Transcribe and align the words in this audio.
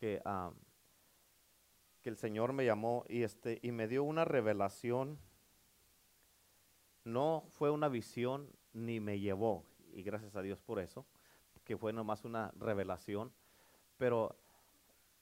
que, 0.00 0.22
que 2.00 2.08
el 2.08 2.16
Señor 2.16 2.54
me 2.54 2.64
llamó 2.64 3.04
y, 3.06 3.22
este, 3.22 3.60
y 3.62 3.70
me 3.70 3.86
dio 3.86 4.02
una 4.02 4.24
revelación. 4.24 5.18
No 7.04 7.44
fue 7.50 7.70
una 7.70 7.88
visión 7.88 8.50
ni 8.72 8.98
me 9.00 9.20
llevó, 9.20 9.64
y 9.92 10.02
gracias 10.02 10.36
a 10.36 10.42
Dios 10.42 10.62
por 10.62 10.78
eso, 10.78 11.06
que 11.64 11.76
fue 11.76 11.92
nomás 11.92 12.24
una 12.24 12.52
revelación. 12.56 13.32
Pero 13.98 14.36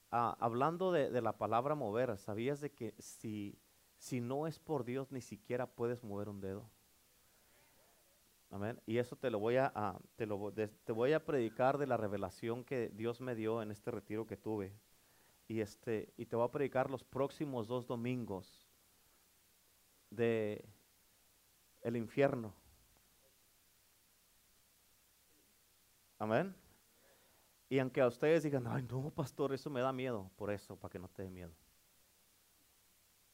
hablando 0.09 0.91
de, 0.91 1.09
de 1.09 1.21
la 1.21 1.37
palabra 1.37 1.75
mover, 1.75 2.17
¿sabías 2.17 2.61
de 2.61 2.71
que 2.71 2.95
si, 2.99 3.59
si 3.97 4.21
no 4.21 4.47
es 4.47 4.59
por 4.59 4.85
Dios 4.85 5.11
ni 5.11 5.21
siquiera 5.21 5.67
puedes 5.67 6.03
mover 6.03 6.29
un 6.29 6.39
dedo? 6.39 6.69
Amén. 8.51 8.81
Y 8.85 8.97
eso 8.97 9.15
te 9.15 9.29
lo 9.29 9.39
voy 9.39 9.57
a, 9.57 9.99
te, 10.15 10.25
lo, 10.25 10.51
te 10.51 10.91
voy 10.91 11.13
a 11.13 11.23
predicar 11.23 11.77
de 11.77 11.85
la 11.85 11.97
revelación 11.97 12.63
que 12.63 12.89
Dios 12.89 13.21
me 13.21 13.35
dio 13.35 13.61
en 13.61 13.71
este 13.71 13.91
retiro 13.91 14.25
que 14.25 14.37
tuve. 14.37 14.73
Y 15.47 15.61
este, 15.61 16.13
y 16.17 16.25
te 16.25 16.35
voy 16.35 16.45
a 16.45 16.51
predicar 16.51 16.89
los 16.89 17.03
próximos 17.03 17.67
dos 17.67 17.85
domingos 17.87 18.67
de 20.09 20.65
el 21.81 21.95
infierno. 21.95 22.53
Amén. 26.17 26.55
Y 27.69 27.77
aunque 27.79 28.01
a 28.01 28.07
ustedes 28.07 28.43
digan, 28.43 28.65
ay 28.67 28.83
no, 28.89 29.11
pastor, 29.11 29.53
eso 29.53 29.69
me 29.69 29.79
da 29.79 29.93
miedo, 29.93 30.31
por 30.35 30.51
eso, 30.51 30.75
para 30.75 30.91
que 30.91 30.99
no 30.99 31.07
te 31.07 31.23
dé 31.23 31.29
miedo. 31.29 31.53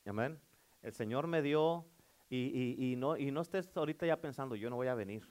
Amén. 0.05 0.39
El 0.81 0.93
Señor 0.93 1.25
me 1.25 1.41
dio 1.41 1.85
y, 2.29 2.37
y- 2.37 2.91
y 2.91 2.95
no, 2.95 3.17
y 3.17 3.31
no 3.31 3.41
estés 3.41 3.75
ahorita 3.75 4.05
ya 4.05 4.19
pensando, 4.19 4.55
yo 4.55 4.69
no 4.69 4.75
voy 4.75 4.87
a 4.87 4.95
venir. 4.95 5.27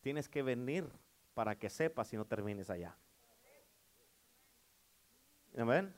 Tienes 0.00 0.28
que 0.28 0.42
venir 0.42 0.88
para 1.34 1.56
que 1.56 1.68
sepas 1.70 2.08
si 2.08 2.16
no 2.16 2.24
termines 2.24 2.70
allá. 2.70 2.96
Amén. 5.56 5.94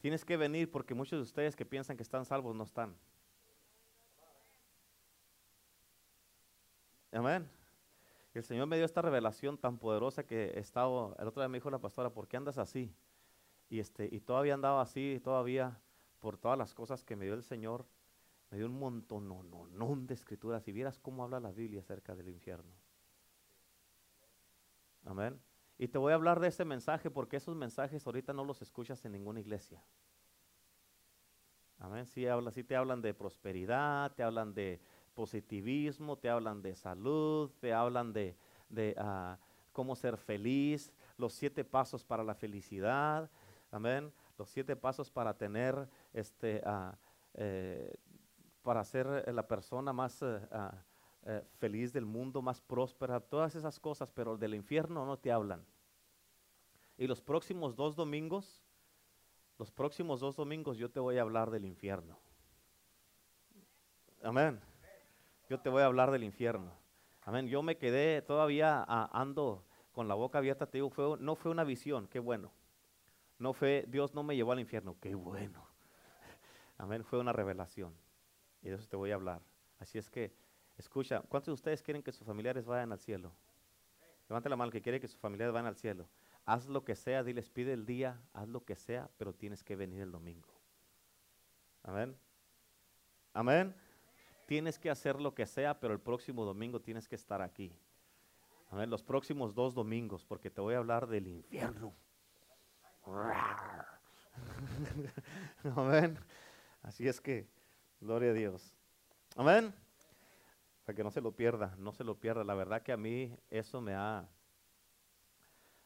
Tienes 0.00 0.24
que 0.24 0.36
venir 0.36 0.70
porque 0.70 0.94
muchos 0.94 1.18
de 1.18 1.22
ustedes 1.22 1.56
que 1.56 1.64
piensan 1.66 1.96
que 1.96 2.02
están 2.02 2.24
salvos 2.24 2.54
no 2.54 2.64
están. 2.64 2.94
Amén. 7.10 7.48
Y 8.34 8.38
el 8.38 8.44
Señor 8.44 8.66
me 8.66 8.76
dio 8.76 8.84
esta 8.84 9.02
revelación 9.02 9.56
tan 9.56 9.78
poderosa 9.78 10.24
que 10.24 10.50
he 10.50 10.58
estado, 10.60 11.16
el 11.18 11.26
otro 11.26 11.42
día 11.42 11.48
me 11.48 11.56
dijo 11.58 11.70
la 11.70 11.78
pastora, 11.78 12.10
¿por 12.10 12.28
qué 12.28 12.36
andas 12.36 12.58
así? 12.58 12.94
Y 13.70 13.80
este, 13.80 14.08
y 14.10 14.20
todavía 14.20 14.54
andaba 14.54 14.82
así, 14.82 15.20
todavía 15.24 15.80
por 16.20 16.36
todas 16.36 16.58
las 16.58 16.74
cosas 16.74 17.02
que 17.04 17.16
me 17.16 17.24
dio 17.24 17.34
el 17.34 17.42
Señor, 17.42 17.86
me 18.50 18.58
dio 18.58 18.66
un 18.66 18.78
montón, 18.78 19.28
no, 19.28 19.42
no, 19.42 19.96
de 19.96 20.14
escrituras. 20.14 20.62
Si 20.62 20.72
vieras 20.72 20.98
cómo 20.98 21.22
habla 21.22 21.40
la 21.40 21.50
Biblia 21.50 21.80
acerca 21.80 22.14
del 22.14 22.28
infierno. 22.28 22.72
Amén. 25.04 25.40
Y 25.78 25.88
te 25.88 25.98
voy 25.98 26.12
a 26.12 26.16
hablar 26.16 26.40
de 26.40 26.48
ese 26.48 26.64
mensaje 26.64 27.10
porque 27.10 27.36
esos 27.36 27.54
mensajes 27.54 28.06
ahorita 28.06 28.32
no 28.32 28.44
los 28.44 28.62
escuchas 28.62 29.04
en 29.04 29.12
ninguna 29.12 29.40
iglesia. 29.40 29.82
Amén. 31.78 32.06
Sí, 32.06 32.26
habla, 32.26 32.50
sí 32.50 32.64
te 32.64 32.74
hablan 32.74 33.00
de 33.00 33.14
prosperidad, 33.14 34.12
te 34.14 34.22
hablan 34.22 34.52
de 34.54 34.80
positivismo, 35.14 36.16
te 36.16 36.28
hablan 36.28 36.62
de 36.62 36.74
salud, 36.74 37.50
te 37.60 37.72
hablan 37.72 38.12
de, 38.12 38.36
de, 38.68 38.94
ah, 38.98 39.38
cómo 39.72 39.94
ser 39.94 40.16
feliz, 40.16 40.92
los 41.16 41.34
siete 41.34 41.64
pasos 41.64 42.04
para 42.04 42.24
la 42.24 42.34
felicidad. 42.34 43.30
Amén. 43.70 44.12
Los 44.36 44.48
siete 44.48 44.74
pasos 44.74 45.10
para 45.10 45.36
tener, 45.36 45.88
este, 46.12 46.60
ah, 46.64 46.96
eh, 47.34 47.94
para 48.62 48.84
ser 48.84 49.24
eh, 49.26 49.32
la 49.32 49.46
persona 49.46 49.92
más 49.92 50.22
eh, 50.22 50.40
ah, 50.50 50.74
eh, 51.26 51.42
feliz 51.58 51.92
del 51.92 52.04
mundo, 52.04 52.42
más 52.42 52.60
próspera, 52.60 53.20
todas 53.20 53.54
esas 53.54 53.78
cosas, 53.78 54.10
pero 54.10 54.36
del 54.36 54.54
infierno 54.54 55.04
no 55.04 55.18
te 55.18 55.32
hablan. 55.32 55.64
Y 56.96 57.06
los 57.06 57.20
próximos 57.20 57.76
dos 57.76 57.96
domingos, 57.96 58.62
los 59.58 59.70
próximos 59.70 60.20
dos 60.20 60.36
domingos 60.36 60.78
yo 60.78 60.90
te 60.90 61.00
voy 61.00 61.18
a 61.18 61.22
hablar 61.22 61.50
del 61.50 61.64
infierno. 61.64 62.18
Amén. 64.22 64.60
Yo 65.48 65.60
te 65.60 65.68
voy 65.68 65.82
a 65.82 65.86
hablar 65.86 66.10
del 66.10 66.24
infierno. 66.24 66.72
Amén. 67.22 67.46
Yo 67.48 67.62
me 67.62 67.76
quedé 67.76 68.22
todavía 68.22 68.84
ah, 68.88 69.10
ando 69.12 69.64
con 69.92 70.08
la 70.08 70.14
boca 70.14 70.38
abierta, 70.38 70.66
te 70.66 70.78
digo, 70.78 70.90
fue, 70.90 71.16
no 71.18 71.34
fue 71.34 71.50
una 71.50 71.64
visión, 71.64 72.06
qué 72.08 72.20
bueno. 72.20 72.52
No 73.38 73.52
fue, 73.52 73.84
Dios 73.88 74.14
no 74.14 74.22
me 74.22 74.34
llevó 74.34 74.52
al 74.52 74.60
infierno, 74.60 74.96
qué 75.00 75.14
bueno. 75.14 75.66
Amén, 76.78 77.04
fue 77.04 77.18
una 77.18 77.32
revelación. 77.32 77.94
Y 78.62 78.68
de 78.68 78.76
eso 78.76 78.88
te 78.88 78.96
voy 78.96 79.10
a 79.10 79.14
hablar. 79.14 79.42
Así 79.78 79.98
es 79.98 80.10
que, 80.10 80.32
escucha, 80.76 81.22
¿cuántos 81.28 81.46
de 81.46 81.54
ustedes 81.54 81.82
quieren 81.82 82.02
que 82.02 82.12
sus 82.12 82.26
familiares 82.26 82.66
vayan 82.66 82.92
al 82.92 82.98
cielo? 82.98 83.32
Levante 84.28 84.48
la 84.48 84.56
mano 84.56 84.70
que 84.70 84.82
quiere 84.82 85.00
que 85.00 85.08
sus 85.08 85.18
familiares 85.18 85.52
vayan 85.52 85.66
al 85.66 85.76
cielo. 85.76 86.08
Haz 86.44 86.66
lo 86.66 86.84
que 86.84 86.94
sea, 86.94 87.22
diles, 87.22 87.50
pide 87.50 87.72
el 87.72 87.86
día, 87.86 88.20
haz 88.32 88.48
lo 88.48 88.64
que 88.64 88.76
sea, 88.76 89.10
pero 89.16 89.34
tienes 89.34 89.62
que 89.62 89.76
venir 89.76 90.02
el 90.02 90.10
domingo. 90.10 90.48
Amén. 91.82 92.16
Amén. 93.32 93.74
Tienes 94.46 94.78
que 94.78 94.90
hacer 94.90 95.20
lo 95.20 95.34
que 95.34 95.46
sea, 95.46 95.78
pero 95.78 95.92
el 95.92 96.00
próximo 96.00 96.44
domingo 96.44 96.80
tienes 96.80 97.06
que 97.06 97.16
estar 97.16 97.42
aquí. 97.42 97.72
Amén. 98.70 98.90
Los 98.90 99.02
próximos 99.02 99.54
dos 99.54 99.74
domingos, 99.74 100.24
porque 100.24 100.50
te 100.50 100.60
voy 100.60 100.74
a 100.74 100.78
hablar 100.78 101.06
del 101.06 101.26
infierno. 101.26 101.94
Amén. 105.76 106.18
Así 106.82 107.08
es 107.08 107.20
que, 107.20 107.48
gloria 108.00 108.30
a 108.30 108.34
Dios. 108.34 108.74
Amén. 109.36 109.72
Para 110.84 110.96
que 110.96 111.04
no 111.04 111.10
se 111.10 111.20
lo 111.20 111.32
pierda, 111.32 111.74
no 111.78 111.92
se 111.92 112.04
lo 112.04 112.14
pierda. 112.18 112.44
La 112.44 112.54
verdad 112.54 112.82
que 112.82 112.92
a 112.92 112.96
mí 112.96 113.36
eso 113.50 113.80
me 113.80 113.94
ha... 113.94 114.28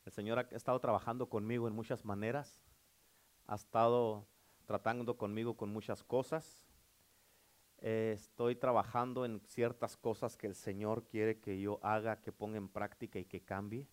El 0.04 0.12
Señor 0.12 0.38
ha 0.38 0.42
estado 0.56 0.78
trabajando 0.80 1.28
conmigo 1.28 1.68
en 1.68 1.74
muchas 1.74 2.04
maneras. 2.04 2.60
Ha 3.46 3.54
estado 3.56 4.26
tratando 4.66 5.16
conmigo 5.16 5.56
con 5.56 5.72
muchas 5.72 6.02
cosas. 6.02 6.64
Eh, 7.78 8.12
estoy 8.14 8.54
trabajando 8.54 9.24
en 9.24 9.40
ciertas 9.40 9.96
cosas 9.96 10.36
que 10.36 10.46
el 10.46 10.54
Señor 10.54 11.04
quiere 11.04 11.40
que 11.40 11.60
yo 11.60 11.80
haga, 11.82 12.20
que 12.20 12.30
ponga 12.32 12.58
en 12.58 12.68
práctica 12.68 13.18
y 13.18 13.24
que 13.24 13.40
cambie. 13.42 13.86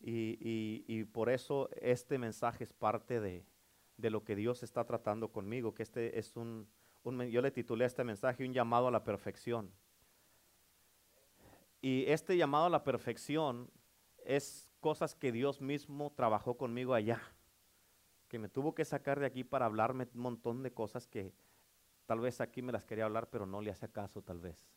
Y, 0.00 0.38
y- 0.40 0.84
y 0.88 1.04
por 1.04 1.28
eso 1.28 1.68
este 1.80 2.18
mensaje 2.18 2.64
es 2.64 2.72
parte 2.72 3.20
de, 3.20 3.44
de 3.96 4.10
lo 4.10 4.24
que 4.24 4.34
Dios 4.34 4.62
está 4.62 4.84
tratando 4.84 5.30
conmigo, 5.30 5.74
que 5.74 5.82
este 5.82 6.18
es 6.18 6.36
un, 6.36 6.66
yo 7.04 7.42
le 7.42 7.50
titulé 7.50 7.84
este 7.84 8.04
mensaje 8.04 8.44
un 8.44 8.52
llamado 8.52 8.88
a 8.88 8.90
la 8.90 9.04
perfección. 9.04 9.72
Y 11.80 12.04
este 12.06 12.36
llamado 12.36 12.66
a 12.66 12.70
la 12.70 12.84
perfección 12.84 13.70
es 14.24 14.68
cosas 14.80 15.14
que 15.14 15.32
Dios 15.32 15.60
mismo 15.60 16.12
trabajó 16.12 16.56
conmigo 16.56 16.94
allá, 16.94 17.20
que 18.28 18.38
me 18.38 18.48
tuvo 18.48 18.74
que 18.74 18.84
sacar 18.84 19.18
de 19.18 19.26
aquí 19.26 19.44
para 19.44 19.66
hablarme 19.66 20.08
un 20.14 20.20
montón 20.20 20.62
de 20.62 20.72
cosas 20.72 21.06
que 21.06 21.32
tal 22.06 22.20
vez 22.20 22.40
aquí 22.40 22.60
me 22.60 22.72
las 22.72 22.84
quería 22.84 23.06
hablar, 23.06 23.30
pero 23.30 23.46
no 23.46 23.60
le 23.60 23.70
hacía 23.70 23.88
caso 23.88 24.22
tal 24.22 24.40
vez. 24.40 24.68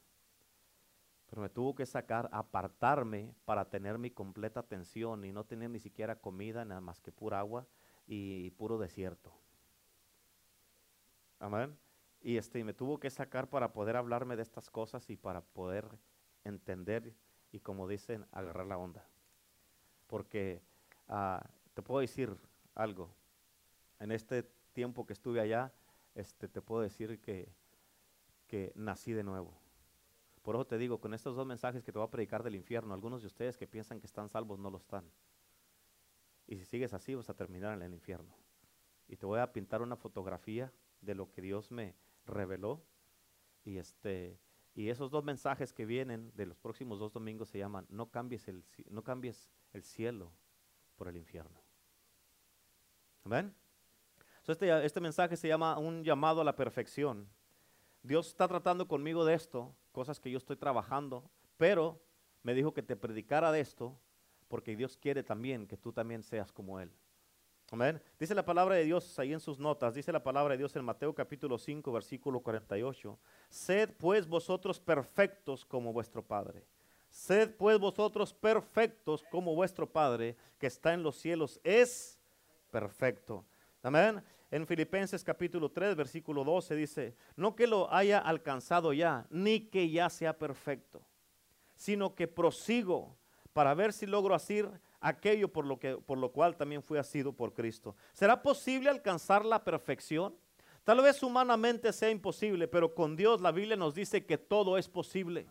Pero 1.30 1.42
me 1.42 1.50
tuvo 1.50 1.76
que 1.76 1.86
sacar, 1.86 2.30
apartarme 2.32 3.34
para 3.44 3.70
tener 3.70 3.98
mi 3.98 4.12
completa 4.12 4.62
atención 4.62 5.26
y 5.26 5.32
no 5.32 5.44
tener 5.44 5.70
ni 5.70 5.80
siquiera 5.80 6.20
comida, 6.20 6.64
nada 6.64 6.80
más 6.80 7.02
que 7.02 7.12
pura 7.12 7.40
agua 7.40 7.68
y 8.06 8.52
puro 8.52 8.78
desierto. 8.78 9.34
Amén. 11.40 11.78
Y 12.24 12.38
este 12.38 12.64
me 12.64 12.74
tuvo 12.74 13.02
que 13.02 13.10
sacar 13.10 13.50
para 13.50 13.74
poder 13.74 13.98
hablarme 13.98 14.38
de 14.38 14.44
estas 14.44 14.70
cosas 14.70 15.10
y 15.10 15.18
para 15.18 15.42
poder 15.42 15.86
entender 16.46 17.14
y 17.52 17.60
como 17.60 17.86
dicen, 17.86 18.26
agarrar 18.32 18.66
la 18.66 18.78
onda. 18.78 19.06
Porque 20.08 20.62
ah, 21.10 21.46
te 21.74 21.82
puedo 21.82 22.00
decir 22.00 22.36
algo. 22.76 23.14
En 24.00 24.14
este 24.14 24.44
tiempo 24.72 25.06
que 25.06 25.12
estuve 25.12 25.42
allá, 25.42 25.74
este, 26.16 26.48
te 26.48 26.62
puedo 26.62 26.82
decir 26.82 27.20
que, 27.20 27.54
que 28.48 28.72
nací 28.76 29.12
de 29.12 29.24
nuevo. 29.24 29.54
Por 30.44 30.56
eso 30.56 30.66
te 30.66 30.78
digo, 30.78 31.02
con 31.02 31.14
estos 31.14 31.36
dos 31.36 31.46
mensajes 31.46 31.84
que 31.84 31.92
te 31.92 32.00
voy 32.00 32.08
a 32.08 32.12
predicar 32.12 32.42
del 32.42 32.56
infierno, 32.56 32.94
algunos 32.94 33.22
de 33.22 33.28
ustedes 33.28 33.58
que 33.58 33.68
piensan 33.68 34.00
que 34.00 34.08
están 34.08 34.30
salvos 34.30 34.60
no 34.60 34.70
lo 34.70 34.78
están. 34.78 35.04
Y 36.48 36.56
si 36.56 36.64
sigues 36.64 36.94
así, 36.94 37.16
vas 37.16 37.30
a 37.30 37.34
terminar 37.34 37.74
en 37.74 37.82
el 37.82 37.94
infierno. 37.94 38.34
Y 39.10 39.18
te 39.18 39.26
voy 39.26 39.40
a 39.40 39.52
pintar 39.52 39.82
una 39.82 39.98
fotografía 39.98 40.72
de 41.02 41.16
lo 41.16 41.30
que 41.30 41.42
Dios 41.42 41.70
me 41.70 41.96
reveló. 42.26 42.84
Y 43.66 43.78
este 43.78 44.40
y 44.76 44.90
esos 44.90 45.12
dos 45.12 45.24
mensajes 45.24 45.72
que 45.72 45.86
vienen 45.86 46.32
de 46.36 46.48
los 46.48 46.58
próximos 46.58 47.00
dos 47.00 47.14
domingos 47.14 47.50
se 47.50 47.60
llaman 47.60 47.86
No 47.90 48.10
cambies 48.10 48.48
el, 48.48 48.64
no 48.90 49.04
cambies 49.04 49.52
el 49.72 49.84
cielo 49.84 50.32
por 50.96 51.08
el 51.08 51.16
infierno. 51.16 51.62
Amén. 53.24 53.54
So, 54.42 54.52
este, 54.52 54.86
este 54.86 55.00
mensaje 55.00 55.38
se 55.38 55.48
llama 55.48 55.78
un 55.78 56.04
llamado 56.04 56.42
a 56.42 56.44
la 56.44 56.56
perfección. 56.56 57.30
Dios 58.02 58.28
está 58.28 58.48
tratando 58.48 58.88
conmigo 58.88 59.24
de 59.24 59.36
esto, 59.36 59.74
cosas 59.92 60.20
que 60.20 60.30
yo 60.30 60.38
estoy 60.38 60.58
trabajando, 60.58 61.30
pero 61.56 62.02
me 62.42 62.54
dijo 62.54 62.74
que 62.74 62.84
te 62.84 62.98
predicara 62.98 63.52
de 63.52 63.62
esto 63.62 63.98
porque 64.50 64.76
Dios 64.76 64.98
quiere 64.98 65.24
también 65.24 65.68
que 65.68 65.78
tú 65.78 65.94
también 65.94 66.24
seas 66.24 66.52
como 66.52 66.80
Él. 66.80 66.92
Amén. 67.74 68.00
Dice 68.20 68.36
la 68.36 68.46
palabra 68.46 68.76
de 68.76 68.84
Dios 68.84 69.18
ahí 69.18 69.34
en 69.34 69.40
sus 69.40 69.58
notas, 69.58 69.96
dice 69.96 70.12
la 70.12 70.22
palabra 70.22 70.52
de 70.52 70.60
Dios 70.60 70.76
en 70.76 70.86
Mateo 70.86 71.12
capítulo 71.16 71.58
5, 71.58 71.92
versículo 71.92 72.40
48. 72.40 73.18
Sed 73.50 73.90
pues 73.98 74.28
vosotros 74.28 74.80
perfectos 74.80 75.66
como 75.66 75.92
vuestro 75.92 76.24
Padre. 76.24 76.68
Sed 77.10 77.56
pues 77.56 77.80
vosotros 77.80 78.32
perfectos 78.32 79.26
como 79.32 79.56
vuestro 79.56 79.92
Padre 79.92 80.38
que 80.60 80.68
está 80.68 80.94
en 80.94 81.02
los 81.02 81.16
cielos 81.16 81.60
es 81.64 82.20
perfecto. 82.70 83.44
Amén. 83.82 84.24
En 84.52 84.68
Filipenses 84.68 85.24
capítulo 85.24 85.72
3, 85.72 85.96
versículo 85.96 86.44
12 86.44 86.76
dice, 86.76 87.16
no 87.36 87.56
que 87.56 87.66
lo 87.66 87.92
haya 87.92 88.20
alcanzado 88.20 88.94
ya, 88.94 89.26
ni 89.32 89.62
que 89.62 89.90
ya 89.90 90.12
sea 90.12 90.38
perfecto, 90.38 91.02
sino 91.76 92.14
que 92.14 92.28
prosigo 92.28 93.18
para 93.52 93.74
ver 93.74 93.94
si 93.94 94.06
logro 94.06 94.36
hacer 94.36 94.70
aquello 95.04 95.50
por 95.50 95.66
lo, 95.66 95.78
que, 95.78 95.98
por 95.98 96.18
lo 96.18 96.32
cual 96.32 96.56
también 96.56 96.82
fui 96.82 96.98
asido 96.98 97.34
por 97.34 97.54
Cristo. 97.54 97.96
¿Será 98.14 98.42
posible 98.42 98.90
alcanzar 98.90 99.46
la 99.46 99.64
perfección? 99.64 100.34
Tal 100.84 101.02
vez 101.02 101.22
humanamente 101.22 101.94
sea 101.94 102.10
imposible, 102.10 102.68
pero 102.68 102.96
con 102.96 103.16
Dios 103.16 103.42
la 103.42 103.52
Biblia 103.52 103.76
nos 103.76 103.94
dice 103.94 104.26
que 104.26 104.38
todo 104.38 104.78
es 104.78 104.88
posible. 104.88 105.46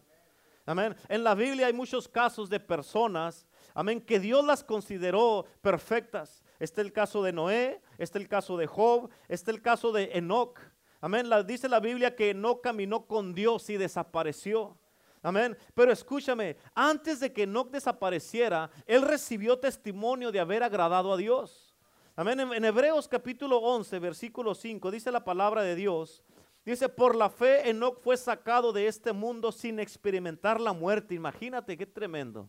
Amén. 0.64 0.96
En 1.08 1.22
la 1.22 1.34
Biblia 1.34 1.66
hay 1.66 1.72
muchos 1.72 2.08
casos 2.08 2.48
de 2.48 2.60
personas, 2.60 3.46
amén, 3.74 4.00
que 4.00 4.20
Dios 4.20 4.44
las 4.44 4.64
consideró 4.64 5.44
perfectas. 5.60 6.42
Este 6.58 6.80
es 6.80 6.86
el 6.86 6.92
caso 6.92 7.22
de 7.22 7.32
Noé, 7.32 7.80
este 7.98 8.18
es 8.18 8.22
el 8.22 8.28
caso 8.28 8.56
de 8.56 8.66
Job, 8.66 9.10
este 9.28 9.50
es 9.50 9.56
el 9.56 9.62
caso 9.62 9.92
de 9.92 10.10
Enoch. 10.14 10.58
Amén. 11.00 11.28
dice 11.46 11.68
la 11.68 11.80
Biblia 11.80 12.14
que 12.14 12.30
Enoch 12.30 12.62
caminó 12.62 13.06
con 13.06 13.34
Dios 13.34 13.68
y 13.70 13.76
desapareció. 13.76 14.78
Amén. 15.22 15.56
Pero 15.74 15.92
escúchame, 15.92 16.56
antes 16.74 17.20
de 17.20 17.32
que 17.32 17.44
Enoch 17.44 17.70
desapareciera, 17.70 18.70
él 18.86 19.02
recibió 19.02 19.58
testimonio 19.58 20.32
de 20.32 20.40
haber 20.40 20.64
agradado 20.64 21.12
a 21.12 21.16
Dios. 21.16 21.76
Amén. 22.16 22.40
En, 22.40 22.64
Hebreos 22.64 23.06
capítulo 23.06 23.58
11, 23.58 23.98
versículo 24.00 24.54
5, 24.54 24.90
dice 24.90 25.12
la 25.12 25.24
palabra 25.24 25.62
de 25.62 25.76
Dios. 25.76 26.24
Dice, 26.64 26.88
por 26.88 27.16
la 27.16 27.30
fe 27.30 27.70
Enoch 27.70 28.00
fue 28.00 28.16
sacado 28.16 28.72
de 28.72 28.86
este 28.86 29.12
mundo 29.12 29.52
sin 29.52 29.78
experimentar 29.78 30.60
la 30.60 30.72
muerte. 30.72 31.14
Imagínate 31.14 31.76
qué 31.76 31.86
tremendo. 31.86 32.48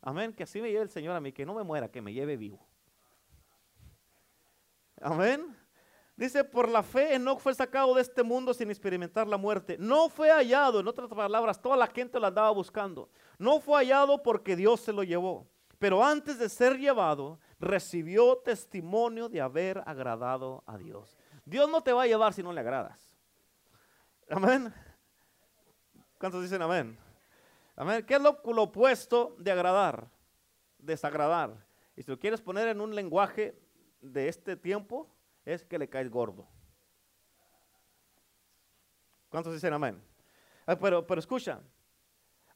Amén. 0.00 0.32
Que 0.32 0.44
así 0.44 0.60
me 0.60 0.70
lleve 0.70 0.82
el 0.82 0.90
Señor 0.90 1.16
a 1.16 1.20
mí, 1.20 1.32
que 1.32 1.44
no 1.44 1.54
me 1.54 1.64
muera, 1.64 1.90
que 1.90 2.00
me 2.00 2.12
lleve 2.12 2.36
vivo. 2.36 2.64
Amén. 5.00 5.55
Dice, 6.16 6.44
por 6.44 6.68
la 6.68 6.82
fe 6.82 7.14
Enoch 7.14 7.40
fue 7.40 7.54
sacado 7.54 7.94
de 7.94 8.00
este 8.00 8.22
mundo 8.22 8.54
sin 8.54 8.70
experimentar 8.70 9.28
la 9.28 9.36
muerte. 9.36 9.76
No 9.78 10.08
fue 10.08 10.30
hallado, 10.30 10.80
en 10.80 10.88
otras 10.88 11.10
palabras, 11.10 11.60
toda 11.60 11.76
la 11.76 11.86
gente 11.86 12.18
lo 12.18 12.26
andaba 12.26 12.50
buscando. 12.50 13.10
No 13.38 13.60
fue 13.60 13.76
hallado 13.76 14.22
porque 14.22 14.56
Dios 14.56 14.80
se 14.80 14.94
lo 14.94 15.02
llevó. 15.02 15.46
Pero 15.78 16.02
antes 16.02 16.38
de 16.38 16.48
ser 16.48 16.78
llevado, 16.78 17.38
recibió 17.60 18.38
testimonio 18.38 19.28
de 19.28 19.42
haber 19.42 19.82
agradado 19.84 20.64
a 20.66 20.78
Dios. 20.78 21.18
Dios 21.44 21.68
no 21.70 21.82
te 21.82 21.92
va 21.92 22.04
a 22.04 22.06
llevar 22.06 22.32
si 22.32 22.42
no 22.42 22.52
le 22.52 22.60
agradas. 22.60 23.14
Amén. 24.30 24.72
¿Cuántos 26.18 26.42
dicen 26.42 26.62
amén? 26.62 26.98
Amén. 27.76 28.04
¿Qué 28.06 28.14
es 28.14 28.22
lo, 28.22 28.40
opuesto 28.62 29.36
de 29.38 29.52
agradar? 29.52 30.08
Desagradar. 30.78 31.66
Y 31.94 32.02
si 32.02 32.10
lo 32.10 32.18
quieres 32.18 32.40
poner 32.40 32.68
en 32.68 32.80
un 32.80 32.94
lenguaje 32.94 33.60
de 34.00 34.28
este 34.28 34.56
tiempo, 34.56 35.14
es 35.46 35.64
que 35.64 35.78
le 35.78 35.88
caes 35.88 36.10
gordo. 36.10 36.46
¿Cuántos 39.30 39.54
dicen 39.54 39.72
amén? 39.72 40.02
Ah, 40.66 40.76
pero, 40.76 41.06
pero 41.06 41.20
escucha, 41.20 41.62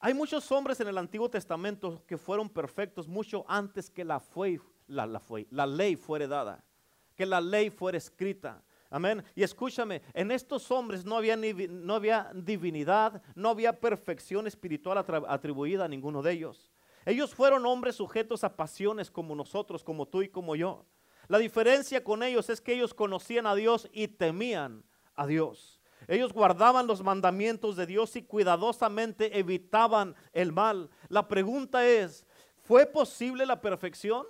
hay 0.00 0.12
muchos 0.12 0.50
hombres 0.50 0.80
en 0.80 0.88
el 0.88 0.98
Antiguo 0.98 1.30
Testamento 1.30 2.02
que 2.06 2.18
fueron 2.18 2.48
perfectos 2.48 3.06
mucho 3.06 3.44
antes 3.48 3.88
que 3.88 4.04
la, 4.04 4.18
fue, 4.18 4.60
la, 4.88 5.06
la, 5.06 5.20
fue, 5.20 5.46
la 5.50 5.66
ley 5.66 5.94
fuera 5.94 6.26
dada, 6.26 6.64
que 7.14 7.24
la 7.24 7.40
ley 7.40 7.70
fuera 7.70 7.96
escrita. 7.96 8.62
Amén. 8.92 9.22
Y 9.36 9.44
escúchame, 9.44 10.02
en 10.14 10.32
estos 10.32 10.68
hombres 10.72 11.04
no 11.04 11.16
había, 11.16 11.36
no 11.36 11.94
había 11.94 12.32
divinidad, 12.34 13.22
no 13.36 13.50
había 13.50 13.78
perfección 13.78 14.48
espiritual 14.48 14.98
atribuida 15.28 15.84
a 15.84 15.88
ninguno 15.88 16.22
de 16.22 16.32
ellos. 16.32 16.72
Ellos 17.06 17.32
fueron 17.32 17.64
hombres 17.66 17.94
sujetos 17.94 18.42
a 18.42 18.56
pasiones 18.56 19.10
como 19.10 19.36
nosotros, 19.36 19.84
como 19.84 20.06
tú 20.06 20.22
y 20.22 20.28
como 20.28 20.56
yo. 20.56 20.84
La 21.30 21.38
diferencia 21.38 22.02
con 22.02 22.24
ellos 22.24 22.50
es 22.50 22.60
que 22.60 22.72
ellos 22.72 22.92
conocían 22.92 23.46
a 23.46 23.54
Dios 23.54 23.88
y 23.92 24.08
temían 24.08 24.82
a 25.14 25.28
Dios. 25.28 25.80
Ellos 26.08 26.32
guardaban 26.32 26.88
los 26.88 27.04
mandamientos 27.04 27.76
de 27.76 27.86
Dios 27.86 28.16
y 28.16 28.22
cuidadosamente 28.22 29.38
evitaban 29.38 30.16
el 30.32 30.50
mal. 30.50 30.90
La 31.08 31.28
pregunta 31.28 31.86
es, 31.86 32.26
¿fue 32.56 32.84
posible 32.84 33.46
la 33.46 33.60
perfección? 33.60 34.26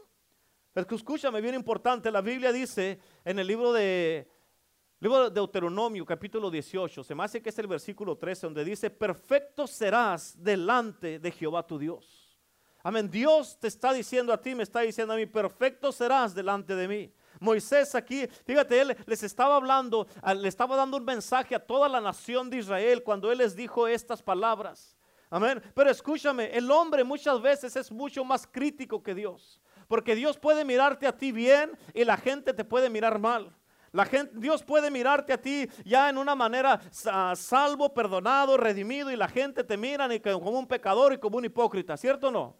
Escúchame, 0.74 1.40
bien 1.40 1.54
importante, 1.54 2.10
la 2.10 2.20
Biblia 2.20 2.52
dice 2.52 3.00
en 3.24 3.38
el 3.38 3.46
libro 3.46 3.72
de 3.72 4.28
libro 4.98 5.30
de 5.30 5.34
Deuteronomio, 5.34 6.04
capítulo 6.04 6.50
18, 6.50 7.02
se 7.02 7.14
me 7.14 7.24
hace 7.24 7.40
que 7.40 7.48
es 7.48 7.58
el 7.58 7.66
versículo 7.66 8.18
13, 8.18 8.48
donde 8.48 8.62
dice, 8.62 8.90
perfecto 8.90 9.66
serás 9.66 10.34
delante 10.36 11.18
de 11.18 11.30
Jehová 11.30 11.66
tu 11.66 11.78
Dios. 11.78 12.19
Amén. 12.82 13.10
Dios 13.10 13.58
te 13.60 13.68
está 13.68 13.92
diciendo 13.92 14.32
a 14.32 14.40
ti, 14.40 14.54
me 14.54 14.62
está 14.62 14.80
diciendo 14.80 15.14
a 15.14 15.16
mí, 15.16 15.26
perfecto 15.26 15.92
serás 15.92 16.34
delante 16.34 16.74
de 16.74 16.88
mí. 16.88 17.12
Moisés 17.38 17.94
aquí, 17.94 18.26
fíjate, 18.44 18.80
él 18.80 18.96
les 19.06 19.22
estaba 19.22 19.56
hablando, 19.56 20.06
le 20.36 20.48
estaba 20.48 20.76
dando 20.76 20.96
un 20.96 21.04
mensaje 21.04 21.54
a 21.54 21.58
toda 21.58 21.88
la 21.88 22.00
nación 22.00 22.50
de 22.50 22.58
Israel 22.58 23.02
cuando 23.02 23.30
él 23.32 23.38
les 23.38 23.56
dijo 23.56 23.86
estas 23.86 24.22
palabras. 24.22 24.96
Amén. 25.30 25.62
Pero 25.74 25.90
escúchame, 25.90 26.50
el 26.56 26.70
hombre 26.70 27.04
muchas 27.04 27.40
veces 27.40 27.76
es 27.76 27.92
mucho 27.92 28.24
más 28.24 28.46
crítico 28.46 29.02
que 29.02 29.14
Dios. 29.14 29.60
Porque 29.86 30.14
Dios 30.14 30.38
puede 30.38 30.64
mirarte 30.64 31.06
a 31.06 31.16
ti 31.16 31.32
bien 31.32 31.72
y 31.94 32.04
la 32.04 32.16
gente 32.16 32.52
te 32.52 32.64
puede 32.64 32.90
mirar 32.90 33.18
mal. 33.18 33.54
Dios 34.34 34.62
puede 34.62 34.90
mirarte 34.90 35.32
a 35.32 35.40
ti 35.40 35.68
ya 35.84 36.08
en 36.08 36.18
una 36.18 36.34
manera 36.34 36.80
salvo, 36.92 37.92
perdonado, 37.92 38.56
redimido 38.56 39.10
y 39.10 39.16
la 39.16 39.28
gente 39.28 39.64
te 39.64 39.76
mira 39.76 40.08
como 40.20 40.50
un 40.50 40.66
pecador 40.66 41.12
y 41.12 41.18
como 41.18 41.38
un 41.38 41.44
hipócrita, 41.44 41.96
¿cierto 41.96 42.28
o 42.28 42.30
no? 42.30 42.56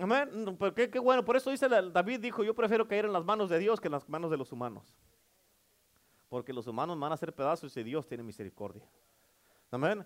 Amén. 0.00 0.58
Qué, 0.74 0.90
qué 0.90 0.98
bueno. 0.98 1.24
Por 1.24 1.36
eso 1.36 1.50
dice 1.50 1.68
David 1.68 2.20
dijo, 2.20 2.42
yo 2.42 2.54
prefiero 2.54 2.88
caer 2.88 3.04
en 3.04 3.12
las 3.12 3.24
manos 3.24 3.50
de 3.50 3.58
Dios 3.58 3.80
que 3.80 3.88
en 3.88 3.92
las 3.92 4.08
manos 4.08 4.30
de 4.30 4.36
los 4.36 4.50
humanos. 4.52 4.96
Porque 6.28 6.52
los 6.52 6.66
humanos 6.66 6.98
van 6.98 7.12
a 7.12 7.14
hacer 7.14 7.34
pedazos 7.34 7.76
y 7.76 7.82
Dios 7.82 8.06
tiene 8.06 8.22
misericordia. 8.22 8.88
Amén. 9.72 10.04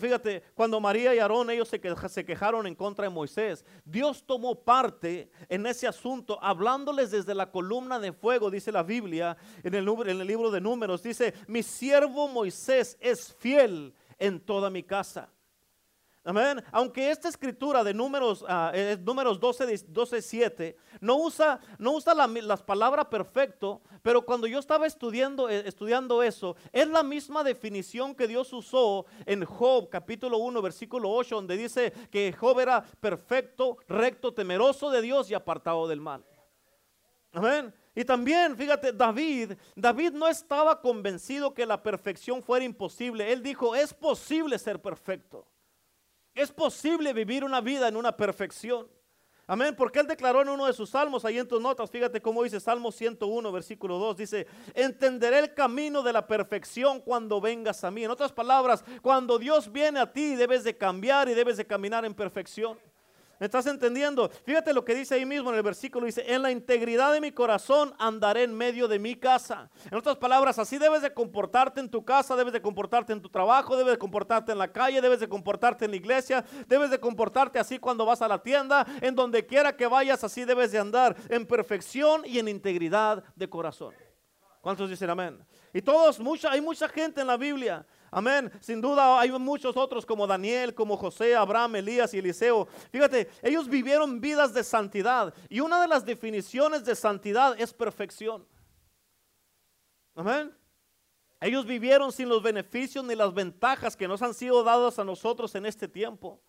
fíjate, 0.00 0.42
cuando 0.54 0.80
María 0.80 1.14
y 1.14 1.20
Aarón 1.20 1.48
ellos 1.48 1.68
se, 1.68 1.80
se, 2.08 2.24
quejaron 2.24 2.66
en 2.66 2.74
contra 2.74 3.04
de 3.04 3.10
Moisés, 3.10 3.64
Dios 3.84 4.24
tomó 4.26 4.64
parte 4.64 5.30
en 5.48 5.64
ese 5.66 5.86
asunto, 5.86 6.36
hablándoles 6.42 7.12
desde 7.12 7.32
la 7.32 7.48
columna 7.48 8.00
de 8.00 8.12
fuego, 8.12 8.50
dice 8.50 8.72
la 8.72 8.82
Biblia 8.82 9.36
en 9.62 9.74
el, 9.74 9.88
en 9.88 10.20
el 10.20 10.26
libro 10.26 10.50
de 10.50 10.60
números, 10.60 11.00
dice, 11.00 11.32
mi 11.46 11.62
siervo 11.62 12.26
Moisés 12.26 12.96
es 13.00 13.32
fiel 13.34 13.94
en 14.18 14.40
toda 14.40 14.68
mi 14.68 14.82
casa. 14.82 15.30
Amén. 16.26 16.64
Aunque 16.72 17.10
esta 17.10 17.28
escritura 17.28 17.84
de 17.84 17.92
números, 17.92 18.46
ah, 18.48 18.72
números 19.04 19.38
12, 19.38 19.84
12, 19.88 20.22
7, 20.22 20.76
no 21.00 21.16
usa, 21.16 21.60
no 21.78 21.92
usa 21.92 22.14
la, 22.14 22.26
las 22.26 22.62
palabras 22.62 23.06
perfecto, 23.06 23.82
pero 24.00 24.22
cuando 24.22 24.46
yo 24.46 24.58
estaba 24.58 24.86
estudiando, 24.86 25.50
eh, 25.50 25.64
estudiando 25.66 26.22
eso, 26.22 26.56
es 26.72 26.88
la 26.88 27.02
misma 27.02 27.44
definición 27.44 28.14
que 28.14 28.26
Dios 28.26 28.50
usó 28.54 29.04
en 29.26 29.44
Job 29.44 29.90
capítulo 29.90 30.38
1, 30.38 30.62
versículo 30.62 31.10
8, 31.10 31.34
donde 31.34 31.58
dice 31.58 31.92
que 32.10 32.32
Job 32.32 32.58
era 32.58 32.82
perfecto, 33.00 33.76
recto, 33.86 34.32
temeroso 34.32 34.90
de 34.90 35.02
Dios 35.02 35.30
y 35.30 35.34
apartado 35.34 35.86
del 35.86 36.00
mal. 36.00 36.24
Amén. 37.32 37.74
Y 37.94 38.02
también, 38.02 38.56
fíjate, 38.56 38.92
David, 38.92 39.52
David 39.76 40.12
no 40.12 40.26
estaba 40.26 40.80
convencido 40.80 41.52
que 41.52 41.66
la 41.66 41.82
perfección 41.82 42.42
fuera 42.42 42.64
imposible. 42.64 43.30
Él 43.30 43.42
dijo, 43.42 43.74
es 43.76 43.92
posible 43.92 44.58
ser 44.58 44.80
perfecto. 44.80 45.46
Es 46.34 46.50
posible 46.50 47.12
vivir 47.12 47.44
una 47.44 47.60
vida 47.60 47.88
en 47.88 47.96
una 47.96 48.16
perfección. 48.16 48.88
Amén, 49.46 49.74
porque 49.76 50.00
él 50.00 50.06
declaró 50.06 50.40
en 50.40 50.48
uno 50.48 50.64
de 50.66 50.72
sus 50.72 50.88
salmos, 50.88 51.24
ahí 51.24 51.38
en 51.38 51.46
tus 51.46 51.60
notas, 51.60 51.90
fíjate 51.90 52.22
cómo 52.22 52.42
dice 52.42 52.58
Salmo 52.60 52.90
101, 52.90 53.52
versículo 53.52 53.98
2, 53.98 54.16
dice, 54.16 54.46
entenderé 54.72 55.38
el 55.38 55.52
camino 55.52 56.02
de 56.02 56.14
la 56.14 56.26
perfección 56.26 57.00
cuando 57.00 57.42
vengas 57.42 57.84
a 57.84 57.90
mí. 57.90 58.04
En 58.04 58.10
otras 58.10 58.32
palabras, 58.32 58.82
cuando 59.02 59.38
Dios 59.38 59.70
viene 59.70 60.00
a 60.00 60.10
ti, 60.10 60.34
debes 60.34 60.64
de 60.64 60.74
cambiar 60.78 61.28
y 61.28 61.34
debes 61.34 61.58
de 61.58 61.66
caminar 61.66 62.06
en 62.06 62.14
perfección. 62.14 62.78
¿Me 63.44 63.46
estás 63.46 63.66
entendiendo? 63.66 64.30
Fíjate 64.46 64.72
lo 64.72 64.86
que 64.86 64.94
dice 64.94 65.16
ahí 65.16 65.26
mismo 65.26 65.50
en 65.50 65.56
el 65.56 65.62
versículo. 65.62 66.06
Dice, 66.06 66.24
en 66.32 66.40
la 66.40 66.50
integridad 66.50 67.12
de 67.12 67.20
mi 67.20 67.30
corazón 67.30 67.92
andaré 67.98 68.44
en 68.44 68.56
medio 68.56 68.88
de 68.88 68.98
mi 68.98 69.16
casa. 69.16 69.70
En 69.90 69.98
otras 69.98 70.16
palabras, 70.16 70.58
así 70.58 70.78
debes 70.78 71.02
de 71.02 71.12
comportarte 71.12 71.78
en 71.80 71.90
tu 71.90 72.02
casa, 72.06 72.36
debes 72.36 72.54
de 72.54 72.62
comportarte 72.62 73.12
en 73.12 73.20
tu 73.20 73.28
trabajo, 73.28 73.76
debes 73.76 73.92
de 73.92 73.98
comportarte 73.98 74.52
en 74.52 74.56
la 74.56 74.72
calle, 74.72 75.02
debes 75.02 75.20
de 75.20 75.28
comportarte 75.28 75.84
en 75.84 75.90
la 75.90 75.98
iglesia, 75.98 76.42
debes 76.66 76.88
de 76.88 76.98
comportarte 76.98 77.58
así 77.58 77.78
cuando 77.78 78.06
vas 78.06 78.22
a 78.22 78.28
la 78.28 78.42
tienda, 78.42 78.86
en 79.02 79.14
donde 79.14 79.44
quiera 79.44 79.76
que 79.76 79.86
vayas, 79.86 80.24
así 80.24 80.46
debes 80.46 80.72
de 80.72 80.78
andar 80.78 81.14
en 81.28 81.44
perfección 81.44 82.22
y 82.24 82.38
en 82.38 82.48
integridad 82.48 83.22
de 83.36 83.46
corazón. 83.50 83.92
¿Cuántos 84.62 84.88
dicen 84.88 85.10
amén? 85.10 85.44
Y 85.74 85.82
todos, 85.82 86.18
mucha, 86.18 86.50
hay 86.50 86.62
mucha 86.62 86.88
gente 86.88 87.20
en 87.20 87.26
la 87.26 87.36
Biblia 87.36 87.84
Amén. 88.14 88.48
Sin 88.60 88.80
duda 88.80 89.18
hay 89.18 89.32
muchos 89.32 89.76
otros 89.76 90.06
como 90.06 90.24
Daniel, 90.24 90.72
como 90.72 90.96
José, 90.96 91.34
Abraham, 91.34 91.74
Elías 91.74 92.14
y 92.14 92.18
Eliseo. 92.18 92.68
Fíjate, 92.92 93.28
ellos 93.42 93.68
vivieron 93.68 94.20
vidas 94.20 94.54
de 94.54 94.62
santidad. 94.62 95.34
Y 95.48 95.58
una 95.58 95.80
de 95.80 95.88
las 95.88 96.04
definiciones 96.04 96.84
de 96.84 96.94
santidad 96.94 97.60
es 97.60 97.74
perfección. 97.74 98.46
Amén. 100.14 100.56
Ellos 101.40 101.66
vivieron 101.66 102.12
sin 102.12 102.28
los 102.28 102.40
beneficios 102.40 103.04
ni 103.04 103.16
las 103.16 103.34
ventajas 103.34 103.96
que 103.96 104.06
nos 104.06 104.22
han 104.22 104.32
sido 104.32 104.62
dadas 104.62 105.00
a 105.00 105.04
nosotros 105.04 105.52
en 105.56 105.66
este 105.66 105.88
tiempo. 105.88 106.40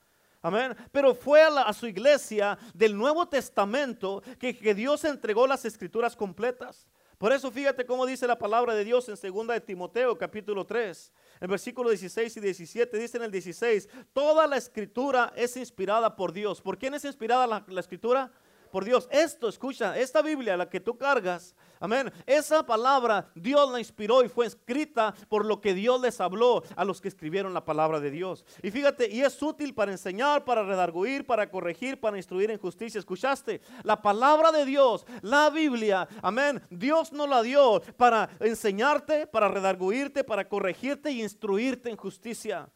Amén. 0.44 0.78
Pero 0.92 1.16
fue 1.16 1.42
a, 1.42 1.74
su 1.74 1.88
iglesia 1.88 2.60
del 2.76 2.96
Nuevo 2.96 3.28
Testamento 3.28 4.22
que, 4.38 4.56
que 4.56 4.76
Dios 4.76 5.04
entregó 5.04 5.48
las 5.48 5.66
escrituras 5.66 6.16
completas. 6.16 6.86
Por 7.18 7.32
eso 7.32 7.50
fíjate 7.50 7.86
cómo 7.86 8.06
dice 8.06 8.28
la 8.28 8.38
palabra 8.38 8.74
de 8.74 8.84
Dios 8.84 9.08
en 9.08 9.16
2 9.16 9.48
de 9.48 9.62
Timoteo 9.62 10.18
capítulo 10.18 10.66
3. 10.66 11.12
En 11.42 11.50
versículo 11.50 11.90
16 11.90 12.38
y 12.38 12.40
17 12.40 12.98
dice 12.98 13.18
en 13.18 13.24
el 13.24 13.32
16, 13.32 13.90
toda 14.14 14.48
la 14.48 14.58
escritura 14.58 15.32
es 15.36 15.56
inspirada 15.56 16.16
por 16.16 16.34
Dios. 16.34 16.62
¿Por 16.62 16.78
quién 16.78 16.94
es 16.94 17.06
inspirada 17.06 17.48
la, 17.48 17.66
la 17.68 17.80
escritura? 17.80 18.32
Por 18.76 18.84
Dios. 18.84 19.08
Esto, 19.10 19.48
escucha, 19.48 19.98
esta 19.98 20.22
Biblia, 20.22 20.58
la 20.58 20.70
que 20.70 20.82
tú 20.82 20.98
cargas, 20.98 21.56
amén. 21.80 22.12
Esa 22.26 22.66
palabra 22.66 23.32
Dios 23.34 23.72
la 23.72 23.80
inspiró 23.80 24.22
y 24.22 24.28
fue 24.28 24.48
escrita 24.48 25.16
por 25.30 25.46
lo 25.46 25.62
que 25.62 25.74
Dios 25.74 26.02
les 26.02 26.20
habló 26.20 26.62
a 26.76 26.84
los 26.84 27.00
que 27.00 27.08
escribieron 27.08 27.54
la 27.54 27.64
palabra 27.64 28.02
de 28.02 28.12
Dios. 28.12 28.44
Y 28.62 28.72
fíjate, 28.72 29.10
y 29.10 29.22
es 29.22 29.42
útil 29.42 29.74
para 29.74 29.94
enseñar, 29.94 30.44
para 30.44 30.62
redarguir, 30.62 31.26
para 31.26 31.50
corregir, 31.50 32.02
para 32.02 32.18
instruir 32.18 32.52
en 32.52 32.60
justicia. 32.60 33.00
¿Escuchaste? 33.00 33.62
La 33.84 34.02
palabra 34.02 34.52
de 34.52 34.66
Dios, 34.66 35.06
la 35.22 35.50
Biblia, 35.50 36.06
amén. 36.22 36.62
Dios 36.70 37.14
no 37.14 37.28
la 37.28 37.44
dio 37.44 37.82
para 37.96 38.30
enseñarte, 38.42 39.26
para 39.26 39.48
redarguirte, 39.48 40.26
para 40.26 40.50
corregirte 40.50 41.12
y 41.12 41.24
instruirte 41.24 41.90
en 41.90 41.96
justicia. 41.96 42.70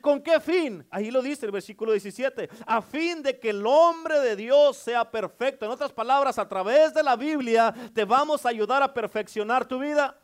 ¿Con 0.00 0.22
qué 0.22 0.40
fin? 0.40 0.86
Ahí 0.90 1.10
lo 1.10 1.20
dice 1.20 1.46
el 1.46 1.52
versículo 1.52 1.92
17. 1.92 2.48
A 2.66 2.80
fin 2.80 3.22
de 3.22 3.38
que 3.38 3.50
el 3.50 3.66
hombre 3.66 4.20
de 4.20 4.36
Dios 4.36 4.76
sea 4.76 5.10
perfecto. 5.10 5.66
En 5.66 5.72
otras 5.72 5.92
palabras, 5.92 6.38
a 6.38 6.48
través 6.48 6.94
de 6.94 7.02
la 7.02 7.16
Biblia 7.16 7.74
te 7.92 8.04
vamos 8.04 8.46
a 8.46 8.50
ayudar 8.50 8.82
a 8.82 8.94
perfeccionar 8.94 9.66
tu 9.66 9.78
vida. 9.78 10.18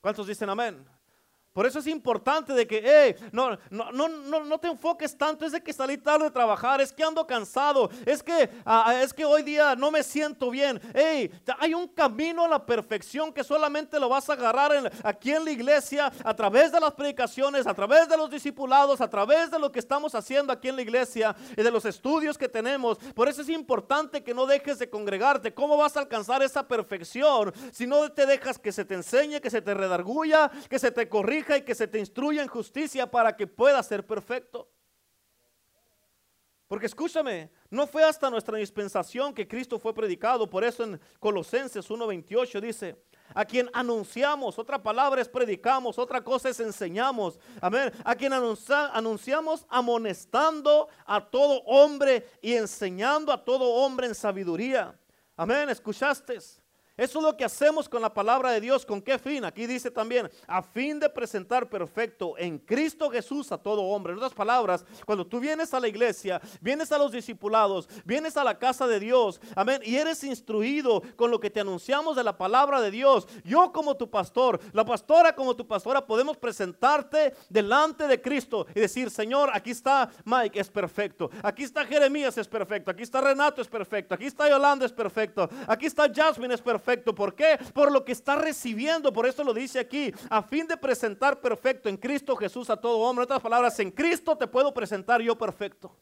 ¿Cuántos 0.00 0.26
dicen 0.26 0.48
amén? 0.48 0.86
Por 1.52 1.66
eso 1.66 1.80
es 1.80 1.88
importante 1.88 2.52
de 2.52 2.66
que, 2.66 2.82
hey, 2.84 3.28
no, 3.32 3.58
no, 3.70 3.90
no, 3.90 4.08
no, 4.44 4.58
te 4.58 4.68
enfoques 4.68 5.16
tanto, 5.16 5.44
es 5.44 5.50
de 5.50 5.60
que 5.60 5.72
salí 5.72 5.98
tarde 5.98 6.26
de 6.26 6.30
trabajar, 6.30 6.80
es 6.80 6.92
que 6.92 7.02
ando 7.02 7.26
cansado, 7.26 7.90
es 8.06 8.22
que, 8.22 8.48
ah, 8.64 8.84
ah, 8.86 9.02
es 9.02 9.12
que 9.12 9.24
hoy 9.24 9.42
día 9.42 9.74
no 9.74 9.90
me 9.90 10.04
siento 10.04 10.50
bien. 10.50 10.80
Hey, 10.94 11.32
hay 11.58 11.74
un 11.74 11.88
camino 11.88 12.44
a 12.44 12.48
la 12.48 12.64
perfección 12.64 13.32
que 13.32 13.42
solamente 13.42 13.98
lo 13.98 14.08
vas 14.08 14.30
a 14.30 14.34
agarrar 14.34 14.92
aquí 15.02 15.32
en 15.32 15.44
la 15.44 15.50
iglesia, 15.50 16.12
a 16.22 16.34
través 16.34 16.70
de 16.70 16.78
las 16.78 16.92
predicaciones, 16.92 17.66
a 17.66 17.74
través 17.74 18.08
de 18.08 18.16
los 18.16 18.30
discipulados, 18.30 19.00
a 19.00 19.10
través 19.10 19.50
de 19.50 19.58
lo 19.58 19.72
que 19.72 19.80
estamos 19.80 20.14
haciendo 20.14 20.52
aquí 20.52 20.68
en 20.68 20.76
la 20.76 20.82
iglesia 20.82 21.34
y 21.56 21.62
de 21.62 21.70
los 21.70 21.84
estudios 21.86 22.38
que 22.38 22.48
tenemos. 22.48 22.98
Por 23.14 23.28
eso 23.28 23.42
es 23.42 23.48
importante 23.48 24.22
que 24.22 24.34
no 24.34 24.46
dejes 24.46 24.78
de 24.78 24.88
congregarte. 24.88 25.52
¿Cómo 25.52 25.76
vas 25.76 25.96
a 25.96 26.00
alcanzar 26.00 26.42
esa 26.42 26.68
perfección 26.68 27.52
si 27.72 27.86
no 27.86 28.12
te 28.12 28.26
dejas 28.26 28.58
que 28.58 28.70
se 28.70 28.84
te 28.84 28.94
enseñe, 28.94 29.40
que 29.40 29.50
se 29.50 29.62
te 29.62 29.74
redarguya, 29.74 30.50
que 30.68 30.78
se 30.78 30.92
te 30.92 31.08
corrija? 31.08 31.37
Y 31.38 31.62
que 31.62 31.74
se 31.74 31.86
te 31.86 31.98
instruya 31.98 32.42
en 32.42 32.48
justicia 32.48 33.10
para 33.10 33.36
que 33.36 33.46
puedas 33.46 33.86
ser 33.86 34.06
perfecto. 34.06 34.68
Porque 36.68 36.84
escúchame, 36.84 37.50
no 37.70 37.86
fue 37.86 38.04
hasta 38.04 38.28
nuestra 38.28 38.58
dispensación 38.58 39.32
que 39.32 39.48
Cristo 39.48 39.78
fue 39.78 39.94
predicado. 39.94 40.48
Por 40.48 40.62
eso 40.62 40.84
en 40.84 41.00
Colosenses 41.18 41.88
1.28 41.88 42.60
dice, 42.60 43.02
a 43.34 43.44
quien 43.44 43.70
anunciamos, 43.72 44.58
otra 44.58 44.82
palabra 44.82 45.22
es 45.22 45.28
predicamos, 45.28 45.98
otra 45.98 46.22
cosa 46.22 46.50
es 46.50 46.60
enseñamos. 46.60 47.38
Amén. 47.62 47.90
A 48.04 48.14
quien 48.14 48.34
anunciamos 48.34 49.66
amonestando 49.70 50.88
a 51.06 51.24
todo 51.24 51.62
hombre 51.64 52.26
y 52.42 52.52
enseñando 52.52 53.32
a 53.32 53.42
todo 53.42 53.64
hombre 53.64 54.06
en 54.06 54.14
sabiduría. 54.14 54.94
Amén. 55.36 55.70
¿Escuchaste? 55.70 56.38
Eso 56.98 57.20
es 57.20 57.24
lo 57.24 57.36
que 57.36 57.44
hacemos 57.44 57.88
con 57.88 58.02
la 58.02 58.12
palabra 58.12 58.50
de 58.50 58.60
Dios. 58.60 58.84
¿Con 58.84 59.00
qué 59.00 59.20
fin? 59.20 59.44
Aquí 59.44 59.68
dice 59.68 59.88
también, 59.88 60.28
a 60.48 60.60
fin 60.60 60.98
de 60.98 61.08
presentar 61.08 61.70
perfecto 61.70 62.36
en 62.36 62.58
Cristo 62.58 63.08
Jesús 63.08 63.52
a 63.52 63.56
todo 63.56 63.82
hombre. 63.82 64.12
En 64.12 64.18
otras 64.18 64.34
palabras, 64.34 64.84
cuando 65.06 65.24
tú 65.24 65.38
vienes 65.38 65.72
a 65.72 65.78
la 65.78 65.86
iglesia, 65.86 66.40
vienes 66.60 66.90
a 66.90 66.98
los 66.98 67.12
discipulados, 67.12 67.88
vienes 68.04 68.36
a 68.36 68.42
la 68.42 68.58
casa 68.58 68.88
de 68.88 68.98
Dios, 68.98 69.40
amén, 69.54 69.80
y 69.84 69.94
eres 69.94 70.24
instruido 70.24 71.00
con 71.14 71.30
lo 71.30 71.38
que 71.38 71.50
te 71.50 71.60
anunciamos 71.60 72.16
de 72.16 72.24
la 72.24 72.36
palabra 72.36 72.80
de 72.80 72.90
Dios. 72.90 73.28
Yo 73.44 73.70
como 73.70 73.96
tu 73.96 74.10
pastor, 74.10 74.58
la 74.72 74.84
pastora 74.84 75.36
como 75.36 75.54
tu 75.54 75.68
pastora, 75.68 76.04
podemos 76.04 76.36
presentarte 76.36 77.32
delante 77.48 78.08
de 78.08 78.20
Cristo 78.20 78.66
y 78.74 78.80
decir, 78.80 79.08
Señor, 79.12 79.50
aquí 79.52 79.70
está 79.70 80.10
Mike, 80.24 80.58
es 80.58 80.68
perfecto. 80.68 81.30
Aquí 81.44 81.62
está 81.62 81.86
Jeremías, 81.86 82.36
es 82.38 82.48
perfecto. 82.48 82.90
Aquí 82.90 83.04
está 83.04 83.20
Renato, 83.20 83.62
es 83.62 83.68
perfecto. 83.68 84.16
Aquí 84.16 84.26
está 84.26 84.48
Yolanda, 84.48 84.84
es 84.84 84.92
perfecto. 84.92 85.48
Aquí 85.68 85.86
está 85.86 86.12
Jasmine, 86.12 86.54
es 86.54 86.60
perfecto 86.60 86.87
¿Por 86.96 87.34
qué? 87.34 87.58
Por 87.74 87.92
lo 87.92 88.04
que 88.04 88.12
está 88.12 88.36
recibiendo. 88.36 89.12
Por 89.12 89.26
eso 89.26 89.44
lo 89.44 89.52
dice 89.52 89.78
aquí. 89.78 90.12
A 90.30 90.42
fin 90.42 90.66
de 90.66 90.76
presentar 90.76 91.40
perfecto 91.40 91.88
en 91.88 91.96
Cristo 91.96 92.34
Jesús 92.36 92.70
a 92.70 92.76
todo 92.76 92.98
hombre. 92.98 93.22
En 93.22 93.24
otras 93.24 93.40
palabras, 93.40 93.78
en 93.80 93.90
Cristo 93.90 94.36
te 94.36 94.46
puedo 94.46 94.72
presentar 94.72 95.20
yo 95.20 95.36
perfecto. 95.36 95.94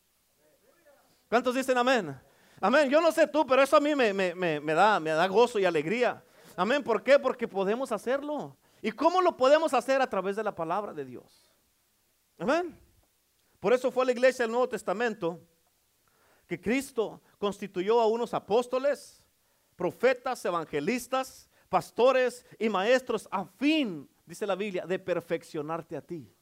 ¿Cuántos 1.28 1.54
dicen 1.54 1.76
amén? 1.76 2.16
Amén. 2.60 2.88
Yo 2.88 3.00
no 3.00 3.10
sé 3.10 3.26
tú, 3.26 3.46
pero 3.46 3.62
eso 3.62 3.76
a 3.76 3.80
mí 3.80 3.94
me, 3.94 4.12
me, 4.12 4.74
da, 4.74 5.00
me 5.00 5.10
da 5.10 5.26
gozo 5.26 5.58
y 5.58 5.64
alegría. 5.64 6.22
Amén. 6.56 6.82
¿Por 6.82 7.02
qué? 7.02 7.18
Porque 7.18 7.48
podemos 7.48 7.90
hacerlo. 7.92 8.56
¿Y 8.80 8.92
cómo 8.92 9.20
lo 9.20 9.36
podemos 9.36 9.74
hacer? 9.74 10.00
A 10.00 10.08
través 10.08 10.36
de 10.36 10.44
la 10.44 10.54
palabra 10.54 10.92
de 10.92 11.04
Dios. 11.04 11.50
Amén. 12.38 12.78
Por 13.58 13.72
eso 13.72 13.90
fue 13.90 14.06
la 14.06 14.12
iglesia 14.12 14.44
del 14.44 14.52
Nuevo 14.52 14.68
Testamento 14.68 15.40
que 16.46 16.60
Cristo 16.60 17.20
constituyó 17.38 18.00
a 18.00 18.06
unos 18.06 18.32
apóstoles, 18.32 19.25
profetas, 19.76 20.44
evangelistas, 20.44 21.48
pastores 21.68 22.44
y 22.58 22.68
maestros 22.68 23.28
a 23.30 23.44
fin, 23.44 24.08
dice 24.24 24.46
la 24.46 24.54
Biblia, 24.54 24.86
de 24.86 24.98
perfeccionarte 24.98 25.96
a 25.96 26.00
ti. 26.00 26.32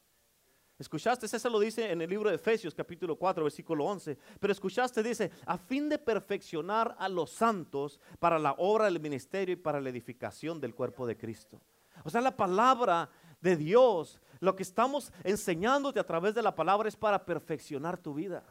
¿Escuchaste? 0.78 1.26
Eso 1.26 1.48
lo 1.50 1.60
dice 1.60 1.90
en 1.90 2.02
el 2.02 2.10
libro 2.10 2.28
de 2.28 2.36
Efesios 2.36 2.74
capítulo 2.74 3.16
4 3.16 3.44
versículo 3.44 3.84
11. 3.84 4.18
Pero 4.40 4.52
escuchaste, 4.52 5.02
dice, 5.02 5.30
a 5.46 5.56
fin 5.56 5.88
de 5.88 5.98
perfeccionar 5.98 6.96
a 6.98 7.08
los 7.08 7.30
santos 7.30 8.00
para 8.18 8.38
la 8.40 8.52
obra 8.58 8.86
del 8.86 8.98
ministerio 8.98 9.52
y 9.52 9.56
para 9.56 9.80
la 9.80 9.90
edificación 9.90 10.60
del 10.60 10.74
cuerpo 10.74 11.06
de 11.06 11.16
Cristo. 11.16 11.60
O 12.02 12.10
sea, 12.10 12.20
la 12.20 12.36
palabra 12.36 13.08
de 13.40 13.56
Dios, 13.56 14.20
lo 14.40 14.56
que 14.56 14.64
estamos 14.64 15.12
enseñándote 15.22 16.00
a 16.00 16.06
través 16.06 16.34
de 16.34 16.42
la 16.42 16.54
palabra 16.54 16.88
es 16.88 16.96
para 16.96 17.24
perfeccionar 17.24 17.96
tu 17.96 18.14
vida, 18.14 18.42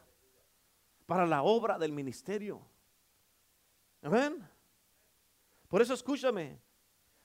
para 1.04 1.26
la 1.26 1.42
obra 1.42 1.78
del 1.78 1.92
ministerio. 1.92 2.62
Amén. 4.02 4.53
Por 5.74 5.82
eso 5.82 5.92
escúchame, 5.92 6.60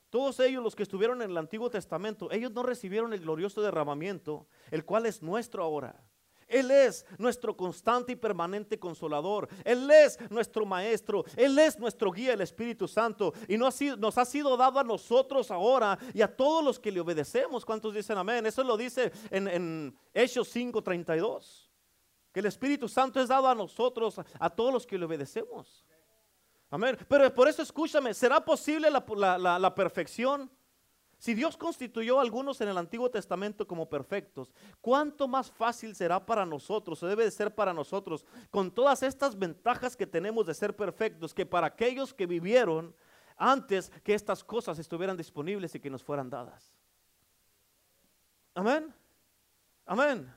todos 0.10 0.40
ellos 0.40 0.64
los 0.64 0.76
que 0.76 0.82
estuvieron 0.82 1.22
en 1.22 1.30
el 1.30 1.38
Antiguo 1.38 1.70
Testamento, 1.70 2.32
ellos 2.32 2.52
no 2.52 2.64
recibieron 2.64 3.14
el 3.14 3.20
glorioso 3.20 3.62
derramamiento, 3.62 4.48
el 4.72 4.84
cual 4.86 5.06
es 5.06 5.22
nuestro 5.22 5.62
ahora. 5.62 6.04
Él 6.48 6.72
es 6.72 7.06
nuestro 7.20 7.56
constante 7.56 8.14
y 8.14 8.16
permanente 8.16 8.80
consolador. 8.80 9.48
Él 9.64 9.88
es 9.92 10.18
nuestro 10.32 10.66
maestro. 10.66 11.26
Él 11.38 11.60
es 11.60 11.78
nuestro 11.78 12.12
guía, 12.12 12.34
el 12.34 12.42
Espíritu 12.42 12.88
Santo. 12.88 13.36
Y 13.48 13.56
nos 13.56 13.68
ha, 13.68 13.78
sido, 13.78 13.98
nos 13.98 14.18
ha 14.18 14.26
sido 14.26 14.58
dado 14.58 14.80
a 14.80 14.84
nosotros 14.84 15.52
ahora 15.52 16.00
y 16.12 16.24
a 16.24 16.36
todos 16.36 16.64
los 16.66 16.80
que 16.80 16.92
le 16.92 17.02
obedecemos. 17.02 17.64
¿Cuántos 17.64 17.94
dicen 17.94 18.18
amén? 18.18 18.48
Eso 18.48 18.64
lo 18.64 18.76
dice 18.78 19.12
en, 19.30 19.48
en 19.48 19.96
Hechos 20.12 20.56
5:32. 20.56 21.70
Que 22.32 22.40
el 22.40 22.48
Espíritu 22.48 22.88
Santo 22.88 23.22
es 23.22 23.28
dado 23.28 23.48
a 23.48 23.54
nosotros, 23.54 24.20
a 24.40 24.50
todos 24.50 24.74
los 24.74 24.88
que 24.88 24.98
le 24.98 25.06
obedecemos. 25.06 25.86
Amén. 26.70 26.98
Pero 27.08 27.34
por 27.34 27.48
eso 27.48 27.62
escúchame, 27.62 28.14
¿será 28.14 28.44
posible 28.44 28.90
la, 28.92 29.76
perfección? 29.76 30.52
Si 31.18 31.34
Dios 31.34 31.58
constituyó 31.58 32.20
a 32.20 32.22
algunos 32.22 32.62
en 32.62 32.70
el 32.70 32.78
Antiguo 32.78 33.10
Testamento 33.10 33.68
como 33.68 33.90
perfectos, 33.90 34.54
¿cuánto 34.80 35.28
más 35.28 35.52
fácil 35.52 35.96
será 35.96 36.24
para 36.26 36.46
nosotros, 36.46 37.02
o 37.02 37.08
debe 37.08 37.26
de 37.26 37.32
ser 37.32 37.54
para 37.54 37.74
nosotros, 37.74 38.26
con 38.52 38.72
todas 38.72 39.04
estas 39.04 39.38
ventajas 39.38 39.98
que 39.98 40.08
tenemos 40.08 40.46
de 40.46 40.54
ser 40.54 40.76
perfectos, 40.76 41.34
que 41.34 41.46
para 41.46 41.68
aquellos 41.68 42.14
que 42.14 42.28
vivieron 42.28 42.96
antes 43.36 43.90
que 44.04 44.14
estas 44.14 44.44
cosas 44.44 44.78
estuvieran 44.80 45.18
disponibles 45.18 45.74
y 45.74 45.80
que 45.80 45.90
nos 45.90 46.04
fueran 46.04 46.30
dadas? 46.30 46.72
Amén. 48.54 48.94
Amén. 49.86 50.32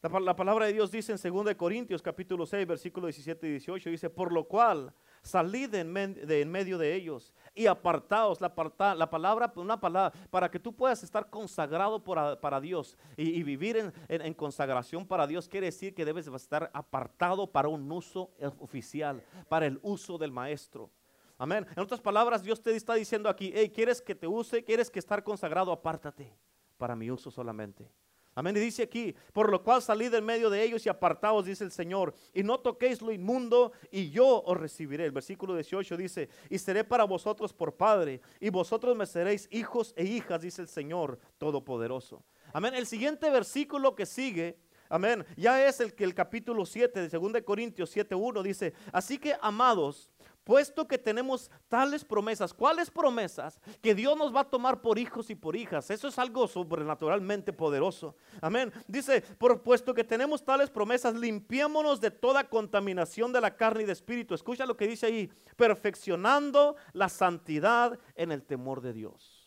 La, 0.00 0.20
la 0.20 0.36
palabra 0.36 0.66
de 0.66 0.74
Dios 0.74 0.90
dice 0.90 1.12
en 1.12 1.34
2 1.34 1.54
Corintios 1.56 2.00
capítulo 2.00 2.46
6, 2.46 2.66
versículo 2.66 3.06
17 3.08 3.46
y 3.46 3.50
18, 3.50 3.90
dice, 3.90 4.10
por 4.10 4.32
lo 4.32 4.44
cual 4.44 4.94
salid 5.24 5.70
de 5.70 5.80
en, 5.80 6.50
medio 6.50 6.78
de 6.78 6.94
ellos 6.94 7.32
y 7.54 7.66
apartaos. 7.66 8.40
La, 8.40 8.52
la 8.94 9.10
palabra, 9.10 9.52
una 9.56 9.80
palabra, 9.80 10.16
para 10.30 10.50
que 10.50 10.60
tú 10.60 10.72
puedas 10.72 11.02
estar 11.02 11.28
consagrado 11.28 12.04
para 12.04 12.60
Dios 12.60 12.96
y, 13.16 13.42
vivir 13.42 13.92
en, 14.08 14.34
consagración 14.34 15.06
para 15.06 15.26
Dios, 15.26 15.48
quiere 15.48 15.66
decir 15.66 15.94
que 15.94 16.04
debes 16.04 16.26
estar 16.28 16.70
apartado 16.72 17.50
para 17.50 17.68
un 17.68 17.90
uso 17.90 18.30
oficial, 18.58 19.24
para 19.48 19.66
el 19.66 19.80
uso 19.82 20.18
del 20.18 20.30
maestro. 20.30 20.90
Amén. 21.38 21.66
En 21.74 21.82
otras 21.82 22.00
palabras, 22.00 22.44
Dios 22.44 22.62
te 22.62 22.76
está 22.76 22.94
diciendo 22.94 23.28
aquí, 23.28 23.52
hey, 23.54 23.70
¿quieres 23.74 24.00
que 24.00 24.14
te 24.14 24.26
use? 24.26 24.62
¿Quieres 24.62 24.88
que 24.88 25.00
estar 25.00 25.24
consagrado? 25.24 25.72
Apártate 25.72 26.32
para 26.76 26.94
mi 26.94 27.10
uso 27.10 27.30
solamente. 27.30 27.90
Amén. 28.34 28.56
Y 28.56 28.60
dice 28.60 28.82
aquí, 28.82 29.14
por 29.32 29.50
lo 29.50 29.62
cual 29.62 29.80
salid 29.80 30.12
en 30.14 30.24
medio 30.24 30.50
de 30.50 30.62
ellos 30.62 30.84
y 30.86 30.88
apartaos, 30.88 31.46
dice 31.46 31.64
el 31.64 31.70
Señor, 31.70 32.14
y 32.32 32.42
no 32.42 32.58
toquéis 32.58 33.00
lo 33.00 33.12
inmundo, 33.12 33.72
y 33.90 34.10
yo 34.10 34.42
os 34.42 34.56
recibiré. 34.56 35.04
El 35.04 35.12
versículo 35.12 35.54
18 35.54 35.96
dice, 35.96 36.28
y 36.50 36.58
seré 36.58 36.84
para 36.84 37.04
vosotros 37.04 37.52
por 37.52 37.76
Padre, 37.76 38.20
y 38.40 38.50
vosotros 38.50 38.96
me 38.96 39.06
seréis 39.06 39.48
hijos 39.50 39.94
e 39.96 40.04
hijas, 40.04 40.42
dice 40.42 40.62
el 40.62 40.68
Señor 40.68 41.18
Todopoderoso. 41.38 42.24
Amén. 42.52 42.74
El 42.74 42.86
siguiente 42.86 43.30
versículo 43.30 43.94
que 43.94 44.06
sigue 44.06 44.58
Amén. 44.88 45.24
Ya 45.36 45.66
es 45.66 45.80
el 45.80 45.94
que 45.94 46.04
el 46.04 46.14
capítulo 46.14 46.66
7 46.66 47.08
de 47.08 47.18
2 47.18 47.42
Corintios 47.44 47.96
7.1 47.96 48.42
dice, 48.42 48.74
así 48.92 49.18
que 49.18 49.34
amados, 49.40 50.10
puesto 50.44 50.86
que 50.86 50.98
tenemos 50.98 51.50
tales 51.68 52.04
promesas, 52.04 52.54
¿cuáles 52.54 52.90
promesas? 52.90 53.60
Que 53.82 53.94
Dios 53.94 54.16
nos 54.16 54.34
va 54.34 54.40
a 54.40 54.50
tomar 54.50 54.80
por 54.80 54.98
hijos 54.98 55.30
y 55.30 55.34
por 55.34 55.56
hijas. 55.56 55.90
Eso 55.90 56.08
es 56.08 56.18
algo 56.18 56.46
sobrenaturalmente 56.46 57.52
poderoso. 57.52 58.14
Amén. 58.40 58.72
Dice, 58.86 59.22
por 59.22 59.62
puesto 59.62 59.94
que 59.94 60.04
tenemos 60.04 60.44
tales 60.44 60.70
promesas, 60.70 61.14
limpiémonos 61.14 62.00
de 62.00 62.10
toda 62.10 62.48
contaminación 62.48 63.32
de 63.32 63.40
la 63.40 63.56
carne 63.56 63.82
y 63.82 63.86
de 63.86 63.92
espíritu. 63.92 64.34
Escucha 64.34 64.66
lo 64.66 64.76
que 64.76 64.86
dice 64.86 65.06
ahí, 65.06 65.32
perfeccionando 65.56 66.76
la 66.92 67.08
santidad 67.08 67.98
en 68.14 68.30
el 68.30 68.44
temor 68.44 68.80
de 68.80 68.92
Dios. 68.92 69.44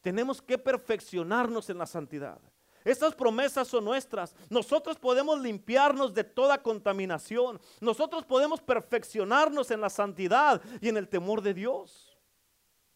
Tenemos 0.00 0.40
que 0.40 0.56
perfeccionarnos 0.56 1.68
en 1.68 1.78
la 1.78 1.86
santidad. 1.86 2.40
Estas 2.86 3.16
promesas 3.16 3.66
son 3.66 3.84
nuestras. 3.84 4.32
Nosotros 4.48 4.96
podemos 4.96 5.40
limpiarnos 5.40 6.14
de 6.14 6.22
toda 6.22 6.62
contaminación. 6.62 7.60
Nosotros 7.80 8.24
podemos 8.24 8.60
perfeccionarnos 8.60 9.72
en 9.72 9.80
la 9.80 9.90
santidad 9.90 10.62
y 10.80 10.88
en 10.88 10.96
el 10.96 11.08
temor 11.08 11.42
de 11.42 11.52
Dios. 11.52 12.16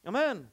Amén. 0.04 0.48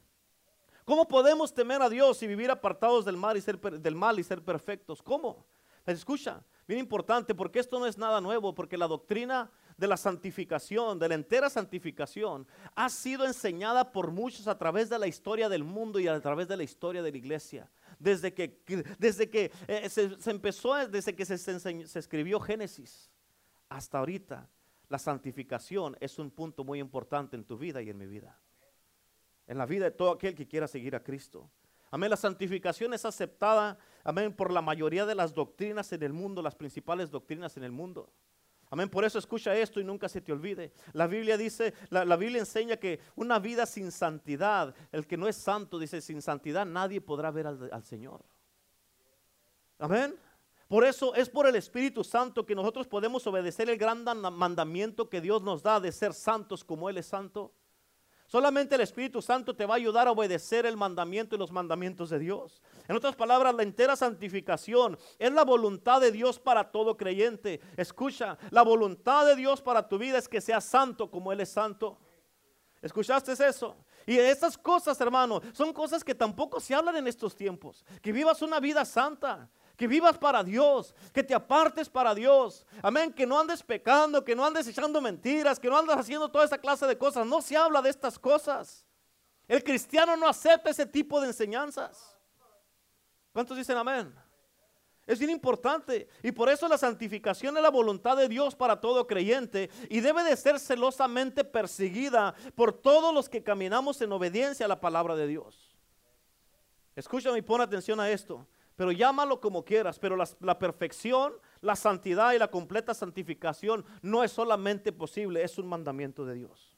¿Cómo 0.86 1.08
podemos 1.08 1.54
temer 1.54 1.84
a 1.84 1.90
Dios 1.90 2.24
y 2.24 2.28
vivir 2.28 2.50
apartados 2.50 3.06
del 3.06 3.16
mal 3.16 3.38
y 3.38 3.42
ser, 3.42 3.60
del 3.60 3.94
mal 3.94 4.18
y 4.18 4.24
ser 4.24 4.44
perfectos? 4.44 5.04
¿Cómo? 5.04 5.46
Escucha, 5.86 6.44
bien 6.68 6.80
importante, 6.80 7.36
porque 7.36 7.60
esto 7.60 7.78
no 7.78 7.86
es 7.86 7.96
nada 7.96 8.20
nuevo, 8.20 8.56
porque 8.56 8.76
la 8.76 8.88
doctrina 8.88 9.52
de 9.78 9.88
la 9.88 9.98
santificación, 9.98 10.98
de 10.98 11.10
la 11.10 11.16
entera 11.16 11.48
santificación, 11.52 12.48
ha 12.74 12.90
sido 12.90 13.24
enseñada 13.24 13.92
por 13.92 14.10
muchos 14.10 14.48
a 14.48 14.58
través 14.58 14.90
de 14.90 14.98
la 14.98 15.06
historia 15.06 15.48
del 15.48 15.64
mundo 15.64 16.00
y 16.00 16.08
a 16.08 16.20
través 16.20 16.48
de 16.48 16.58
la 16.58 16.64
historia 16.64 17.04
de 17.04 17.12
la 17.12 17.18
iglesia 17.18 17.70
desde 18.00 18.34
que, 18.34 18.62
desde 18.98 19.30
que 19.30 19.52
eh, 19.68 19.90
se, 19.90 20.32
empezó, 20.32 20.76
desde 20.88 21.16
que 21.16 21.26
se, 21.26 21.38
se 21.38 22.00
escribió 22.00 22.40
Génesis 22.40 23.12
hasta 23.70 24.00
ahorita. 24.00 24.50
La 24.90 25.00
santificación 25.00 25.98
es 26.00 26.18
un 26.18 26.32
punto 26.32 26.64
muy 26.64 26.80
importante 26.80 27.36
en 27.36 27.44
tu 27.44 27.58
vida 27.58 27.82
y 27.82 27.90
en 27.90 27.98
mi 27.98 28.06
vida. 28.06 28.40
En 29.46 29.58
la 29.58 29.66
vida 29.66 29.86
de 29.86 29.92
todo 29.92 30.12
aquel 30.12 30.34
que 30.34 30.48
quiera 30.48 30.68
seguir 30.68 30.96
a 30.96 31.04
Cristo. 31.04 31.50
Amén. 31.90 32.10
La 32.10 32.18
santificación 32.18 32.94
es 32.94 33.06
aceptada, 33.06 33.78
amén, 34.04 34.34
por 34.34 34.52
la 34.52 34.62
mayoría 34.62 35.06
de 35.06 35.16
las 35.16 35.34
doctrinas 35.34 35.92
en 35.94 36.04
el 36.04 36.14
mundo, 36.14 36.42
las 36.42 36.56
principales 36.56 37.10
doctrinas 37.10 37.56
en 37.58 37.64
el 37.64 37.72
mundo. 37.72 38.12
Amén. 38.70 38.90
Por 38.90 39.06
eso 39.06 39.18
escucha 39.18 39.56
esto 39.56 39.80
y 39.80 39.84
nunca 39.84 40.10
se 40.10 40.22
te 40.22 40.32
olvide. 40.32 40.74
La 40.94 41.08
Biblia 41.08 41.38
dice, 41.38 41.74
la, 41.90 42.16
Biblia 42.18 42.40
enseña 42.40 42.78
que 42.78 43.00
una 43.16 43.40
vida 43.40 43.66
sin 43.66 43.92
santidad, 43.92 44.76
el 44.92 45.08
que 45.08 45.18
no 45.18 45.28
es 45.28 45.38
santo, 45.38 45.80
dice, 45.80 46.02
sin 46.02 46.22
santidad 46.22 46.66
nadie 46.66 47.00
podrá 47.00 47.32
ver 47.32 47.48
al, 47.48 47.70
al 47.72 47.84
Señor. 47.84 48.26
Amén. 49.80 50.18
Por 50.68 50.84
eso 50.84 51.16
es 51.16 51.30
por 51.30 51.48
el 51.48 51.56
Espíritu 51.56 52.04
Santo 52.04 52.46
que 52.46 52.56
nosotros 52.56 52.88
podemos 52.88 53.26
obedecer 53.26 53.70
el 53.70 53.78
gran 53.78 54.04
mandamiento 54.04 55.10
que 55.10 55.22
Dios 55.22 55.42
nos 55.42 55.64
da 55.64 55.80
de 55.80 55.94
ser 55.94 56.14
santos 56.14 56.64
como 56.64 56.90
Él 56.90 56.98
es 56.98 57.06
santo. 57.06 57.54
Solamente 58.28 58.76
el 58.76 58.82
Espíritu 58.82 59.22
Santo 59.22 59.56
te 59.56 59.66
va 59.66 59.76
a 59.76 59.78
ayudar 59.78 60.08
a 60.08 60.12
obedecer 60.12 60.66
el 60.66 60.76
mandamiento 60.76 61.36
y 61.36 61.40
los 61.40 61.52
mandamientos 61.52 62.10
de 62.10 62.20
Dios. 62.20 62.62
En 62.90 62.96
otras 62.98 63.16
palabras, 63.16 63.56
la 63.56 63.64
entera 63.64 63.96
santificación 63.96 64.98
es 65.18 65.32
la 65.32 65.46
voluntad 65.46 66.02
de 66.02 66.12
Dios 66.12 66.38
para 66.38 66.70
todo 66.70 66.98
creyente. 66.98 67.62
Escucha, 67.78 68.38
la 68.52 68.64
voluntad 68.64 69.26
de 69.26 69.38
Dios 69.38 69.62
para 69.62 69.88
tu 69.88 69.98
vida 69.98 70.18
es 70.18 70.28
que 70.28 70.42
seas 70.42 70.66
santo 70.66 71.10
como 71.10 71.32
Él 71.32 71.40
es 71.40 71.50
santo. 71.50 71.98
¿Escuchaste 72.82 73.32
eso? 73.32 73.78
Y 74.06 74.18
esas 74.18 74.58
cosas, 74.58 75.00
hermano, 75.00 75.42
son 75.54 75.72
cosas 75.72 76.04
que 76.04 76.14
tampoco 76.14 76.60
se 76.60 76.76
hablan 76.76 76.98
en 76.98 77.08
estos 77.08 77.34
tiempos. 77.34 77.86
Que 78.02 78.12
vivas 78.12 78.42
una 78.42 78.60
vida 78.60 78.84
santa 78.84 79.50
que 79.78 79.88
vivas 79.88 80.18
para 80.18 80.44
Dios, 80.44 80.94
que 81.14 81.24
te 81.24 81.36
apartes 81.36 81.88
para 81.88 82.16
Dios. 82.16 82.66
Amén, 82.82 83.14
que 83.14 83.28
no 83.28 83.40
andes 83.40 83.62
pecando, 83.62 84.26
que 84.26 84.36
no 84.36 84.44
andes 84.44 84.68
echando 84.68 85.00
mentiras, 85.00 85.60
que 85.60 85.70
no 85.70 85.78
andes 85.78 85.96
haciendo 85.96 86.28
toda 86.30 86.46
esa 86.46 86.58
clase 86.58 86.88
de 86.88 86.98
cosas. 86.98 87.28
No 87.28 87.42
se 87.44 87.56
habla 87.56 87.80
de 87.82 87.92
estas 87.92 88.18
cosas. 88.18 88.84
El 89.48 89.64
cristiano 89.64 90.18
no 90.18 90.28
acepta 90.28 90.72
ese 90.72 90.88
tipo 90.88 91.22
de 91.22 91.28
enseñanzas. 91.28 92.18
¿Cuántos 93.32 93.56
dicen 93.56 93.78
amén? 93.78 94.14
Es 95.06 95.20
bien 95.20 95.30
importante 95.30 96.10
y 96.24 96.32
por 96.32 96.50
eso 96.50 96.68
la 96.68 96.78
santificación 96.78 97.56
es 97.56 97.64
la 97.64 97.70
voluntad 97.70 98.18
de 98.18 98.28
Dios 98.28 98.56
para 98.56 98.82
todo 98.82 99.06
creyente 99.06 99.70
y 99.90 100.02
debe 100.02 100.24
de 100.24 100.36
ser 100.36 100.60
celosamente 100.60 101.46
perseguida 101.46 102.34
por 102.56 102.74
todos 102.74 103.14
los 103.14 103.30
que 103.30 103.44
caminamos 103.44 104.02
en 104.02 104.12
obediencia 104.12 104.66
a 104.66 104.70
la 104.70 104.82
palabra 104.82 105.16
de 105.16 105.28
Dios. 105.28 105.78
Escúchame 106.96 107.38
y 107.38 107.42
pon 107.44 107.62
atención 107.62 108.00
a 108.00 108.10
esto 108.10 108.48
pero 108.78 108.92
llámalo 108.92 109.42
como 109.42 109.66
quieras, 109.66 109.98
pero 109.98 110.16
la, 110.16 110.60
perfección, 110.60 111.34
la 111.62 111.76
santidad 111.76 112.34
y 112.34 112.38
la 112.38 112.50
completa 112.50 112.94
santificación 112.94 113.84
no 114.04 114.24
es 114.24 114.32
solamente 114.32 114.94
posible, 114.94 115.44
es 115.44 115.58
un 115.58 115.68
mandamiento 115.68 116.24
de 116.26 116.36
Dios. 116.36 116.78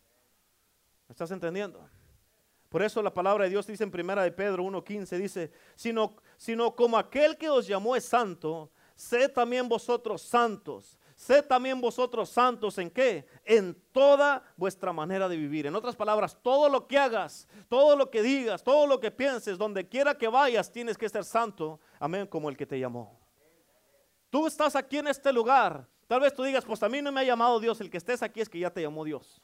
¿Me 1.09 1.13
estás 1.13 1.29
entendiendo? 1.31 1.87
Por 2.69 2.81
eso 2.83 3.03
la 3.03 3.13
palabra 3.13 3.43
de 3.43 3.49
Dios 3.49 3.67
dice 3.67 3.83
en 3.83 3.91
primera 3.91 4.23
de 4.23 4.31
Pedro 4.31 4.63
1.15, 4.63 5.17
dice, 5.17 5.51
sino, 5.75 6.15
sino 6.37 6.73
como 6.73 6.97
aquel 6.97 7.37
que 7.37 7.49
os 7.49 7.67
llamó 7.67 7.97
es 7.97 8.05
santo, 8.05 8.71
sed 8.95 9.33
también 9.33 9.67
vosotros 9.67 10.21
santos 10.21 10.98
Sed 11.19 11.43
también 11.43 11.81
vosotros 11.81 12.29
santos 12.29 12.77
en 12.77 12.89
qué? 12.89 13.27
En 13.43 13.75
toda 13.91 14.41
vuestra 14.55 14.93
manera 14.93 15.27
de 15.27 15.35
vivir. 15.35 15.65
En 15.65 15.75
otras 15.75 15.93
palabras, 15.93 16.37
todo 16.41 16.69
lo 16.69 16.87
que 16.87 16.97
hagas, 16.97 17.45
todo 17.67 17.97
lo 17.97 18.09
que 18.09 18.21
digas, 18.21 18.63
todo 18.63 18.87
lo 18.87 19.01
que 19.01 19.11
pienses, 19.11 19.57
donde 19.57 19.85
quiera 19.85 20.17
que 20.17 20.29
vayas, 20.29 20.71
tienes 20.71 20.97
que 20.97 21.09
ser 21.09 21.25
santo. 21.25 21.81
Amén, 21.99 22.25
como 22.25 22.47
el 22.47 22.55
que 22.55 22.65
te 22.65 22.79
llamó. 22.79 23.19
Tú 24.29 24.47
estás 24.47 24.77
aquí 24.77 24.97
en 24.97 25.07
este 25.07 25.33
lugar. 25.33 25.85
Tal 26.07 26.21
vez 26.21 26.33
tú 26.33 26.41
digas, 26.41 26.63
pues 26.63 26.81
a 26.83 26.87
mí 26.87 27.01
no 27.01 27.11
me 27.11 27.19
ha 27.19 27.25
llamado 27.25 27.59
Dios. 27.59 27.81
El 27.81 27.89
que 27.89 27.97
estés 27.97 28.23
aquí 28.23 28.39
es 28.39 28.47
que 28.47 28.59
ya 28.59 28.69
te 28.69 28.81
llamó 28.81 29.03
Dios. 29.03 29.41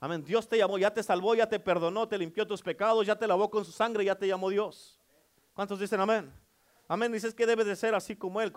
Amén. 0.00 0.24
Dios 0.24 0.48
te 0.48 0.58
llamó, 0.58 0.76
ya 0.76 0.92
te 0.92 1.04
salvó, 1.04 1.36
ya 1.36 1.48
te 1.48 1.60
perdonó, 1.60 2.08
te 2.08 2.18
limpió 2.18 2.44
tus 2.44 2.62
pecados, 2.62 3.06
ya 3.06 3.14
te 3.14 3.28
lavó 3.28 3.48
con 3.48 3.64
su 3.64 3.70
sangre, 3.70 4.04
ya 4.04 4.16
te 4.16 4.26
llamó 4.26 4.50
Dios. 4.50 5.00
¿Cuántos 5.54 5.78
dicen 5.78 6.00
amén? 6.00 6.32
Amén. 6.90 7.12
Dices 7.12 7.32
que 7.32 7.46
debe 7.46 7.64
de 7.64 7.76
ser 7.76 7.94
así 7.94 8.16
como 8.16 8.40
Él. 8.40 8.52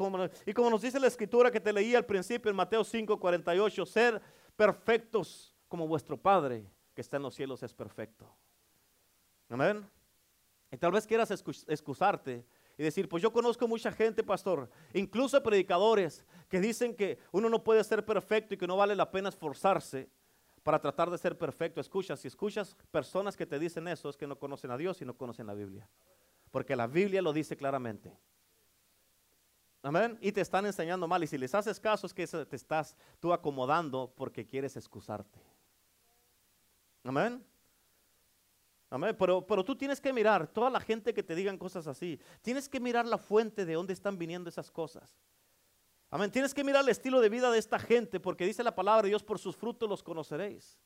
y 0.48 0.54
como 0.54 0.67
nos 0.72 0.82
dice 0.82 1.00
la 1.00 1.06
escritura 1.06 1.52
que 1.52 1.60
te 1.60 1.72
leí 1.72 1.93
al 1.93 2.04
principio 2.04 2.50
en 2.50 2.56
Mateo 2.56 2.84
5, 2.84 3.19
48, 3.19 3.86
ser 3.86 4.19
perfectos 4.56 5.56
como 5.67 5.88
vuestro 5.88 6.17
Padre 6.17 6.65
que 6.96 7.02
está 7.02 7.17
en 7.17 7.24
los 7.24 7.36
cielos 7.36 7.62
es 7.62 7.76
perfecto. 7.76 8.28
Amén. 9.50 9.88
Y 10.72 10.78
tal 10.78 10.91
vez 10.91 11.06
quieras 11.06 11.30
excusarte 11.30 12.43
y 12.76 12.82
decir, 12.82 13.08
pues 13.08 13.22
yo 13.22 13.32
conozco 13.32 13.67
mucha 13.67 13.91
gente, 13.91 14.24
pastor, 14.24 14.67
incluso 14.96 15.43
predicadores 15.43 16.26
que 16.50 16.60
dicen 16.60 16.96
que 16.96 17.19
uno 17.32 17.50
no 17.50 17.63
puede 17.63 17.84
ser 17.84 18.04
perfecto 18.04 18.56
y 18.56 18.58
que 18.58 18.65
no 18.65 18.78
vale 18.78 18.96
la 18.96 19.12
pena 19.12 19.30
esforzarse 19.30 20.10
para 20.63 20.82
tratar 20.82 21.12
de 21.12 21.19
ser 21.19 21.38
perfecto. 21.38 21.80
Escucha, 21.80 22.17
si 22.17 22.30
escuchas 22.30 22.76
personas 22.89 23.38
que 23.38 23.46
te 23.46 23.60
dicen 23.60 23.88
eso, 23.88 24.10
es 24.10 24.17
que 24.17 24.26
no 24.26 24.39
conocen 24.39 24.72
a 24.72 24.78
Dios 24.78 25.00
y 25.04 25.06
no 25.06 25.15
conocen 25.15 25.46
la 25.46 25.54
Biblia 25.54 25.88
porque 26.54 26.76
la 26.76 26.86
Biblia 26.86 27.20
lo 27.20 27.34
dice 27.34 27.58
claramente. 27.58 28.16
Amén. 29.82 30.20
Y 30.22 30.32
te 30.32 30.42
están 30.42 30.68
enseñando 30.68 31.08
mal. 31.08 31.24
Y 31.24 31.28
si 31.28 31.36
les 31.36 31.56
haces 31.56 31.80
caso 31.80 32.06
es 32.06 32.13
que 32.13 32.28
te 32.28 32.56
estás 32.56 32.96
tú 33.20 33.34
acomodando 33.34 34.13
porque 34.16 34.46
quieres 34.46 34.78
excusarte. 34.78 35.42
Amén. 37.04 37.44
Amén. 38.92 39.16
Pero, 39.18 39.48
pero 39.48 39.66
tú 39.66 39.76
tienes 39.76 40.00
que 40.00 40.13
mirar, 40.13 40.46
toda 40.46 40.70
la 40.70 40.80
gente 40.80 41.12
que 41.12 41.24
te 41.24 41.34
digan 41.34 41.58
cosas 41.58 41.88
así, 41.88 42.20
tienes 42.44 42.70
que 42.70 42.80
mirar 42.80 43.08
la 43.08 43.18
fuente 43.18 43.66
de 43.66 43.74
dónde 43.74 43.94
están 43.94 44.20
viniendo 44.20 44.48
esas 44.48 44.70
cosas. 44.70 45.12
Amén. 46.12 46.30
Tienes 46.30 46.54
que 46.54 46.63
mirar 46.63 46.84
el 46.84 46.89
estilo 46.89 47.20
de 47.20 47.30
vida 47.30 47.50
de 47.50 47.58
esta 47.58 47.80
gente 47.80 48.20
porque 48.20 48.46
dice 48.46 48.63
la 48.63 48.76
palabra 48.76 49.02
de 49.02 49.10
Dios, 49.10 49.24
por 49.24 49.39
sus 49.39 49.56
frutos 49.56 49.89
los 49.89 50.04
conoceréis. 50.04 50.78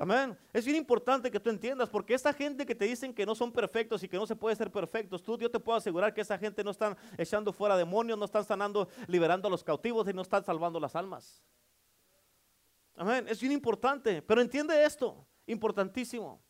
Amén. 0.00 0.38
Es 0.52 0.64
bien 0.64 0.76
importante 0.76 1.28
que 1.28 1.40
tú 1.40 1.50
entiendas, 1.50 1.88
porque 1.88 2.14
esa 2.14 2.32
gente 2.32 2.64
que 2.64 2.74
te 2.74 2.84
dicen 2.84 3.12
que 3.12 3.26
no 3.26 3.34
son 3.34 3.50
perfectos 3.50 4.02
y 4.04 4.08
que 4.08 4.16
no 4.16 4.26
se 4.26 4.36
puede 4.36 4.54
ser 4.54 4.70
perfectos, 4.70 5.22
tú, 5.22 5.36
yo 5.36 5.50
te 5.50 5.58
puedo 5.58 5.76
asegurar 5.76 6.14
que 6.14 6.20
esa 6.20 6.38
gente 6.38 6.62
no 6.62 6.70
están 6.70 6.96
echando 7.16 7.52
fuera 7.52 7.76
demonios, 7.76 8.16
no 8.16 8.24
están 8.24 8.44
sanando, 8.44 8.88
liberando 9.08 9.48
a 9.48 9.50
los 9.50 9.64
cautivos 9.64 10.08
y 10.08 10.12
no 10.12 10.22
están 10.22 10.44
salvando 10.44 10.78
las 10.78 10.94
almas. 10.94 11.42
Amén. 12.94 13.26
Es 13.28 13.40
bien 13.40 13.52
importante, 13.52 14.22
pero 14.22 14.40
entiende 14.40 14.84
esto, 14.84 15.26
importantísimo. 15.46 16.40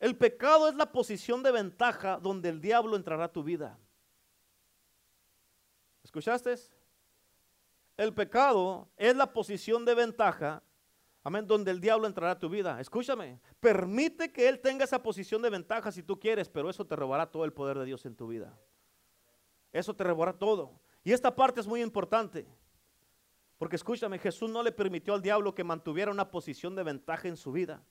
El 0.00 0.16
pecado 0.16 0.68
es 0.68 0.74
la 0.74 0.90
posición 0.90 1.44
de 1.44 1.52
ventaja 1.52 2.18
donde 2.18 2.48
el 2.48 2.60
diablo 2.60 2.96
entrará 2.96 3.24
a 3.26 3.32
tu 3.32 3.44
vida. 3.44 3.78
¿Escuchaste? 6.02 6.56
El 7.96 8.12
pecado 8.12 8.88
es 8.96 9.14
la 9.14 9.32
posición 9.32 9.84
de 9.84 9.94
ventaja 9.94 10.60
Amén, 11.24 11.46
donde 11.46 11.70
el 11.70 11.80
diablo 11.80 12.06
entrará 12.06 12.32
a 12.32 12.38
tu 12.38 12.48
vida. 12.48 12.80
Escúchame, 12.80 13.40
permite 13.60 14.32
que 14.32 14.48
él 14.48 14.60
tenga 14.60 14.84
esa 14.84 15.02
posición 15.02 15.40
de 15.40 15.50
ventaja 15.50 15.92
si 15.92 16.02
tú 16.02 16.18
quieres, 16.18 16.48
pero 16.48 16.68
eso 16.68 16.84
te 16.84 16.96
robará 16.96 17.30
todo 17.30 17.44
el 17.44 17.52
poder 17.52 17.78
de 17.78 17.84
Dios 17.84 18.04
en 18.06 18.16
tu 18.16 18.26
vida. 18.26 18.58
Eso 19.72 19.94
te 19.94 20.02
robará 20.02 20.32
todo. 20.32 20.80
Y 21.04 21.12
esta 21.12 21.34
parte 21.34 21.60
es 21.60 21.66
muy 21.66 21.80
importante. 21.80 22.46
Porque 23.56 23.76
escúchame, 23.76 24.18
Jesús 24.18 24.50
no 24.50 24.62
le 24.62 24.72
permitió 24.72 25.14
al 25.14 25.22
diablo 25.22 25.54
que 25.54 25.62
mantuviera 25.62 26.10
una 26.10 26.28
posición 26.30 26.74
de 26.74 26.82
ventaja 26.82 27.28
en 27.28 27.36
su 27.36 27.52
vida. 27.52 27.84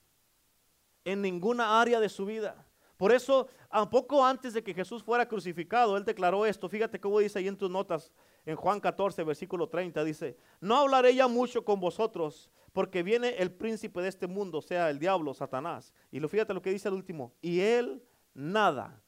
En 1.02 1.22
ninguna 1.22 1.80
área 1.80 1.98
de 1.98 2.10
su 2.10 2.26
vida. 2.26 2.66
Por 2.98 3.10
eso, 3.10 3.48
a 3.70 3.88
poco 3.88 4.24
antes 4.24 4.52
de 4.52 4.62
que 4.62 4.74
Jesús 4.74 5.02
fuera 5.02 5.26
crucificado, 5.26 5.96
él 5.96 6.04
declaró 6.04 6.44
esto. 6.44 6.68
Fíjate 6.68 7.00
cómo 7.00 7.18
dice 7.18 7.38
ahí 7.38 7.48
en 7.48 7.56
tus 7.56 7.70
notas, 7.70 8.12
en 8.44 8.56
Juan 8.56 8.80
14, 8.80 9.22
versículo 9.24 9.68
30, 9.68 10.02
dice, 10.04 10.36
no 10.60 10.76
hablaré 10.76 11.14
ya 11.14 11.28
mucho 11.28 11.64
con 11.64 11.80
vosotros, 11.80 12.50
porque 12.72 13.02
viene 13.02 13.36
el 13.38 13.52
príncipe 13.52 14.00
de 14.00 14.08
este 14.08 14.26
mundo, 14.26 14.60
sea, 14.62 14.90
el 14.90 14.98
diablo, 14.98 15.34
Satanás. 15.34 15.92
Y 16.10 16.20
lo 16.20 16.28
fíjate 16.28 16.54
lo 16.54 16.62
que 16.62 16.70
dice 16.70 16.88
el 16.88 16.94
último, 16.94 17.34
y 17.40 17.60
él 17.60 18.02
nada 18.34 19.02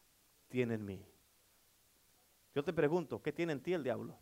tiene 0.48 0.74
en 0.74 0.84
mí. 0.84 1.04
Yo 2.54 2.62
te 2.62 2.72
pregunto, 2.72 3.20
¿qué 3.20 3.32
tiene 3.32 3.52
en 3.52 3.60
ti 3.60 3.72
el 3.72 3.82
diablo? 3.82 4.16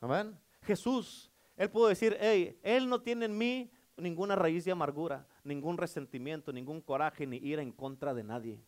Amén. 0.00 0.36
Jesús, 0.62 1.30
él 1.56 1.70
pudo 1.70 1.88
decir, 1.88 2.16
hey, 2.20 2.58
él 2.62 2.88
no 2.88 3.00
tiene 3.00 3.26
en 3.26 3.38
mí 3.38 3.70
ninguna 3.96 4.34
raíz 4.34 4.64
de 4.64 4.72
amargura, 4.72 5.26
ningún 5.44 5.78
resentimiento, 5.78 6.52
ningún 6.52 6.80
coraje 6.80 7.26
ni 7.26 7.36
ira 7.36 7.62
en 7.62 7.70
contra 7.70 8.12
de 8.12 8.24
nadie. 8.24 8.60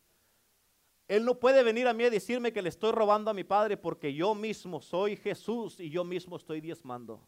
Él 1.07 1.23
no 1.23 1.39
puede 1.39 1.63
venir 1.63 1.87
a 1.87 1.93
mí 1.93 2.03
a 2.03 2.09
decirme 2.09 2.51
que 2.51 2.61
le 2.61 2.69
estoy 2.69 2.91
robando 2.91 3.31
a 3.31 3.33
mi 3.33 3.43
padre 3.43 3.77
porque 3.77 4.13
yo 4.13 4.35
mismo 4.35 4.81
soy 4.81 5.15
Jesús 5.15 5.79
y 5.79 5.89
yo 5.89 6.03
mismo 6.03 6.35
estoy 6.35 6.59
diezmando. 6.59 7.25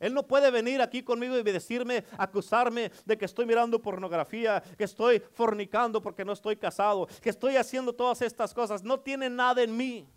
Él 0.00 0.14
no 0.14 0.26
puede 0.26 0.50
venir 0.50 0.80
aquí 0.80 1.04
conmigo 1.04 1.38
y 1.38 1.42
decirme, 1.44 2.04
acusarme 2.18 2.90
de 3.04 3.16
que 3.16 3.24
estoy 3.24 3.46
mirando 3.46 3.80
pornografía, 3.80 4.60
que 4.76 4.82
estoy 4.82 5.20
fornicando 5.20 6.02
porque 6.02 6.24
no 6.24 6.32
estoy 6.32 6.56
casado, 6.56 7.06
que 7.20 7.30
estoy 7.30 7.56
haciendo 7.56 7.92
todas 7.92 8.20
estas 8.22 8.52
cosas. 8.52 8.82
No 8.82 8.98
tiene 8.98 9.30
nada 9.30 9.62
en 9.62 9.76
mí. 9.76 10.08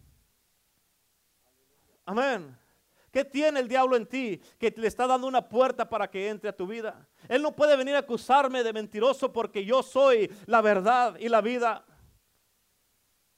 Amén. 2.03 2.58
¿Qué 3.12 3.23
tiene 3.23 3.60
el 3.60 3.67
diablo 3.67 3.95
en 3.95 4.08
ti 4.08 4.41
que 4.58 4.73
le 4.75 4.88
está 4.88 5.05
dando 5.05 5.27
una 5.27 5.47
puerta 5.47 5.88
para 5.88 6.10
que 6.10 6.29
entre 6.29 6.49
a 6.49 6.55
tu 6.55 6.65
vida? 6.65 7.08
Él 7.29 7.41
no 7.41 7.55
puede 7.55 7.77
venir 7.77 7.95
a 7.95 7.99
acusarme 7.99 8.63
de 8.63 8.73
mentiroso 8.73 9.31
porque 9.31 9.63
yo 9.63 9.84
soy 9.84 10.31
la 10.47 10.62
verdad 10.62 11.15
y 11.19 11.29
la 11.29 11.41
vida. 11.41 11.86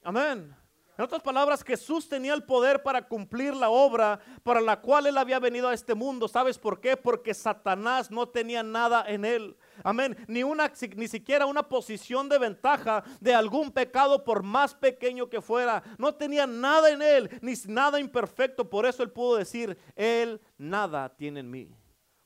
Amén. 0.08 0.56
En 0.96 1.04
otras 1.04 1.20
palabras, 1.20 1.62
Jesús 1.62 2.08
tenía 2.08 2.32
el 2.32 2.42
poder 2.42 2.82
para 2.82 3.06
cumplir 3.06 3.54
la 3.54 3.68
obra 3.68 4.18
para 4.42 4.58
la 4.58 4.80
cual 4.80 5.06
él 5.06 5.18
había 5.18 5.38
venido 5.38 5.68
a 5.68 5.74
este 5.74 5.94
mundo. 5.94 6.28
¿Sabes 6.28 6.56
por 6.56 6.80
qué? 6.80 6.96
Porque 6.96 7.34
Satanás 7.34 8.10
no 8.10 8.26
tenía 8.26 8.62
nada 8.62 9.04
en 9.06 9.26
él. 9.26 9.54
Amén. 9.84 10.16
Ni 10.26 10.42
una 10.42 10.72
ni 10.96 11.08
siquiera 11.08 11.44
una 11.44 11.62
posición 11.62 12.26
de 12.30 12.38
ventaja 12.38 13.04
de 13.20 13.34
algún 13.34 13.70
pecado 13.70 14.24
por 14.24 14.42
más 14.42 14.74
pequeño 14.74 15.28
que 15.28 15.42
fuera. 15.42 15.82
No 15.98 16.14
tenía 16.14 16.46
nada 16.46 16.88
en 16.88 17.02
él, 17.02 17.28
ni 17.42 17.52
nada 17.66 18.00
imperfecto. 18.00 18.70
Por 18.70 18.86
eso 18.86 19.02
él 19.02 19.10
pudo 19.10 19.36
decir, 19.36 19.76
él 19.94 20.40
nada 20.56 21.14
tiene 21.14 21.40
en 21.40 21.50
mí. 21.50 21.70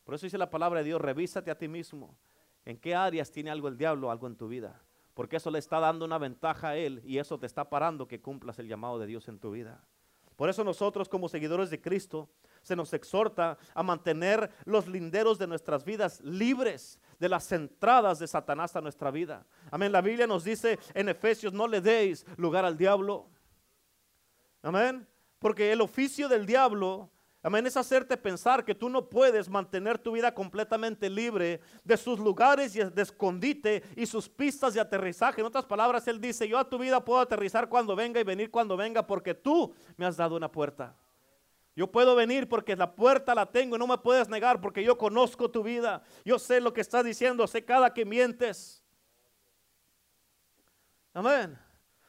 Por 0.05 0.15
eso 0.15 0.27
dice 0.27 0.39
la 0.39 0.51
palabra 0.51 0.79
de 0.79 0.85
Dios, 0.85 1.01
revísate 1.01 1.51
a 1.51 1.59
ti 1.59 1.67
mismo. 1.67 2.17
¿En 2.65 2.79
qué 2.79 2.95
áreas 2.95 3.33
tiene 3.33 3.51
algo 3.51 3.67
el 3.67 3.77
diablo, 3.77 4.09
algo 4.09 4.29
en 4.29 4.37
tu 4.37 4.47
vida? 4.47 4.81
Porque 5.15 5.37
eso 5.37 5.51
le 5.51 5.59
está 5.59 5.81
dando 5.81 6.05
una 6.05 6.19
ventaja 6.19 6.71
a 6.71 6.77
él 6.77 7.03
y 7.05 7.19
eso 7.19 7.39
te 7.39 7.47
está 7.47 7.69
parando 7.69 8.09
que 8.09 8.21
cumplas 8.21 8.59
el 8.59 8.69
llamado 8.69 8.99
de 8.99 9.07
Dios 9.07 9.29
en 9.29 9.39
tu 9.39 9.51
vida. 9.51 9.85
Por 10.37 10.49
eso 10.49 10.65
nosotros 10.65 11.09
como 11.09 11.29
seguidores 11.29 11.71
de 11.71 11.81
Cristo 11.81 12.31
se 12.63 12.77
nos 12.77 12.93
exhorta 12.93 13.59
a 13.75 13.83
mantener 13.83 14.51
los 14.65 14.89
linderos 14.89 15.39
de 15.39 15.47
nuestras 15.47 15.85
vidas 15.85 16.21
libres 16.23 16.99
de 17.19 17.29
las 17.29 17.51
entradas 17.53 18.19
de 18.19 18.27
Satanás 18.27 18.75
a 18.75 18.81
nuestra 18.81 19.11
vida. 19.11 19.47
Amén. 19.71 19.93
La 19.93 20.01
Biblia 20.01 20.27
nos 20.27 20.45
dice 20.45 20.79
en 20.95 21.09
Efesios, 21.09 21.53
no 21.53 21.69
le 21.69 21.81
deis 21.81 22.27
lugar 22.37 22.65
al 22.65 22.77
diablo. 22.77 23.29
Amén. 24.63 25.07
Porque 25.39 25.73
el 25.73 25.81
oficio 25.81 26.29
del 26.29 26.47
diablo 26.47 27.11
Amén, 27.45 27.67
es 27.67 27.77
hacerte 27.77 28.17
pensar 28.17 28.65
que 28.65 28.75
tú 28.75 28.89
no 28.89 29.09
puedes 29.09 29.49
mantener 29.49 29.99
tu 29.99 30.13
vida 30.13 30.33
completamente 30.33 31.11
libre 31.11 31.61
de 31.83 31.97
sus 31.97 32.21
lugares 32.21 32.73
de 32.73 33.03
escondite 33.03 33.83
y 33.97 34.07
sus 34.07 34.29
pistas 34.29 34.75
de 34.75 34.81
aterrizaje. 34.81 35.41
En 35.41 35.49
otras 35.49 35.65
palabras, 35.65 36.07
Él 36.07 36.21
dice, 36.21 36.47
yo 36.47 36.57
a 36.57 36.69
tu 36.69 36.79
vida 36.79 37.05
puedo 37.05 37.19
aterrizar 37.19 37.69
cuando 37.69 37.97
venga 37.97 38.21
y 38.21 38.25
venir 38.25 38.49
cuando 38.49 38.77
venga 38.77 39.05
porque 39.05 39.35
tú 39.35 39.75
me 39.97 40.07
has 40.07 40.17
dado 40.17 40.37
una 40.37 40.53
puerta. 40.53 40.95
Yo 41.75 41.91
puedo 41.91 42.15
venir 42.15 42.49
porque 42.49 42.77
la 42.77 42.95
puerta 42.95 43.35
la 43.35 43.47
tengo 43.47 43.75
y 43.75 43.79
no 43.79 43.89
me 43.89 43.99
puedes 43.99 44.29
negar 44.29 44.61
porque 44.61 44.85
yo 44.85 44.97
conozco 44.97 45.51
tu 45.51 45.65
vida. 45.65 46.05
Yo 46.25 46.39
sé 46.39 46.61
lo 46.61 46.73
que 46.73 46.83
estás 46.83 47.05
diciendo, 47.05 47.49
sé 47.49 47.65
cada 47.65 47.93
que 47.93 48.05
mientes. 48.05 48.85
Amén. 51.13 51.59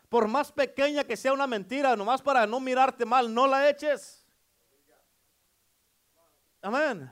Por 0.10 0.28
más 0.28 0.52
pequeña 0.52 1.04
que 1.04 1.18
sea 1.18 1.34
una 1.34 1.48
mentira, 1.48 1.96
nomás 1.96 2.22
para 2.22 2.46
no 2.46 2.60
mirarte 2.60 3.04
mal, 3.04 3.34
no 3.34 3.48
la 3.48 3.68
eches. 3.68 4.23
Amén. 6.64 7.12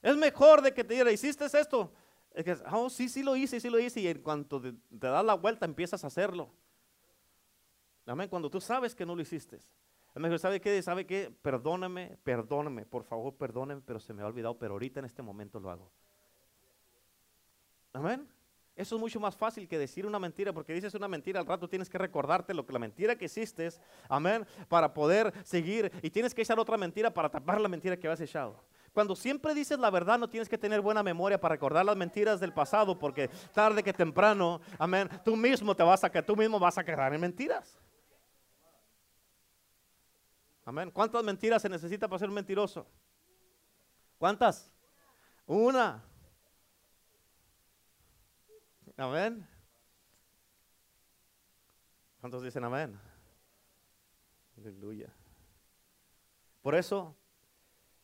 Es 0.00 0.16
mejor 0.16 0.62
de 0.62 0.72
que 0.72 0.84
te 0.84 0.94
diga, 0.94 1.10
¿hiciste 1.10 1.44
esto? 1.44 1.92
Es 2.32 2.44
que, 2.44 2.56
oh, 2.70 2.88
sí, 2.88 3.08
sí 3.08 3.24
lo 3.24 3.34
hice, 3.34 3.58
sí 3.58 3.68
lo 3.68 3.78
hice. 3.78 4.00
Y 4.00 4.06
en 4.06 4.22
cuanto 4.22 4.60
te, 4.60 4.72
das 4.88 5.24
la 5.24 5.34
vuelta, 5.34 5.66
empiezas 5.66 6.04
a 6.04 6.06
hacerlo. 6.06 6.48
Amén. 8.06 8.28
Cuando 8.28 8.48
tú 8.48 8.60
sabes 8.60 8.94
que 8.94 9.04
no 9.04 9.16
lo 9.16 9.20
hiciste. 9.20 9.56
Es 9.56 10.22
mejor, 10.22 10.38
¿sabe 10.38 10.60
qué? 10.60 10.80
¿Sabe 10.80 11.06
qué? 11.06 11.34
Perdóname, 11.42 12.16
perdóname, 12.22 12.86
por 12.86 13.02
favor, 13.02 13.34
perdóname, 13.34 13.82
pero 13.84 13.98
se 13.98 14.14
me 14.14 14.22
ha 14.22 14.26
olvidado, 14.26 14.56
pero 14.56 14.74
ahorita 14.74 15.00
en 15.00 15.06
este 15.06 15.20
momento 15.20 15.58
lo 15.58 15.70
hago. 15.70 15.90
Amén. 17.92 18.26
Eso 18.76 18.96
es 18.96 19.00
mucho 19.00 19.18
más 19.18 19.34
fácil 19.34 19.66
que 19.66 19.78
decir 19.78 20.04
una 20.04 20.18
mentira, 20.18 20.52
porque 20.52 20.74
dices 20.74 20.94
una 20.94 21.08
mentira, 21.08 21.40
al 21.40 21.46
rato 21.46 21.66
tienes 21.66 21.88
que 21.88 21.96
recordarte 21.96 22.52
lo 22.52 22.66
que 22.66 22.74
la 22.74 22.78
mentira 22.78 23.16
que 23.16 23.24
hiciste, 23.24 23.70
amén, 24.08 24.46
para 24.68 24.92
poder 24.92 25.32
seguir 25.44 25.90
y 26.02 26.10
tienes 26.10 26.34
que 26.34 26.42
echar 26.42 26.58
otra 26.60 26.76
mentira 26.76 27.12
para 27.12 27.30
tapar 27.30 27.58
la 27.58 27.68
mentira 27.68 27.96
que 27.96 28.06
has 28.06 28.20
echado. 28.20 28.62
Cuando 28.92 29.16
siempre 29.16 29.54
dices 29.54 29.78
la 29.78 29.90
verdad, 29.90 30.18
no 30.18 30.28
tienes 30.28 30.48
que 30.48 30.58
tener 30.58 30.82
buena 30.82 31.02
memoria 31.02 31.40
para 31.40 31.54
recordar 31.54 31.84
las 31.86 31.96
mentiras 31.96 32.38
del 32.38 32.52
pasado, 32.52 32.98
porque 32.98 33.28
tarde 33.54 33.82
que 33.82 33.94
temprano, 33.94 34.60
amén, 34.78 35.08
tú 35.24 35.36
mismo 35.36 35.74
te 35.74 35.82
vas 35.82 36.04
a 36.04 36.10
tú 36.22 36.36
mismo 36.36 36.58
vas 36.58 36.76
a 36.76 36.84
quedar 36.84 37.14
en 37.14 37.20
mentiras. 37.20 37.78
Amén. 40.66 40.90
¿Cuántas 40.90 41.22
mentiras 41.22 41.62
se 41.62 41.68
necesita 41.68 42.08
para 42.08 42.18
ser 42.18 42.28
un 42.28 42.34
mentiroso? 42.34 42.86
¿Cuántas? 44.18 44.72
Una. 45.46 46.02
Amén. 48.96 49.46
¿Cuántos 52.20 52.42
dicen 52.42 52.64
amén? 52.64 52.98
Aleluya. 54.56 55.12
Por 56.62 56.74
eso, 56.74 57.14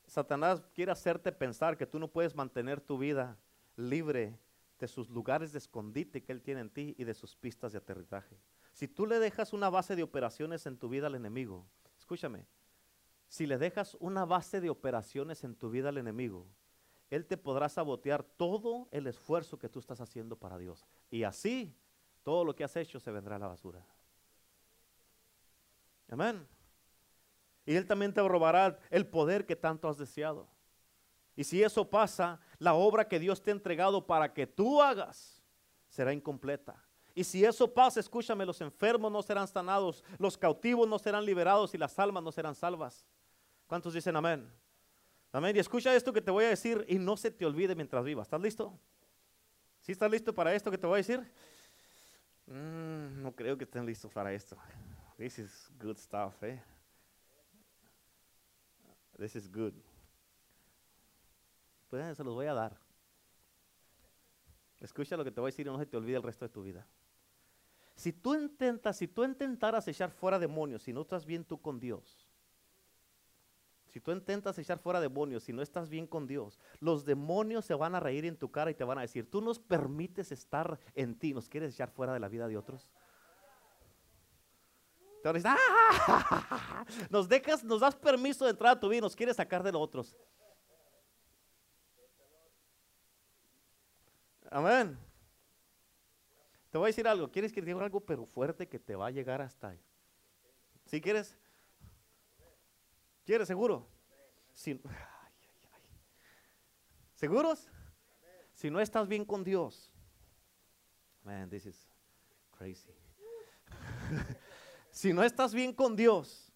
Satanás 0.07 0.63
quiere 0.75 0.93
hacerte 0.93 1.33
pensar 1.33 1.79
que 1.79 1.87
tú 1.87 1.99
no 1.99 2.09
puedes 2.09 2.35
mantener 2.35 2.81
tu 2.81 2.99
vida 2.99 3.39
libre 3.77 4.39
de 4.79 4.87
sus 4.87 5.09
lugares 5.09 5.53
de 5.53 5.59
escondite 5.59 6.23
que 6.23 6.33
él 6.33 6.43
tiene 6.43 6.61
en 6.61 6.71
ti 6.71 6.95
y 6.99 7.05
de 7.05 7.15
sus 7.15 7.35
pistas 7.37 7.73
de 7.73 7.79
aterrizaje. 7.79 8.37
Si 8.73 8.87
tú 8.87 9.07
le 9.07 9.19
dejas 9.19 9.53
una 9.53 9.71
base 9.71 9.97
de 9.97 10.03
operaciones 10.03 10.67
en 10.67 10.77
tu 10.77 10.89
vida 10.89 11.07
al 11.07 11.15
enemigo, 11.15 11.67
escúchame, 11.99 12.47
si 13.29 13.47
le 13.47 13.57
dejas 13.57 13.97
una 14.01 14.27
base 14.27 14.61
de 14.61 14.69
operaciones 14.69 15.43
en 15.43 15.55
tu 15.55 15.71
vida 15.71 15.89
al 15.89 15.97
enemigo, 15.97 16.47
él 17.15 17.27
te 17.27 17.37
podrá 17.37 17.69
sabotear 17.69 18.23
todo 18.23 18.89
el 18.91 19.07
esfuerzo 19.07 19.59
que 19.59 19.69
tú 19.69 19.79
estás 19.79 20.01
haciendo 20.01 20.35
para 20.35 20.57
Dios. 20.57 20.87
Y 21.11 21.25
así, 21.25 21.77
todo 22.23 22.43
lo 22.43 22.55
que 22.57 22.65
has 22.65 22.75
hecho 22.77 22.99
se 22.99 23.11
vendrá 23.11 23.37
a 23.37 23.39
la 23.39 23.49
basura. 23.49 23.85
Amén. 26.09 26.49
Y 27.67 27.75
Él 27.75 27.87
también 27.87 28.15
te 28.15 28.27
robará 28.27 28.79
el 28.89 29.07
poder 29.07 29.45
que 29.45 29.55
tanto 29.55 29.89
has 29.89 29.99
deseado. 29.99 30.49
Y 31.37 31.45
si 31.45 31.63
eso 31.63 31.89
pasa, 31.89 32.41
la 32.59 32.73
obra 32.73 33.07
que 33.07 33.19
Dios 33.19 33.43
te 33.43 33.51
ha 33.51 33.53
entregado 33.53 34.07
para 34.07 34.33
que 34.33 34.47
tú 34.47 34.81
hagas 34.81 35.43
será 35.89 36.15
incompleta. 36.15 36.83
Y 37.15 37.25
si 37.25 37.45
eso 37.45 37.73
pasa, 37.73 38.01
escúchame, 38.01 38.47
los 38.47 38.63
enfermos 38.63 39.13
no 39.13 39.23
serán 39.23 39.47
sanados, 39.47 40.03
los 40.19 40.39
cautivos 40.39 40.89
no 40.89 40.99
serán 40.99 41.27
liberados 41.27 41.75
y 41.75 41.79
las 41.79 41.99
almas 41.99 42.23
no 42.23 42.33
serán 42.33 42.55
salvas. 42.55 43.05
¿Cuántos 43.67 43.93
dicen 43.93 44.17
amén? 44.17 44.51
Amén. 45.33 45.57
Y 45.57 45.59
escucha 45.59 45.95
esto 45.97 46.13
que 46.13 46.21
te 46.21 46.31
voy 46.31 46.45
a 46.45 46.49
decir 46.51 46.85
y 46.89 46.99
no 46.99 47.17
se 47.17 47.31
te 47.31 47.47
olvide 47.47 47.75
mientras 47.75 48.05
vivas. 48.05 48.27
¿Estás 48.27 48.41
listo? 48.41 48.79
¿Sí 49.81 49.93
estás 49.93 50.11
listo 50.11 50.35
para 50.35 50.55
esto 50.55 50.71
que 50.71 50.79
te 50.79 50.87
voy 50.87 50.95
a 50.95 50.97
decir? 50.99 51.21
Mm, 52.47 53.23
no 53.23 53.35
creo 53.35 53.57
que 53.57 53.65
estén 53.65 53.87
listos 53.87 54.13
para 54.13 54.33
esto. 54.33 54.57
This 55.17 55.39
is 55.39 55.71
good 55.81 55.97
stuff, 55.97 56.43
eh. 56.43 56.63
This 59.19 59.37
is 59.37 59.51
good. 59.51 59.73
Pues 61.89 62.17
se 62.17 62.25
los 62.25 62.35
voy 62.35 62.47
a 62.47 62.55
dar. 62.55 62.77
Escucha 64.81 65.17
lo 65.17 65.25
que 65.25 65.31
te 65.31 65.41
voy 65.41 65.49
a 65.49 65.53
decir 65.53 65.67
y 65.67 65.71
no 65.71 65.79
se 65.79 65.87
te 65.87 65.97
olvide 65.97 66.17
el 66.17 66.23
resto 66.23 66.45
de 66.45 66.49
tu 66.49 66.63
vida. 66.63 66.87
Si 67.95 68.13
tú 68.13 68.35
intentas, 68.35 68.97
si 68.97 69.07
tú 69.07 69.25
intentaras 69.25 69.87
echar 69.89 70.11
fuera 70.11 70.39
demonios, 70.39 70.83
si 70.83 70.93
no 70.93 71.03
estás 71.03 71.25
bien 71.25 71.45
tú 71.45 71.61
con 71.61 71.79
Dios, 71.79 72.27
si 73.93 74.01
tú 74.01 74.11
intentas 74.11 74.59
echar 74.59 74.79
fuera 74.79 75.03
demonios, 75.03 75.43
si 75.43 75.53
no 75.53 75.61
estás 75.61 75.91
bien 75.91 76.07
con 76.07 76.27
Dios, 76.27 76.59
los 76.81 77.05
demonios 77.05 77.67
se 77.67 77.75
van 77.75 77.95
a 77.95 78.01
reír 78.01 78.25
en 78.25 78.39
tu 78.39 78.51
cara 78.51 78.71
y 78.71 78.75
te 78.75 78.85
van 78.85 78.97
a 78.97 79.03
decir, 79.03 79.31
tú 79.31 79.43
nos 79.43 79.59
permites 79.59 80.33
estar 80.33 80.81
en 80.95 81.15
ti, 81.15 81.35
nos 81.35 81.47
quieres 81.47 81.75
echar 81.75 81.91
fuera 81.91 82.15
de 82.15 82.21
la 82.21 82.29
vida 82.29 82.49
de 82.49 82.57
otros. 82.57 82.89
Te 85.23 85.29
van 85.29 85.37
a 85.37 85.39
decir, 85.39 85.51
¡Ah! 85.51 86.87
nos 87.11 87.29
dejas, 87.29 87.63
nos 87.63 87.81
das 87.81 87.95
permiso 87.95 88.47
de 88.47 88.53
entrar 88.53 88.79
a 88.79 88.81
tu 88.81 88.89
vida, 88.89 89.03
nos 89.03 89.15
quieres 89.15 89.37
sacar 89.37 89.63
de 89.63 89.73
los 89.73 89.83
otros. 89.83 90.17
Amén. 94.51 94.99
Te 96.71 96.79
voy 96.79 96.87
a 96.87 96.89
decir 96.89 97.07
algo. 97.07 97.31
¿Quieres 97.31 97.53
que 97.53 97.61
te 97.61 97.67
diga 97.67 97.85
algo 97.85 98.01
pero 98.01 98.25
fuerte 98.25 98.67
que 98.67 98.79
te 98.79 98.97
va 98.97 99.09
a 99.09 99.11
llegar 99.11 99.43
hasta 99.43 99.69
ahí? 99.69 99.81
¿Sí 100.87 100.99
quieres? 100.99 101.37
¿Quieres 103.25 103.47
seguro? 103.47 103.87
¿Seguros? 107.15 107.69
Si 108.53 108.71
no 108.71 108.81
estás 108.81 109.09
bien 109.09 109.25
con 109.25 109.45
Dios. 109.45 109.93
Man, 111.23 111.49
this 111.49 111.67
is 111.67 111.89
crazy. 112.51 112.93
si 114.91 115.13
no 115.13 115.23
estás 115.23 115.55
bien 115.55 115.73
con 115.73 115.95
Dios. 115.95 116.53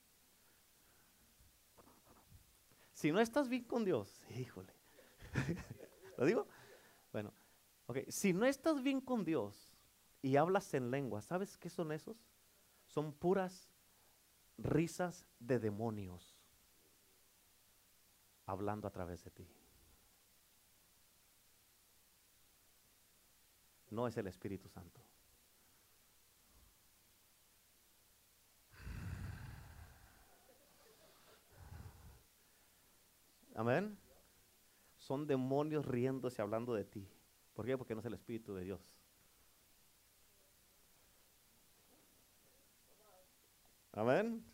Si 2.92 3.12
no 3.12 3.20
estás 3.20 3.48
bien 3.48 3.64
con 3.64 3.85
Dios, 3.85 4.26
híjole. 4.31 4.72
¿Lo 6.16 6.24
digo? 6.26 6.48
Bueno, 7.12 7.33
ok. 7.87 7.98
Si 8.09 8.33
no 8.33 8.44
estás 8.44 8.83
bien 8.83 9.00
con 9.00 9.24
Dios 9.24 9.76
y 10.20 10.37
hablas 10.37 10.74
en 10.74 10.90
lengua, 10.90 11.22
¿sabes 11.22 11.57
qué 11.57 11.70
son 11.70 11.92
esos? 11.92 12.16
Son 12.87 13.12
puras 13.12 13.70
risas 14.59 15.26
de 15.38 15.59
demonios 15.59 16.36
hablando 18.46 18.88
a 18.88 18.90
través 18.90 19.22
de 19.24 19.30
ti. 19.30 19.48
No 23.90 24.06
es 24.06 24.16
el 24.16 24.26
Espíritu 24.26 24.68
Santo. 24.68 25.00
Amén. 33.54 33.98
Son 34.98 35.26
demonios 35.26 35.87
riéndose 35.87 36.42
hablando 36.42 36.74
de 36.74 36.85
ti. 36.85 37.09
¿Por 37.54 37.64
qué? 37.64 37.78
Porque 37.78 37.94
no 37.94 38.00
es 38.00 38.06
el 38.06 38.14
Espíritu 38.14 38.54
de 38.54 38.64
Dios. 38.64 38.92
Amén. 43.92 44.44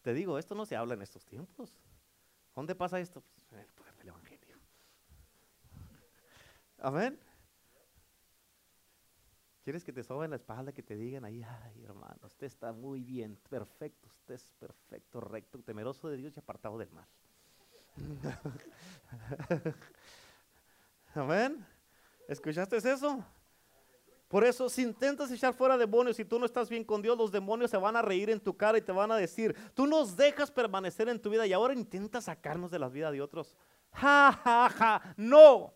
Te 0.00 0.14
digo, 0.14 0.38
esto 0.38 0.54
no 0.54 0.64
se 0.64 0.76
habla 0.76 0.94
en 0.94 1.02
estos 1.02 1.26
tiempos. 1.26 1.76
¿Dónde 2.54 2.74
pasa 2.74 3.00
esto? 3.00 3.20
Pues, 3.20 3.52
en 3.52 3.58
el 3.60 3.72
poder 3.72 3.94
del 3.96 4.08
Evangelio. 4.08 4.56
Amén. 6.78 7.18
¿Quieres 9.62 9.84
que 9.84 9.92
te 9.92 10.02
soben 10.02 10.30
la 10.30 10.36
espalda, 10.36 10.72
que 10.72 10.82
te 10.82 10.96
digan 10.96 11.24
ahí, 11.24 11.42
ay 11.42 11.84
hermano, 11.84 12.18
usted 12.24 12.46
está 12.46 12.72
muy 12.72 13.02
bien, 13.02 13.36
perfecto, 13.48 14.08
usted 14.08 14.34
es 14.34 14.44
perfecto, 14.58 15.20
recto, 15.20 15.62
temeroso 15.62 16.08
de 16.08 16.16
Dios 16.16 16.34
y 16.34 16.40
apartado 16.40 16.78
del 16.78 16.90
mal? 16.90 17.06
Amén. 21.14 21.66
¿Escuchaste 22.26 22.78
eso? 22.78 23.24
Por 24.30 24.44
eso, 24.44 24.68
si 24.68 24.82
intentas 24.82 25.28
echar 25.32 25.52
fuera 25.52 25.76
demonios 25.76 26.20
y 26.20 26.24
tú 26.24 26.38
no 26.38 26.46
estás 26.46 26.68
bien 26.68 26.84
con 26.84 27.02
Dios, 27.02 27.18
los 27.18 27.32
demonios 27.32 27.68
se 27.68 27.76
van 27.76 27.96
a 27.96 28.00
reír 28.00 28.30
en 28.30 28.38
tu 28.38 28.56
cara 28.56 28.78
y 28.78 28.80
te 28.80 28.92
van 28.92 29.10
a 29.10 29.16
decir, 29.16 29.56
tú 29.74 29.88
nos 29.88 30.16
dejas 30.16 30.52
permanecer 30.52 31.08
en 31.08 31.20
tu 31.20 31.30
vida 31.30 31.48
y 31.48 31.52
ahora 31.52 31.74
intentas 31.74 32.26
sacarnos 32.26 32.70
de 32.70 32.78
la 32.78 32.88
vida 32.88 33.10
de 33.10 33.20
otros. 33.20 33.56
Ja, 33.90 34.40
ja, 34.44 34.68
ja, 34.68 35.14
no. 35.16 35.74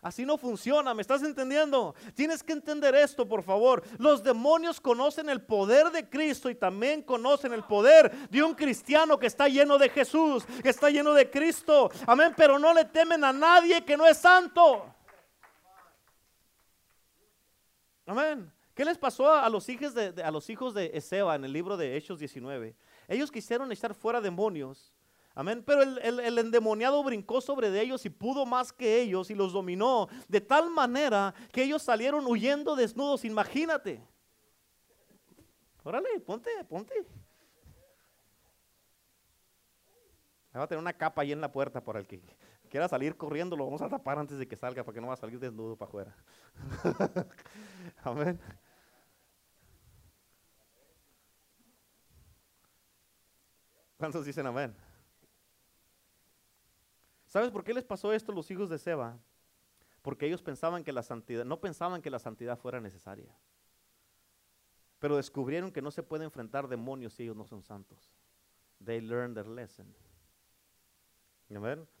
Así 0.00 0.24
no 0.24 0.38
funciona, 0.38 0.94
¿me 0.94 1.02
estás 1.02 1.24
entendiendo? 1.24 1.96
Tienes 2.14 2.40
que 2.40 2.52
entender 2.52 2.94
esto, 2.94 3.26
por 3.26 3.42
favor. 3.42 3.82
Los 3.98 4.22
demonios 4.22 4.80
conocen 4.80 5.28
el 5.28 5.42
poder 5.42 5.90
de 5.90 6.08
Cristo 6.08 6.48
y 6.48 6.54
también 6.54 7.02
conocen 7.02 7.52
el 7.52 7.64
poder 7.64 8.12
de 8.30 8.44
un 8.44 8.54
cristiano 8.54 9.18
que 9.18 9.26
está 9.26 9.48
lleno 9.48 9.76
de 9.76 9.88
Jesús, 9.88 10.46
que 10.62 10.68
está 10.68 10.88
lleno 10.88 11.12
de 11.14 11.28
Cristo. 11.28 11.90
Amén, 12.06 12.32
pero 12.36 12.60
no 12.60 12.72
le 12.72 12.84
temen 12.84 13.24
a 13.24 13.32
nadie 13.32 13.84
que 13.84 13.96
no 13.96 14.06
es 14.06 14.18
santo. 14.18 14.94
Amén. 18.06 18.50
¿Qué 18.74 18.84
les 18.84 18.96
pasó 18.98 19.32
a, 19.32 19.48
los 19.48 19.68
hijos 19.68 19.94
de, 19.94 20.22
a 20.22 20.30
los 20.30 20.48
hijos 20.48 20.74
de 20.74 20.90
en 20.94 21.44
el 21.44 21.52
libro 21.52 21.76
de 21.76 21.96
Hechos 21.96 22.18
19? 22.18 22.74
Ellos 23.08 23.30
quisieron 23.30 23.70
echar 23.72 23.94
fuera 23.94 24.20
demonios 24.20 24.92
Amén. 25.36 25.62
Pero 25.64 25.82
el, 25.82 26.38
endemoniado 26.38 27.04
brincó 27.04 27.42
sobre 27.42 27.70
de 27.70 27.82
ellos 27.82 28.06
y 28.06 28.10
pudo 28.10 28.46
más 28.46 28.72
que 28.72 29.02
ellos 29.02 29.30
y 29.30 29.34
los 29.34 29.52
dominó 29.52 30.08
de 30.28 30.40
tal 30.40 30.70
manera 30.70 31.34
que 31.52 31.62
ellos 31.62 31.82
salieron 31.82 32.26
huyendo 32.26 32.74
desnudos. 32.74 33.22
Imagínate. 33.22 34.02
Órale, 35.84 36.08
ponte, 36.20 36.50
ponte. 36.64 36.94
Va 40.56 40.62
a 40.62 40.66
tener 40.66 40.80
una 40.80 40.94
capa 40.94 41.20
ahí 41.20 41.32
en 41.32 41.40
la 41.42 41.52
puerta 41.52 41.84
por 41.84 41.98
el 41.98 42.06
que 42.06 42.18
quiera 42.68 42.88
salir 42.88 43.16
corriendo, 43.16 43.56
lo 43.56 43.64
vamos 43.64 43.82
a 43.82 43.88
tapar 43.88 44.18
antes 44.18 44.38
de 44.38 44.46
que 44.46 44.56
salga 44.56 44.84
para 44.84 44.94
que 44.94 45.00
no 45.00 45.08
va 45.08 45.14
a 45.14 45.16
salir 45.16 45.38
desnudo 45.38 45.76
para 45.76 45.88
afuera. 45.88 46.16
Amén. 48.04 48.40
¿Cuántos 53.96 54.24
dicen 54.26 54.46
amén? 54.46 54.74
¿Sabes 57.26 57.50
por 57.50 57.64
qué 57.64 57.72
les 57.72 57.84
pasó 57.84 58.12
esto 58.12 58.32
a 58.32 58.34
los 58.34 58.50
hijos 58.50 58.68
de 58.68 58.78
Seba? 58.78 59.18
Porque 60.02 60.26
ellos 60.26 60.42
pensaban 60.42 60.84
que 60.84 60.92
la 60.92 61.02
santidad, 61.02 61.44
no 61.44 61.60
pensaban 61.60 62.02
que 62.02 62.10
la 62.10 62.18
santidad 62.18 62.58
fuera 62.58 62.80
necesaria. 62.80 63.34
Pero 64.98 65.16
descubrieron 65.16 65.72
que 65.72 65.82
no 65.82 65.90
se 65.90 66.02
puede 66.02 66.24
enfrentar 66.24 66.68
demonios 66.68 67.14
si 67.14 67.24
ellos 67.24 67.36
no 67.36 67.46
son 67.46 67.62
santos. 67.62 68.12
They 68.84 69.00
learned 69.00 69.34
their 69.34 69.46
lesson. 69.46 69.94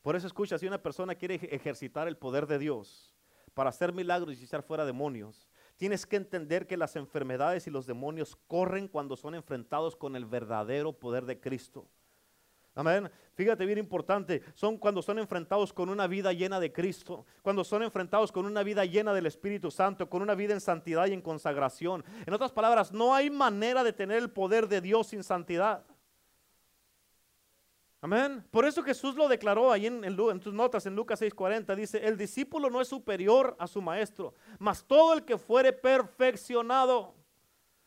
Por 0.02 0.16
eso 0.16 0.26
escucha, 0.26 0.58
si 0.58 0.66
una 0.66 0.82
persona 0.82 1.14
quiere 1.14 1.36
ejercitar 1.36 2.08
el 2.08 2.16
poder 2.16 2.46
de 2.46 2.58
Dios 2.58 3.14
para 3.54 3.70
hacer 3.70 3.92
milagros 3.92 4.38
y 4.38 4.44
echar 4.44 4.62
fuera 4.62 4.84
demonios, 4.84 5.48
tienes 5.76 6.04
que 6.04 6.16
entender 6.16 6.66
que 6.66 6.76
las 6.76 6.96
enfermedades 6.96 7.66
y 7.66 7.70
los 7.70 7.86
demonios 7.86 8.36
corren 8.48 8.88
cuando 8.88 9.16
son 9.16 9.34
enfrentados 9.34 9.94
con 9.94 10.16
el 10.16 10.24
verdadero 10.24 10.92
poder 10.92 11.24
de 11.26 11.40
Cristo. 11.40 11.88
Amén. 12.74 13.10
Fíjate 13.34 13.64
bien 13.64 13.78
importante, 13.78 14.42
son 14.54 14.76
cuando 14.76 15.00
son 15.00 15.18
enfrentados 15.18 15.72
con 15.72 15.88
una 15.88 16.06
vida 16.06 16.34
llena 16.34 16.60
de 16.60 16.72
Cristo, 16.72 17.24
cuando 17.40 17.64
son 17.64 17.82
enfrentados 17.82 18.30
con 18.30 18.44
una 18.44 18.62
vida 18.62 18.84
llena 18.84 19.14
del 19.14 19.24
Espíritu 19.24 19.70
Santo, 19.70 20.10
con 20.10 20.20
una 20.20 20.34
vida 20.34 20.52
en 20.52 20.60
santidad 20.60 21.06
y 21.06 21.14
en 21.14 21.22
consagración. 21.22 22.04
En 22.26 22.34
otras 22.34 22.52
palabras, 22.52 22.92
no 22.92 23.14
hay 23.14 23.30
manera 23.30 23.82
de 23.82 23.94
tener 23.94 24.18
el 24.18 24.30
poder 24.30 24.68
de 24.68 24.82
Dios 24.82 25.06
sin 25.06 25.22
santidad. 25.22 25.84
Amén. 28.06 28.44
Por 28.52 28.64
eso 28.64 28.84
Jesús 28.84 29.16
lo 29.16 29.26
declaró 29.26 29.72
ahí 29.72 29.86
en, 29.86 30.40
tus 30.40 30.54
notas 30.54 30.86
en 30.86 30.94
Lucas 30.94 31.20
6:40. 31.20 31.74
Dice, 31.74 32.06
el 32.06 32.16
discípulo 32.16 32.70
no 32.70 32.80
es 32.80 32.86
superior 32.86 33.56
a 33.58 33.66
su 33.66 33.82
maestro, 33.82 34.32
mas 34.60 34.84
todo 34.84 35.12
el 35.12 35.24
que 35.24 35.36
fuere 35.36 35.72
perfeccionado 35.72 37.16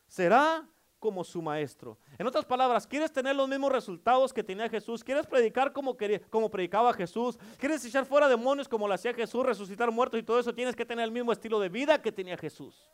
será 0.08 0.68
como 1.00 1.24
su 1.24 1.42
maestro. 1.42 1.98
En 2.18 2.28
otras 2.28 2.44
palabras, 2.44 2.86
¿quieres 2.86 3.14
tener 3.14 3.34
los 3.34 3.48
mismos 3.48 3.72
resultados 3.72 4.34
que 4.34 4.44
tenía 4.44 4.68
Jesús? 4.68 5.06
¿Quieres 5.06 5.26
predicar 5.26 5.72
como, 5.72 5.96
como 6.30 6.52
predicaba 6.52 6.92
Jesús? 6.92 7.40
¿Quieres 7.58 7.86
echar 7.86 8.06
fuera 8.06 8.28
demonios 8.28 8.68
como 8.68 8.90
lo 8.90 8.94
hacía 8.94 9.14
Jesús, 9.14 9.46
resucitar 9.46 9.90
muertos 9.90 10.20
y 10.20 10.24
todo 10.24 10.38
eso? 10.38 10.54
Tienes 10.54 10.76
que 10.76 10.86
tener 10.86 11.06
el 11.06 11.12
mismo 11.12 11.32
estilo 11.32 11.62
de 11.62 11.70
vida 11.70 12.02
que 12.02 12.12
tenía 12.12 12.36
Jesús. 12.36 12.90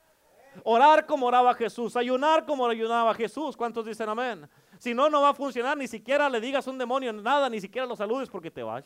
Orar 0.63 1.05
como 1.05 1.25
oraba 1.25 1.53
Jesús, 1.55 1.95
ayunar 1.95 2.45
como 2.45 2.67
ayunaba 2.67 3.13
Jesús. 3.13 3.57
¿Cuántos 3.57 3.85
dicen 3.85 4.07
amén? 4.07 4.47
Si 4.79 4.93
no, 4.93 5.09
no 5.09 5.21
va 5.21 5.29
a 5.29 5.33
funcionar, 5.33 5.77
ni 5.77 5.88
siquiera 5.88 6.29
le 6.29 6.39
digas 6.39 6.67
un 6.67 6.77
demonio 6.77 7.13
nada, 7.13 7.49
ni 7.49 7.61
siquiera 7.61 7.88
lo 7.88 7.95
saludes 7.95 8.29
porque 8.29 8.51
te 8.51 8.63
vas. 8.63 8.85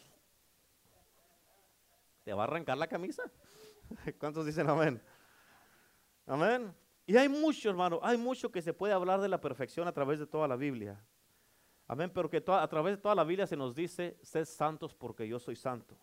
Te 2.24 2.34
va 2.34 2.44
a 2.44 2.46
arrancar 2.46 2.78
la 2.78 2.88
camisa. 2.88 3.24
¿Cuántos 4.20 4.46
dicen 4.46 4.70
amén? 4.70 5.02
Amén. 6.26 6.74
Y 7.06 7.18
hay 7.18 7.28
mucho, 7.28 7.70
hermano, 7.70 8.00
hay 8.04 8.18
mucho 8.18 8.52
que 8.52 8.62
se 8.62 8.74
puede 8.74 8.94
hablar 8.94 9.20
de 9.20 9.28
la 9.28 9.42
perfección 9.42 9.88
a 9.88 9.92
través 9.92 10.20
de 10.20 10.28
toda 10.28 10.48
la 10.48 10.56
Biblia. 10.56 11.04
Amén, 11.88 12.12
pero 12.14 12.30
que 12.30 12.44
a 12.46 12.68
través 12.68 12.98
de 12.98 13.02
toda 13.02 13.16
la 13.16 13.24
Biblia 13.24 13.48
se 13.48 13.58
nos 13.58 13.74
dice, 13.74 14.16
sed 14.22 14.46
santos 14.46 14.94
porque 14.94 15.28
yo 15.28 15.40
soy 15.40 15.56
santo. 15.56 15.98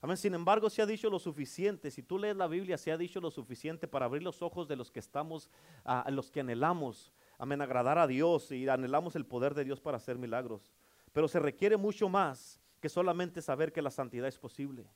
Amén, 0.00 0.16
sin 0.16 0.32
embargo, 0.32 0.70
se 0.70 0.80
ha 0.80 0.86
dicho 0.86 1.10
lo 1.10 1.18
suficiente, 1.18 1.90
si 1.90 2.02
tú 2.02 2.18
lees 2.18 2.34
la 2.34 2.46
Biblia, 2.46 2.78
se 2.78 2.90
ha 2.90 2.96
dicho 2.96 3.20
lo 3.20 3.30
suficiente 3.30 3.86
para 3.86 4.06
abrir 4.06 4.22
los 4.22 4.40
ojos 4.40 4.66
de 4.66 4.76
los 4.76 4.90
que 4.90 4.98
estamos, 4.98 5.50
a 5.84 6.10
los 6.10 6.30
que 6.30 6.40
anhelamos, 6.40 7.12
amén, 7.40 7.62
agradar 7.62 7.98
a 7.98 8.06
Dios 8.06 8.52
y 8.52 8.68
anhelamos 8.68 9.16
el 9.16 9.24
poder 9.24 9.54
de 9.54 9.64
Dios 9.64 9.80
para 9.80 9.96
hacer 9.96 10.18
milagros. 10.18 10.70
Pero 11.12 11.26
se 11.26 11.40
requiere 11.40 11.78
mucho 11.78 12.08
más 12.08 12.60
que 12.80 12.90
solamente 12.90 13.40
saber 13.40 13.72
que 13.72 13.80
la 13.80 13.90
santidad 13.90 14.28
es 14.28 14.38
posible. 14.38 14.86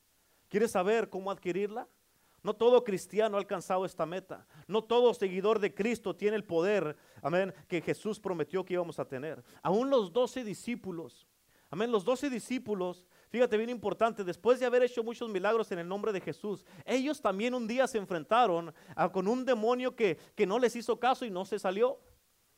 ¿Quieres 0.47 0.71
saber 0.71 1.09
cómo 1.09 1.31
adquirirla? 1.31 1.87
No 2.43 2.53
todo 2.53 2.83
cristiano 2.83 3.35
ha 3.35 3.39
alcanzado 3.39 3.83
esta 3.83 4.05
meta. 4.05 4.45
No 4.67 4.83
todo 4.83 5.15
seguidor 5.15 5.57
de 5.59 5.73
Cristo 5.73 6.15
tiene 6.15 6.37
el 6.37 6.43
poder, 6.43 6.95
amén, 7.23 7.51
que 7.67 7.81
Jesús 7.81 8.19
prometió 8.19 8.63
que 8.63 8.75
íbamos 8.75 8.99
a 8.99 9.05
tener. 9.05 9.43
Aún 9.63 9.89
los 9.89 10.13
doce 10.13 10.43
discípulos, 10.43 11.27
amén, 11.71 11.91
los 11.91 12.05
doce 12.05 12.29
discípulos, 12.29 13.07
fíjate 13.29 13.57
bien 13.57 13.71
importante, 13.71 14.23
después 14.23 14.59
de 14.59 14.67
haber 14.67 14.83
hecho 14.83 15.03
muchos 15.03 15.31
milagros 15.31 15.71
en 15.71 15.79
el 15.79 15.87
nombre 15.87 16.13
de 16.13 16.21
Jesús, 16.21 16.63
ellos 16.85 17.19
también 17.19 17.55
un 17.55 17.67
día 17.67 17.87
se 17.87 17.97
enfrentaron 17.97 18.71
con 19.11 19.27
un 19.27 19.43
demonio 19.43 19.95
que, 19.95 20.19
que 20.35 20.45
no 20.45 20.59
les 20.59 20.75
hizo 20.75 20.99
caso 20.99 21.25
y 21.25 21.31
no 21.31 21.43
se 21.45 21.57
salió. 21.57 21.99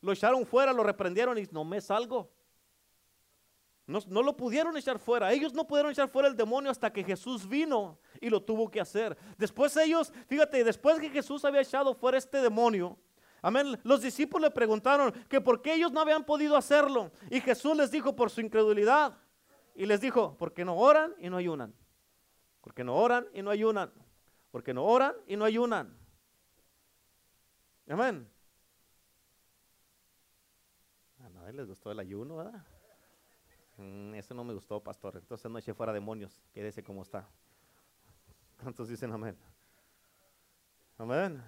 Lo 0.01 0.11
echaron 0.11 0.45
fuera, 0.45 0.73
lo 0.73 0.83
reprendieron 0.83 1.37
y 1.37 1.47
no 1.51 1.63
me 1.63 1.81
salgo. 1.81 2.31
No, 3.87 3.99
no, 4.07 4.21
lo 4.21 4.35
pudieron 4.35 4.75
echar 4.75 4.99
fuera. 4.99 5.31
Ellos 5.31 5.53
no 5.53 5.65
pudieron 5.65 5.91
echar 5.91 6.09
fuera 6.09 6.27
el 6.27 6.35
demonio 6.35 6.69
hasta 6.69 6.91
que 6.91 7.05
Jesús 7.05 7.47
vino 7.47 7.97
y 8.19 8.29
lo 8.29 8.43
tuvo 8.43 8.69
que 8.69 8.81
hacer. 8.81 9.17
Después 9.37 9.75
ellos, 9.77 10.11
fíjate, 10.27 10.63
después 10.65 10.99
que 10.99 11.09
Jesús 11.09 11.45
había 11.45 11.61
echado 11.61 11.95
fuera 11.95 12.17
este 12.17 12.41
demonio, 12.41 12.97
amén, 13.41 13.79
los 13.83 14.01
discípulos 14.01 14.49
le 14.49 14.53
preguntaron 14.53 15.13
que 15.29 15.39
por 15.39 15.61
qué 15.61 15.75
ellos 15.75 15.93
no 15.93 16.01
habían 16.01 16.25
podido 16.25 16.57
hacerlo. 16.57 17.11
Y 17.29 17.39
Jesús 17.39 17.77
les 17.77 17.89
dijo 17.89 18.13
por 18.13 18.29
su 18.29 18.41
incredulidad. 18.41 19.17
Y 19.73 19.85
les 19.85 20.01
dijo, 20.01 20.35
porque 20.37 20.65
no 20.65 20.75
oran 20.75 21.15
y 21.19 21.29
no 21.29 21.37
ayunan. 21.37 21.73
Porque 22.59 22.83
no 22.83 22.95
oran 22.95 23.25
y 23.33 23.41
no 23.41 23.51
ayunan. 23.51 23.93
Porque 24.51 24.73
no 24.73 24.83
oran 24.83 25.15
y 25.27 25.37
no 25.37 25.45
ayunan. 25.45 25.97
Amén. 27.87 28.27
A 31.47 31.49
nadie 31.49 31.59
les 31.59 31.69
gustó 31.69 31.91
el 31.93 31.99
ayuno, 31.99 32.35
¿verdad? 32.35 32.61
Mm, 33.77 34.15
eso 34.15 34.33
no 34.33 34.43
me 34.43 34.53
gustó, 34.53 34.83
pastor. 34.83 35.15
Entonces 35.15 35.49
no 35.49 35.57
eché 35.57 35.73
fuera 35.73 35.93
demonios. 35.93 36.41
Quédese 36.51 36.83
como 36.83 37.03
está. 37.03 37.25
¿Cuántos 38.61 38.89
dicen 38.89 39.13
amén? 39.13 39.37
Amén. 40.97 41.41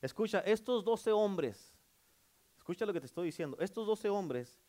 Escucha, 0.00 0.38
estos 0.38 0.84
doce 0.84 1.10
hombres, 1.10 1.74
escucha 2.56 2.86
lo 2.86 2.92
que 2.92 3.00
te 3.00 3.06
estoy 3.06 3.26
diciendo. 3.26 3.56
Estos 3.58 3.88
doce 3.88 4.08
hombres, 4.08 4.60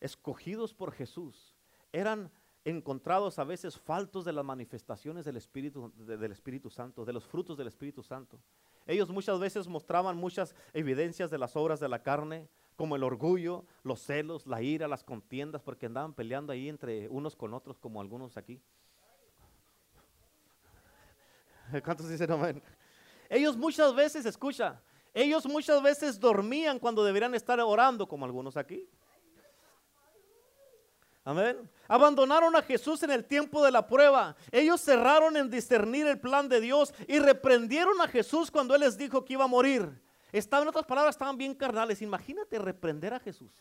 escogidos 0.00 0.74
por 0.74 0.92
Jesús, 0.92 1.56
eran 1.90 2.30
encontrados 2.62 3.38
a 3.38 3.44
veces 3.44 3.78
faltos 3.78 4.26
de 4.26 4.34
las 4.34 4.44
manifestaciones 4.44 5.24
del 5.24 5.38
Espíritu, 5.38 5.90
del 5.96 6.32
Espíritu 6.32 6.68
Santo, 6.68 7.06
de 7.06 7.12
los 7.14 7.24
frutos 7.24 7.56
del 7.56 7.68
Espíritu 7.68 8.02
Santo. 8.02 8.38
Ellos 8.86 9.08
muchas 9.08 9.40
veces 9.40 9.66
mostraban 9.66 10.18
muchas 10.18 10.54
evidencias 10.74 11.30
de 11.30 11.38
las 11.38 11.56
obras 11.56 11.80
de 11.80 11.88
la 11.88 12.02
carne, 12.02 12.50
como 12.76 12.96
el 12.96 13.02
orgullo, 13.02 13.64
los 13.82 14.00
celos, 14.00 14.46
la 14.46 14.62
ira, 14.62 14.88
las 14.88 15.04
contiendas, 15.04 15.62
porque 15.62 15.86
andaban 15.86 16.14
peleando 16.14 16.52
ahí 16.52 16.68
entre 16.68 17.08
unos 17.08 17.36
con 17.36 17.54
otros, 17.54 17.78
como 17.78 18.00
algunos 18.00 18.36
aquí. 18.36 18.60
¿Cuántos 21.84 22.08
dicen 22.08 22.30
amén? 22.30 22.62
Ellos 23.28 23.56
muchas 23.56 23.94
veces, 23.94 24.26
escucha, 24.26 24.80
ellos 25.12 25.46
muchas 25.46 25.82
veces 25.82 26.18
dormían 26.18 26.78
cuando 26.78 27.04
deberían 27.04 27.34
estar 27.34 27.58
orando, 27.60 28.06
como 28.06 28.24
algunos 28.24 28.56
aquí. 28.56 28.88
Amén. 31.26 31.70
Abandonaron 31.88 32.54
a 32.54 32.62
Jesús 32.62 33.02
en 33.02 33.10
el 33.10 33.24
tiempo 33.24 33.64
de 33.64 33.70
la 33.70 33.86
prueba. 33.86 34.36
Ellos 34.52 34.82
cerraron 34.82 35.36
en 35.38 35.48
discernir 35.48 36.06
el 36.06 36.20
plan 36.20 36.48
de 36.50 36.60
Dios 36.60 36.92
y 37.08 37.18
reprendieron 37.18 37.98
a 38.02 38.08
Jesús 38.08 38.50
cuando 38.50 38.74
Él 38.74 38.82
les 38.82 38.98
dijo 38.98 39.24
que 39.24 39.32
iba 39.32 39.44
a 39.44 39.48
morir. 39.48 40.02
Estaban, 40.34 40.64
en 40.64 40.70
otras 40.70 40.84
palabras, 40.84 41.14
estaban 41.14 41.38
bien 41.38 41.54
carnales. 41.54 42.02
Imagínate 42.02 42.58
reprender 42.58 43.14
a 43.14 43.20
Jesús. 43.20 43.52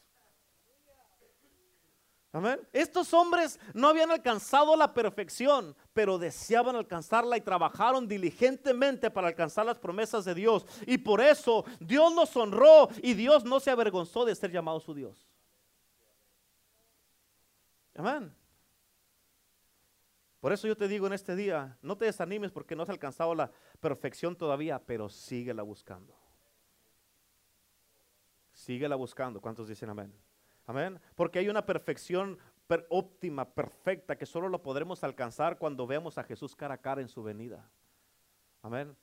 Amén. 2.31 2.59
Estos 2.73 3.13
hombres 3.13 3.59
no 3.75 3.89
habían 3.89 4.09
alcanzado 4.09 4.75
la 4.75 4.91
perfección, 4.91 5.75
pero 5.93 6.17
deseaban 6.17 6.75
alcanzarla 6.75 7.37
y 7.37 7.41
trabajaron 7.41 8.07
diligentemente 8.07 9.11
para 9.11 9.27
alcanzar 9.27 9.67
las 9.67 9.77
promesas 9.77 10.25
de 10.25 10.33
Dios. 10.33 10.65
Y 10.87 10.97
por 10.97 11.21
eso 11.21 11.63
Dios 11.79 12.11
los 12.15 12.35
honró 12.35 12.89
y 13.03 13.13
Dios 13.13 13.45
no 13.45 13.59
se 13.59 13.69
avergonzó 13.69 14.25
de 14.25 14.33
ser 14.33 14.49
llamado 14.49 14.79
su 14.79 14.95
Dios. 14.95 15.27
Amén. 17.93 18.35
Por 20.39 20.51
eso 20.51 20.67
yo 20.67 20.75
te 20.75 20.87
digo 20.87 21.05
en 21.05 21.13
este 21.13 21.35
día, 21.35 21.77
no 21.83 21.95
te 21.95 22.05
desanimes 22.05 22.51
porque 22.51 22.75
no 22.75 22.81
has 22.81 22.89
alcanzado 22.89 23.35
la 23.35 23.51
perfección 23.79 24.35
todavía, 24.35 24.81
pero 24.83 25.07
síguela 25.07 25.61
buscando. 25.61 26.22
Síguela 28.63 28.95
buscando. 28.95 29.41
¿Cuántos 29.41 29.67
dicen 29.67 29.89
amén? 29.89 30.13
Amén. 30.65 30.97
Porque 31.15 31.39
hay 31.39 31.49
una 31.49 31.65
perfección 31.65 32.39
óptima, 32.89 33.53
perfecta, 33.53 34.15
que 34.15 34.25
solo 34.25 34.47
lo 34.47 34.63
podremos 34.63 35.03
alcanzar 35.03 35.57
cuando 35.57 35.85
veamos 35.85 36.17
a 36.17 36.23
Jesús 36.23 36.55
cara 36.55 36.75
a 36.75 36.77
cara 36.77 37.01
en 37.01 37.09
su 37.09 37.21
venida. 37.21 37.69
Amén. 38.61 38.95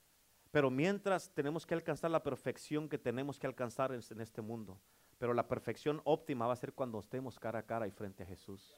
Pero 0.50 0.70
mientras 0.70 1.30
tenemos 1.34 1.66
que 1.66 1.74
alcanzar 1.74 2.10
la 2.10 2.22
perfección 2.22 2.88
que 2.88 2.96
tenemos 2.96 3.38
que 3.38 3.46
alcanzar 3.46 3.92
en, 3.92 4.20
este 4.20 4.40
mundo. 4.40 4.80
Pero 5.18 5.34
la 5.34 5.46
perfección 5.46 6.00
óptima 6.04 6.46
va 6.46 6.54
a 6.54 6.56
ser 6.56 6.72
cuando 6.72 6.98
estemos 6.98 7.38
cara 7.38 7.58
a 7.58 7.66
cara 7.66 7.86
y 7.86 7.90
frente 7.90 8.22
a 8.22 8.26
Jesús. 8.26 8.74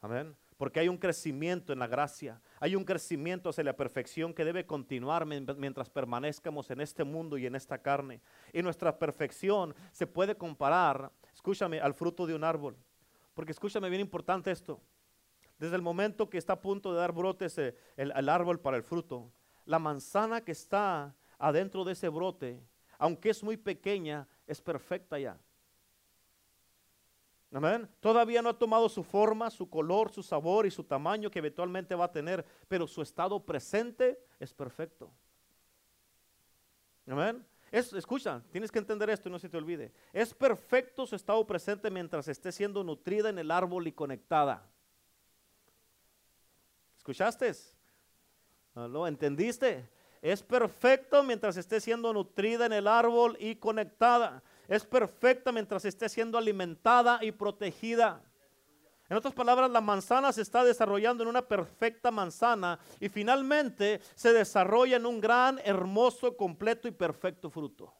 Amén. 0.00 0.34
Porque 0.58 0.80
hay 0.80 0.88
un 0.88 0.98
crecimiento 0.98 1.72
en 1.72 1.78
la 1.78 1.86
gracia, 1.86 2.42
hay 2.58 2.74
un 2.74 2.84
crecimiento 2.84 3.48
hacia 3.48 3.62
la 3.62 3.76
perfección 3.76 4.34
que 4.34 4.44
debe 4.44 4.66
continuar 4.66 5.24
mientras 5.24 5.88
permanezcamos 5.88 6.68
en 6.70 6.80
este 6.80 7.04
mundo 7.04 7.38
y 7.38 7.46
en 7.46 7.54
esta 7.54 7.78
carne. 7.78 8.20
Y 8.52 8.60
nuestra 8.60 8.98
perfección 8.98 9.72
se 9.92 10.08
puede 10.08 10.36
comparar, 10.36 11.12
escúchame, 11.32 11.80
al 11.80 11.94
fruto 11.94 12.26
de 12.26 12.34
un 12.34 12.42
árbol. 12.42 12.76
Porque 13.34 13.52
escúchame, 13.52 13.88
bien 13.88 14.00
importante 14.00 14.50
esto. 14.50 14.80
Desde 15.60 15.76
el 15.76 15.82
momento 15.82 16.28
que 16.28 16.38
está 16.38 16.54
a 16.54 16.60
punto 16.60 16.92
de 16.92 16.98
dar 16.98 17.12
brotes 17.12 17.56
eh, 17.58 17.76
el, 17.96 18.12
el 18.16 18.28
árbol 18.28 18.58
para 18.58 18.76
el 18.76 18.82
fruto, 18.82 19.30
la 19.64 19.78
manzana 19.78 20.40
que 20.40 20.52
está 20.52 21.14
adentro 21.38 21.84
de 21.84 21.92
ese 21.92 22.08
brote, 22.08 22.60
aunque 22.98 23.30
es 23.30 23.44
muy 23.44 23.56
pequeña, 23.56 24.26
es 24.44 24.60
perfecta 24.60 25.20
ya. 25.20 25.38
Amén. 27.52 27.88
Todavía 28.00 28.42
no 28.42 28.50
ha 28.50 28.58
tomado 28.58 28.88
su 28.88 29.02
forma, 29.02 29.50
su 29.50 29.70
color, 29.70 30.12
su 30.12 30.22
sabor 30.22 30.66
y 30.66 30.70
su 30.70 30.84
tamaño 30.84 31.30
que 31.30 31.38
eventualmente 31.38 31.94
va 31.94 32.04
a 32.04 32.12
tener, 32.12 32.44
pero 32.68 32.86
su 32.86 33.00
estado 33.00 33.44
presente 33.44 34.22
es 34.38 34.52
perfecto. 34.52 35.10
Amén. 37.06 37.44
Es, 37.70 37.92
escucha, 37.94 38.42
tienes 38.50 38.70
que 38.70 38.78
entender 38.78 39.08
esto 39.08 39.28
y 39.28 39.32
no 39.32 39.38
se 39.38 39.48
te 39.48 39.56
olvide. 39.56 39.92
Es 40.12 40.34
perfecto 40.34 41.06
su 41.06 41.16
estado 41.16 41.46
presente 41.46 41.90
mientras 41.90 42.28
esté 42.28 42.52
siendo 42.52 42.84
nutrida 42.84 43.30
en 43.30 43.38
el 43.38 43.50
árbol 43.50 43.86
y 43.86 43.92
conectada. 43.92 44.66
¿Escuchaste? 46.98 47.52
¿Lo 48.74 49.06
entendiste? 49.06 49.88
Es 50.20 50.42
perfecto 50.42 51.22
mientras 51.22 51.56
esté 51.56 51.80
siendo 51.80 52.12
nutrida 52.12 52.66
en 52.66 52.72
el 52.74 52.86
árbol 52.86 53.36
y 53.40 53.56
conectada 53.56 54.42
es 54.68 54.84
perfecta 54.84 55.50
mientras 55.50 55.84
esté 55.86 56.08
siendo 56.08 56.36
alimentada 56.36 57.18
y 57.24 57.32
protegida. 57.32 58.22
En 59.08 59.16
otras 59.16 59.32
palabras, 59.32 59.70
la 59.70 59.80
manzana 59.80 60.30
se 60.32 60.42
está 60.42 60.62
desarrollando 60.62 61.22
en 61.22 61.30
una 61.30 61.40
perfecta 61.40 62.10
manzana 62.10 62.78
y 63.00 63.08
finalmente 63.08 64.00
se 64.14 64.34
desarrolla 64.34 64.98
en 64.98 65.06
un 65.06 65.18
gran, 65.18 65.58
hermoso, 65.64 66.36
completo 66.36 66.86
y 66.86 66.90
perfecto 66.90 67.48
fruto. 67.48 67.90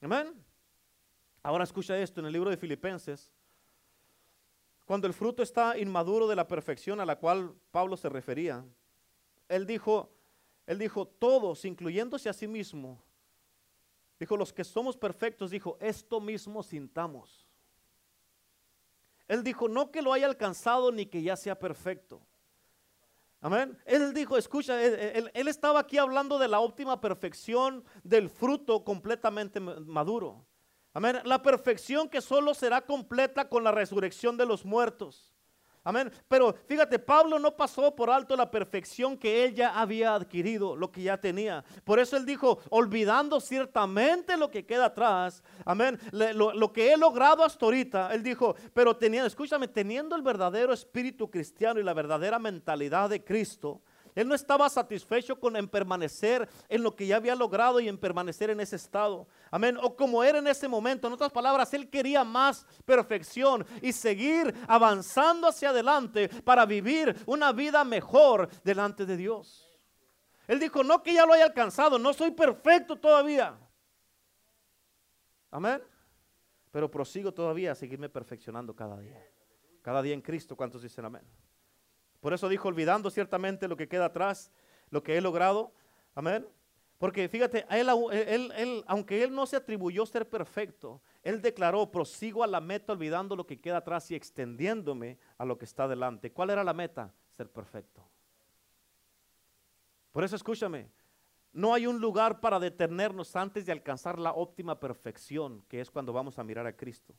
Amén. 0.00 0.44
Ahora 1.44 1.62
escucha 1.62 1.96
esto 1.96 2.18
en 2.18 2.26
el 2.26 2.32
libro 2.32 2.50
de 2.50 2.56
Filipenses. 2.56 3.32
Cuando 4.84 5.06
el 5.06 5.14
fruto 5.14 5.44
está 5.44 5.78
inmaduro 5.78 6.26
de 6.26 6.34
la 6.34 6.48
perfección 6.48 7.00
a 7.00 7.06
la 7.06 7.16
cual 7.16 7.54
Pablo 7.70 7.96
se 7.96 8.08
refería, 8.08 8.64
él 9.48 9.64
dijo, 9.64 10.10
él 10.66 10.78
dijo, 10.78 11.06
todos, 11.06 11.64
incluyéndose 11.64 12.28
a 12.28 12.32
sí 12.32 12.48
mismo, 12.48 13.00
Dijo, 14.18 14.36
los 14.36 14.52
que 14.52 14.64
somos 14.64 14.96
perfectos, 14.96 15.50
dijo, 15.50 15.76
esto 15.80 16.20
mismo 16.20 16.62
sintamos. 16.62 17.46
Él 19.28 19.42
dijo, 19.42 19.68
no 19.68 19.90
que 19.90 20.02
lo 20.02 20.12
haya 20.12 20.26
alcanzado 20.26 20.92
ni 20.92 21.06
que 21.06 21.22
ya 21.22 21.36
sea 21.36 21.58
perfecto. 21.58 22.22
Amén. 23.40 23.78
Él 23.84 24.14
dijo, 24.14 24.36
escucha, 24.36 24.82
él, 24.82 25.48
estaba 25.48 25.80
aquí 25.80 25.98
hablando 25.98 26.38
de 26.38 26.48
la 26.48 26.60
óptima 26.60 27.00
perfección 27.00 27.84
del 28.02 28.30
fruto 28.30 28.82
completamente 28.84 29.60
maduro. 29.60 30.46
Amén. 30.94 31.20
La 31.24 31.42
perfección 31.42 32.08
que 32.08 32.22
solo 32.22 32.54
será 32.54 32.80
completa 32.86 33.48
con 33.48 33.62
la 33.62 33.72
resurrección 33.72 34.36
de 34.36 34.46
los 34.46 34.64
muertos. 34.64 35.35
Amén. 35.86 36.10
Pero 36.26 36.52
fíjate, 36.66 36.98
Pablo 36.98 37.38
no 37.38 37.56
pasó 37.56 37.94
por 37.94 38.10
alto 38.10 38.34
la 38.34 38.50
perfección 38.50 39.16
que 39.16 39.44
él 39.44 39.54
ya 39.54 39.78
había 39.78 40.16
adquirido, 40.16 40.74
lo 40.74 40.90
que 40.90 41.00
ya 41.00 41.16
tenía. 41.16 41.64
Por 41.84 42.00
eso 42.00 42.16
él 42.16 42.26
dijo, 42.26 42.58
olvidando 42.70 43.38
ciertamente 43.38 44.36
lo 44.36 44.50
que 44.50 44.66
queda 44.66 44.86
atrás. 44.86 45.44
Amén. 45.64 45.96
Lo, 46.10 46.72
que 46.72 46.92
he 46.92 46.96
logrado 46.96 47.44
hasta 47.44 47.64
ahorita, 47.64 48.12
él 48.12 48.24
dijo, 48.24 48.56
pero 48.74 48.96
teniendo, 48.96 49.28
escúchame, 49.28 49.68
teniendo 49.68 50.16
el 50.16 50.22
verdadero 50.22 50.72
espíritu 50.72 51.30
cristiano 51.30 51.78
y 51.78 51.84
la 51.84 51.94
verdadera 51.94 52.40
mentalidad 52.40 53.08
de 53.08 53.22
Cristo. 53.22 53.80
Él 54.16 54.26
no 54.26 54.34
estaba 54.34 54.68
satisfecho 54.70 55.38
con 55.38 55.54
permanecer 55.68 56.48
en 56.70 56.82
lo 56.82 56.96
que 56.96 57.06
ya 57.06 57.16
había 57.16 57.34
logrado 57.34 57.80
y 57.80 57.86
en 57.86 57.98
permanecer 57.98 58.48
en 58.48 58.60
ese 58.60 58.76
estado. 58.76 59.28
Amén. 59.50 59.76
O 59.82 59.94
como 59.94 60.24
era 60.24 60.38
en 60.38 60.46
ese 60.46 60.66
momento. 60.66 61.06
En 61.06 61.12
otras 61.12 61.30
palabras, 61.30 61.72
él 61.74 61.90
quería 61.90 62.24
más 62.24 62.66
perfección 62.86 63.66
y 63.82 63.92
seguir 63.92 64.54
avanzando 64.66 65.46
hacia 65.46 65.68
adelante 65.68 66.30
para 66.42 66.64
vivir 66.64 67.14
una 67.26 67.52
vida 67.52 67.84
mejor 67.84 68.48
delante 68.64 69.04
de 69.04 69.18
Dios. 69.18 69.68
Él 70.48 70.60
dijo, 70.60 70.82
no 70.82 71.02
que 71.02 71.12
ya 71.12 71.26
lo 71.26 71.34
haya 71.34 71.44
alcanzado, 71.44 71.98
no 71.98 72.14
soy 72.14 72.30
perfecto 72.30 72.96
todavía. 72.96 73.58
Amén. 75.50 75.82
Pero 76.70 76.90
prosigo 76.90 77.34
todavía 77.34 77.72
a 77.72 77.74
seguirme 77.74 78.08
perfeccionando 78.08 78.74
cada 78.74 78.98
día. 78.98 79.22
Cada 79.82 80.00
día 80.00 80.14
en 80.14 80.22
Cristo. 80.22 80.56
¿Cuántos 80.56 80.80
dicen 80.80 81.04
amén? 81.04 81.22
Por 82.26 82.34
eso 82.34 82.48
dijo, 82.48 82.66
olvidando 82.66 83.08
ciertamente 83.08 83.68
lo 83.68 83.76
que 83.76 83.86
queda 83.86 84.06
atrás, 84.06 84.50
lo 84.90 85.00
que 85.00 85.16
he 85.16 85.20
logrado. 85.20 85.72
Amén. 86.12 86.44
Porque 86.98 87.28
fíjate, 87.28 87.64
él, 87.70 88.82
aunque 88.88 89.22
él 89.22 89.32
no 89.32 89.46
se 89.46 89.54
atribuyó 89.54 90.04
ser 90.06 90.28
perfecto, 90.28 91.00
Él 91.22 91.40
declaró, 91.40 91.88
prosigo 91.88 92.42
a 92.42 92.48
la 92.48 92.60
meta 92.60 92.94
olvidando 92.94 93.36
lo 93.36 93.46
que 93.46 93.60
queda 93.60 93.76
atrás 93.76 94.10
y 94.10 94.16
extendiéndome 94.16 95.18
a 95.38 95.44
lo 95.44 95.56
que 95.56 95.66
está 95.66 95.86
delante. 95.86 96.32
¿Cuál 96.32 96.50
era 96.50 96.64
la 96.64 96.72
meta? 96.74 97.14
Ser 97.30 97.48
perfecto. 97.48 98.04
Por 100.10 100.24
eso 100.24 100.34
escúchame, 100.34 100.90
no 101.52 101.74
hay 101.74 101.86
un 101.86 102.00
lugar 102.00 102.40
para 102.40 102.58
detenernos 102.58 103.36
antes 103.36 103.66
de 103.66 103.70
alcanzar 103.70 104.18
la 104.18 104.32
óptima 104.32 104.80
perfección, 104.80 105.62
que 105.68 105.80
es 105.80 105.92
cuando 105.92 106.12
vamos 106.12 106.40
a 106.40 106.42
mirar 106.42 106.66
a 106.66 106.76
Cristo. 106.76 107.14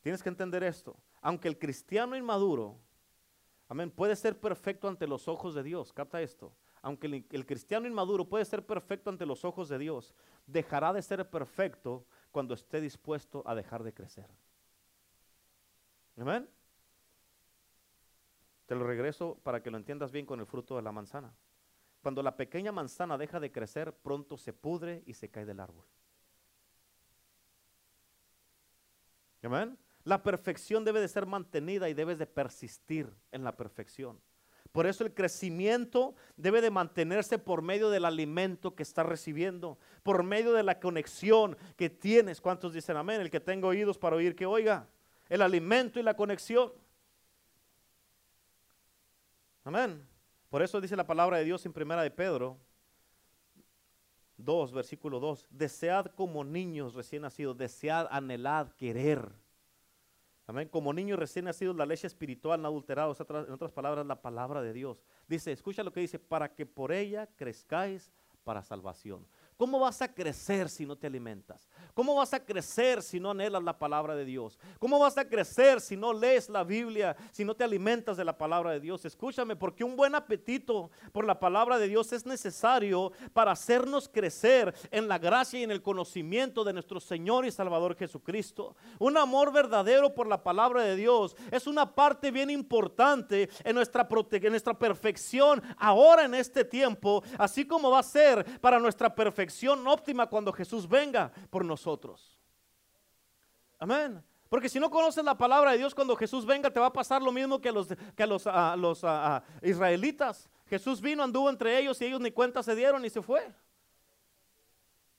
Tienes 0.00 0.20
que 0.20 0.30
entender 0.30 0.64
esto. 0.64 0.96
Aunque 1.20 1.46
el 1.46 1.60
cristiano 1.60 2.16
inmaduro, 2.16 2.80
amén, 3.68 3.90
puede 3.90 4.16
ser 4.16 4.38
perfecto 4.38 4.88
ante 4.88 5.06
los 5.06 5.28
ojos 5.28 5.54
de 5.54 5.62
Dios, 5.62 5.92
capta 5.92 6.20
esto. 6.22 6.52
Aunque 6.82 7.24
el, 7.30 7.46
cristiano 7.46 7.86
inmaduro 7.86 8.28
puede 8.28 8.44
ser 8.44 8.64
perfecto 8.64 9.10
ante 9.10 9.26
los 9.26 9.44
ojos 9.44 9.68
de 9.68 9.78
Dios, 9.78 10.14
dejará 10.46 10.92
de 10.92 11.02
ser 11.02 11.28
perfecto 11.28 12.06
cuando 12.30 12.54
esté 12.54 12.80
dispuesto 12.80 13.42
a 13.44 13.54
dejar 13.54 13.82
de 13.82 13.92
crecer. 13.92 14.28
Amén. 16.16 16.48
Te 18.66 18.74
lo 18.74 18.86
regreso 18.86 19.38
para 19.42 19.62
que 19.62 19.70
lo 19.70 19.76
entiendas 19.76 20.12
bien 20.12 20.26
con 20.26 20.40
el 20.40 20.46
fruto 20.46 20.76
de 20.76 20.82
la 20.82 20.92
manzana. 20.92 21.34
Cuando 22.02 22.22
la 22.22 22.36
pequeña 22.36 22.72
manzana 22.72 23.18
deja 23.18 23.40
de 23.40 23.50
crecer, 23.50 23.92
pronto 23.92 24.36
se 24.36 24.52
pudre 24.52 25.02
y 25.06 25.14
se 25.14 25.28
cae 25.28 25.44
del 25.44 25.60
árbol. 25.60 25.84
Amén. 29.42 29.78
La 30.06 30.22
perfección 30.22 30.84
debe 30.84 31.00
de 31.00 31.08
ser 31.08 31.26
mantenida 31.26 31.88
y 31.88 31.94
debes 31.94 32.16
de 32.16 32.28
persistir 32.28 33.12
en 33.32 33.42
la 33.42 33.56
perfección. 33.56 34.20
Por 34.70 34.86
eso 34.86 35.02
el 35.02 35.12
crecimiento 35.12 36.14
debe 36.36 36.60
de 36.60 36.70
mantenerse 36.70 37.40
por 37.40 37.60
medio 37.60 37.90
del 37.90 38.04
alimento 38.04 38.76
que 38.76 38.84
estás 38.84 39.04
recibiendo, 39.04 39.80
por 40.04 40.22
medio 40.22 40.52
de 40.52 40.62
la 40.62 40.78
conexión 40.78 41.56
que 41.76 41.90
tienes. 41.90 42.40
¿Cuántos 42.40 42.72
dicen 42.72 42.96
amén? 42.96 43.20
El 43.20 43.32
que 43.32 43.40
tenga 43.40 43.66
oídos 43.66 43.98
para 43.98 44.14
oír 44.14 44.36
que 44.36 44.46
oiga. 44.46 44.86
El 45.28 45.42
alimento 45.42 45.98
y 45.98 46.04
la 46.04 46.14
conexión. 46.14 46.72
Amén. 49.64 50.06
Por 50.50 50.62
eso 50.62 50.80
dice 50.80 50.94
la 50.94 51.06
palabra 51.06 51.38
de 51.38 51.44
Dios 51.44 51.66
en 51.66 51.72
primera 51.72 52.04
de 52.04 52.12
Pedro 52.12 52.56
2, 54.36 54.70
versículo 54.70 55.18
2. 55.18 55.48
Desead 55.50 56.06
como 56.14 56.44
niños 56.44 56.94
recién 56.94 57.22
nacidos, 57.22 57.56
desead, 57.56 58.06
anhelad, 58.08 58.68
querer 58.74 59.32
Amén. 60.48 60.68
Como 60.68 60.92
niños 60.92 61.18
recién 61.18 61.44
nacidos, 61.44 61.74
la 61.74 61.86
leche 61.86 62.06
espiritual 62.06 62.62
no 62.62 62.68
adulterada, 62.68 63.12
en 63.46 63.52
otras 63.52 63.72
palabras, 63.72 64.06
la 64.06 64.22
palabra 64.22 64.62
de 64.62 64.72
Dios. 64.72 65.02
Dice, 65.26 65.50
escucha 65.50 65.82
lo 65.82 65.92
que 65.92 66.00
dice, 66.00 66.18
para 66.20 66.54
que 66.54 66.66
por 66.66 66.92
ella 66.92 67.28
crezcáis 67.36 68.12
para 68.44 68.62
salvación. 68.62 69.26
¿Cómo 69.56 69.78
vas 69.78 70.02
a 70.02 70.12
crecer 70.12 70.68
si 70.68 70.84
no 70.84 70.96
te 70.96 71.06
alimentas? 71.06 71.66
¿Cómo 71.94 72.14
vas 72.14 72.34
a 72.34 72.44
crecer 72.44 73.02
si 73.02 73.18
no 73.18 73.30
anhelas 73.30 73.62
la 73.62 73.78
palabra 73.78 74.14
de 74.14 74.26
Dios? 74.26 74.58
¿Cómo 74.78 74.98
vas 74.98 75.16
a 75.16 75.26
crecer 75.26 75.80
si 75.80 75.96
no 75.96 76.12
lees 76.12 76.50
la 76.50 76.62
Biblia, 76.62 77.16
si 77.32 77.42
no 77.42 77.54
te 77.54 77.64
alimentas 77.64 78.18
de 78.18 78.24
la 78.26 78.36
palabra 78.36 78.72
de 78.72 78.80
Dios? 78.80 79.06
Escúchame, 79.06 79.56
porque 79.56 79.82
un 79.82 79.96
buen 79.96 80.14
apetito 80.14 80.90
por 81.10 81.24
la 81.24 81.40
palabra 81.40 81.78
de 81.78 81.88
Dios 81.88 82.12
es 82.12 82.26
necesario 82.26 83.12
para 83.32 83.52
hacernos 83.52 84.10
crecer 84.10 84.74
en 84.90 85.08
la 85.08 85.16
gracia 85.18 85.60
y 85.60 85.62
en 85.62 85.70
el 85.70 85.80
conocimiento 85.80 86.62
de 86.62 86.74
nuestro 86.74 87.00
Señor 87.00 87.46
y 87.46 87.50
Salvador 87.50 87.96
Jesucristo. 87.96 88.76
Un 88.98 89.16
amor 89.16 89.54
verdadero 89.54 90.14
por 90.14 90.26
la 90.26 90.42
palabra 90.42 90.82
de 90.82 90.96
Dios 90.96 91.34
es 91.50 91.66
una 91.66 91.94
parte 91.94 92.30
bien 92.30 92.50
importante 92.50 93.48
en 93.64 93.74
nuestra, 93.74 94.06
en 94.32 94.50
nuestra 94.50 94.78
perfección 94.78 95.62
ahora 95.78 96.26
en 96.26 96.34
este 96.34 96.62
tiempo, 96.62 97.22
así 97.38 97.66
como 97.66 97.90
va 97.90 98.00
a 98.00 98.02
ser 98.02 98.60
para 98.60 98.78
nuestra 98.78 99.14
perfección 99.14 99.45
óptima 99.86 100.26
cuando 100.26 100.52
Jesús 100.52 100.88
venga 100.88 101.32
por 101.50 101.64
nosotros. 101.64 102.38
Amén. 103.78 104.22
Porque 104.48 104.68
si 104.68 104.78
no 104.78 104.90
conoces 104.90 105.24
la 105.24 105.36
palabra 105.36 105.72
de 105.72 105.78
Dios 105.78 105.94
cuando 105.94 106.16
Jesús 106.16 106.46
venga, 106.46 106.70
te 106.70 106.78
va 106.78 106.86
a 106.86 106.92
pasar 106.92 107.20
lo 107.20 107.32
mismo 107.32 107.60
que 107.60 107.68
a 107.68 107.72
los, 107.72 107.88
que 108.16 108.26
los, 108.26 108.46
los 108.78 109.04
israelitas. 109.62 110.48
Jesús 110.66 111.00
vino, 111.00 111.22
anduvo 111.22 111.50
entre 111.50 111.78
ellos 111.78 112.00
y 112.00 112.06
ellos 112.06 112.20
ni 112.20 112.30
cuenta 112.30 112.62
se 112.62 112.74
dieron 112.74 113.04
y 113.04 113.10
se 113.10 113.22
fue. 113.22 113.52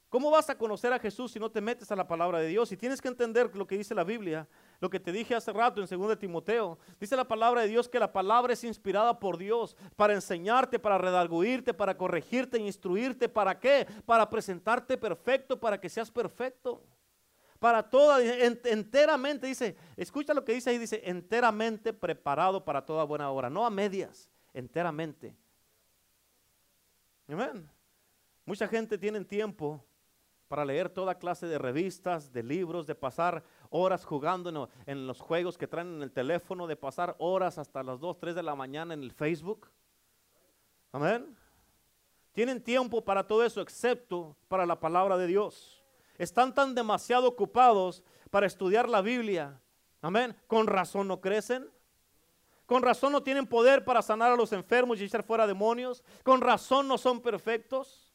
¿Cómo 0.10 0.32
vas 0.32 0.50
a 0.50 0.58
conocer 0.58 0.94
a 0.94 1.00
Jesús 1.00 1.34
si 1.34 1.40
no 1.40 1.52
te 1.52 1.60
metes 1.60 1.92
a 1.92 1.96
la 1.96 2.08
palabra 2.08 2.40
de 2.40 2.48
Dios? 2.48 2.72
Y 2.72 2.78
tienes 2.78 3.02
que 3.02 3.10
entender 3.10 3.54
lo 3.56 3.68
que 3.68 3.78
dice 3.78 3.94
la 3.94 4.06
Biblia, 4.06 4.48
lo 4.80 4.90
que 4.90 5.00
te 5.00 5.12
dije 5.12 5.34
hace 5.34 5.52
rato 5.52 5.82
en 5.82 5.88
2 5.88 6.20
Timoteo. 6.20 6.78
Dice 7.00 7.16
la 7.16 7.28
palabra 7.28 7.62
de 7.62 7.68
Dios 7.68 7.90
que 7.90 8.00
la 8.00 8.12
palabra 8.12 8.54
es 8.54 8.64
inspirada 8.64 9.20
por 9.20 9.38
Dios 9.38 9.76
para 9.96 10.14
enseñarte, 10.14 10.78
para 10.78 10.98
redarguirte, 10.98 11.74
para 11.74 11.98
corregirte, 11.98 12.60
instruirte. 12.60 13.28
¿Para 13.28 13.60
qué? 13.60 13.88
Para 14.06 14.30
presentarte 14.30 14.98
perfecto, 14.98 15.60
para 15.60 15.80
que 15.80 15.90
seas 15.90 16.12
perfecto. 16.12 16.84
Para 17.60 17.82
toda, 17.82 18.22
enteramente, 18.22 19.48
dice, 19.48 19.76
escucha 19.96 20.36
lo 20.36 20.46
que 20.46 20.54
dice 20.54 20.70
ahí, 20.70 20.78
dice, 20.78 21.02
enteramente 21.04 21.92
preparado 21.92 22.64
para 22.64 22.86
toda 22.86 23.04
buena 23.04 23.32
obra, 23.32 23.50
no 23.50 23.66
a 23.66 23.72
medias, 23.72 24.30
enteramente. 24.54 25.36
Amén. 27.28 27.68
Mucha 28.46 28.68
gente 28.68 28.96
tiene 28.98 29.26
tiempo 29.26 29.84
para 30.48 30.64
leer 30.64 30.90
toda 30.90 31.18
clase 31.18 31.48
de 31.48 31.58
revistas, 31.58 32.32
de 32.32 32.44
libros, 32.44 32.88
de 32.88 32.96
pasar 32.96 33.44
horas 33.70 34.06
jugando 34.06 34.70
en, 34.86 35.08
los 35.08 35.20
juegos 35.20 35.58
que 35.58 35.68
traen 35.68 35.96
en 35.96 36.04
el 36.04 36.12
teléfono, 36.12 36.68
de 36.68 36.76
pasar 36.76 37.16
horas 37.20 37.58
hasta 37.58 37.84
las 37.84 38.00
2, 38.00 38.20
3 38.20 38.36
de 38.36 38.44
la 38.44 38.56
mañana 38.56 38.94
en 38.94 39.04
el 39.04 39.12
Facebook. 39.12 39.70
Amén. 40.92 41.38
Tienen 42.34 42.64
tiempo 42.64 43.04
para 43.04 43.26
todo 43.26 43.44
eso, 43.44 43.62
excepto 43.62 44.36
para 44.48 44.66
la 44.66 44.80
palabra 44.80 45.18
de 45.18 45.28
Dios. 45.28 45.84
Están 46.18 46.54
tan 46.54 46.76
demasiado 46.76 47.28
ocupados 47.28 48.04
para 48.30 48.48
estudiar 48.48 48.88
la 48.90 49.02
Biblia. 49.02 49.60
Amén. 50.02 50.36
Con 50.48 50.68
razón 50.68 51.08
no 51.08 51.20
crecen. 51.20 51.70
Con 52.66 52.84
razón 52.84 53.14
no 53.14 53.24
tienen 53.24 53.48
poder 53.48 53.86
para 53.86 54.02
sanar 54.02 54.32
a 54.32 54.36
los 54.36 54.52
enfermos 54.52 55.00
y 55.00 55.06
echar 55.06 55.24
fuera 55.24 55.48
demonios. 55.48 56.04
Con 56.24 56.42
razón 56.42 56.88
no 56.88 56.98
son 56.98 57.22
perfectos. 57.22 58.07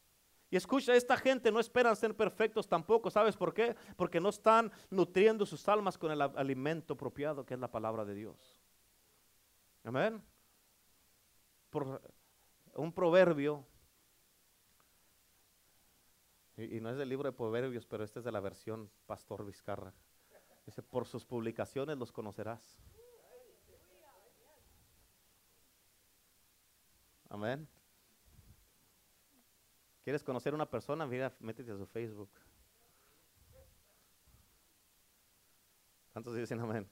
Y 0.53 0.57
escucha, 0.57 0.94
esta 0.94 1.16
gente 1.16 1.50
no 1.50 1.59
esperan 1.59 1.96
ser 1.96 2.14
perfectos 2.14 2.68
tampoco. 2.68 3.11
¿Sabes 3.11 3.38
por 3.38 3.55
qué? 3.55 3.74
Porque 3.96 4.20
no 4.20 4.28
están 4.28 4.70
nutriendo 4.90 5.46
sus 5.46 5.66
almas 5.66 5.96
con 5.96 6.12
el 6.12 6.20
alimento 6.20 6.92
apropiado 6.92 7.46
que 7.46 7.55
es 7.55 7.61
la 7.61 7.70
palabra 7.70 8.05
de 8.05 8.12
Dios. 8.12 8.61
Amén. 9.82 10.22
Por 11.70 12.03
un 12.74 12.92
proverbio, 12.92 13.64
y, 16.59 16.82
no 16.82 16.90
es 16.90 16.98
del 16.98 17.09
libro 17.09 17.30
de 17.30 17.34
proverbios, 17.34 17.86
pero 17.86 18.05
este 18.05 18.18
es 18.18 18.24
de 18.26 18.32
la 18.32 18.40
versión 18.40 18.90
Pastor 19.07 19.46
Vizcarra. 19.46 19.94
Dice, 20.66 20.82
por 20.82 21.07
sus 21.07 21.24
publicaciones 21.24 21.96
los 21.96 22.12
conocerás. 22.12 22.78
Amén. 27.30 27.66
¿Quieres 30.05 30.24
conocer 30.24 30.53
a 30.53 30.57
una 30.57 30.68
persona? 30.68 31.07
Mira, 31.07 31.32
métete 31.38 31.70
a 31.70 31.76
su 31.76 31.86
Facebook. 31.86 32.30
¿Cuántos 36.12 36.34
dicen 36.34 36.61
amén? 36.61 36.88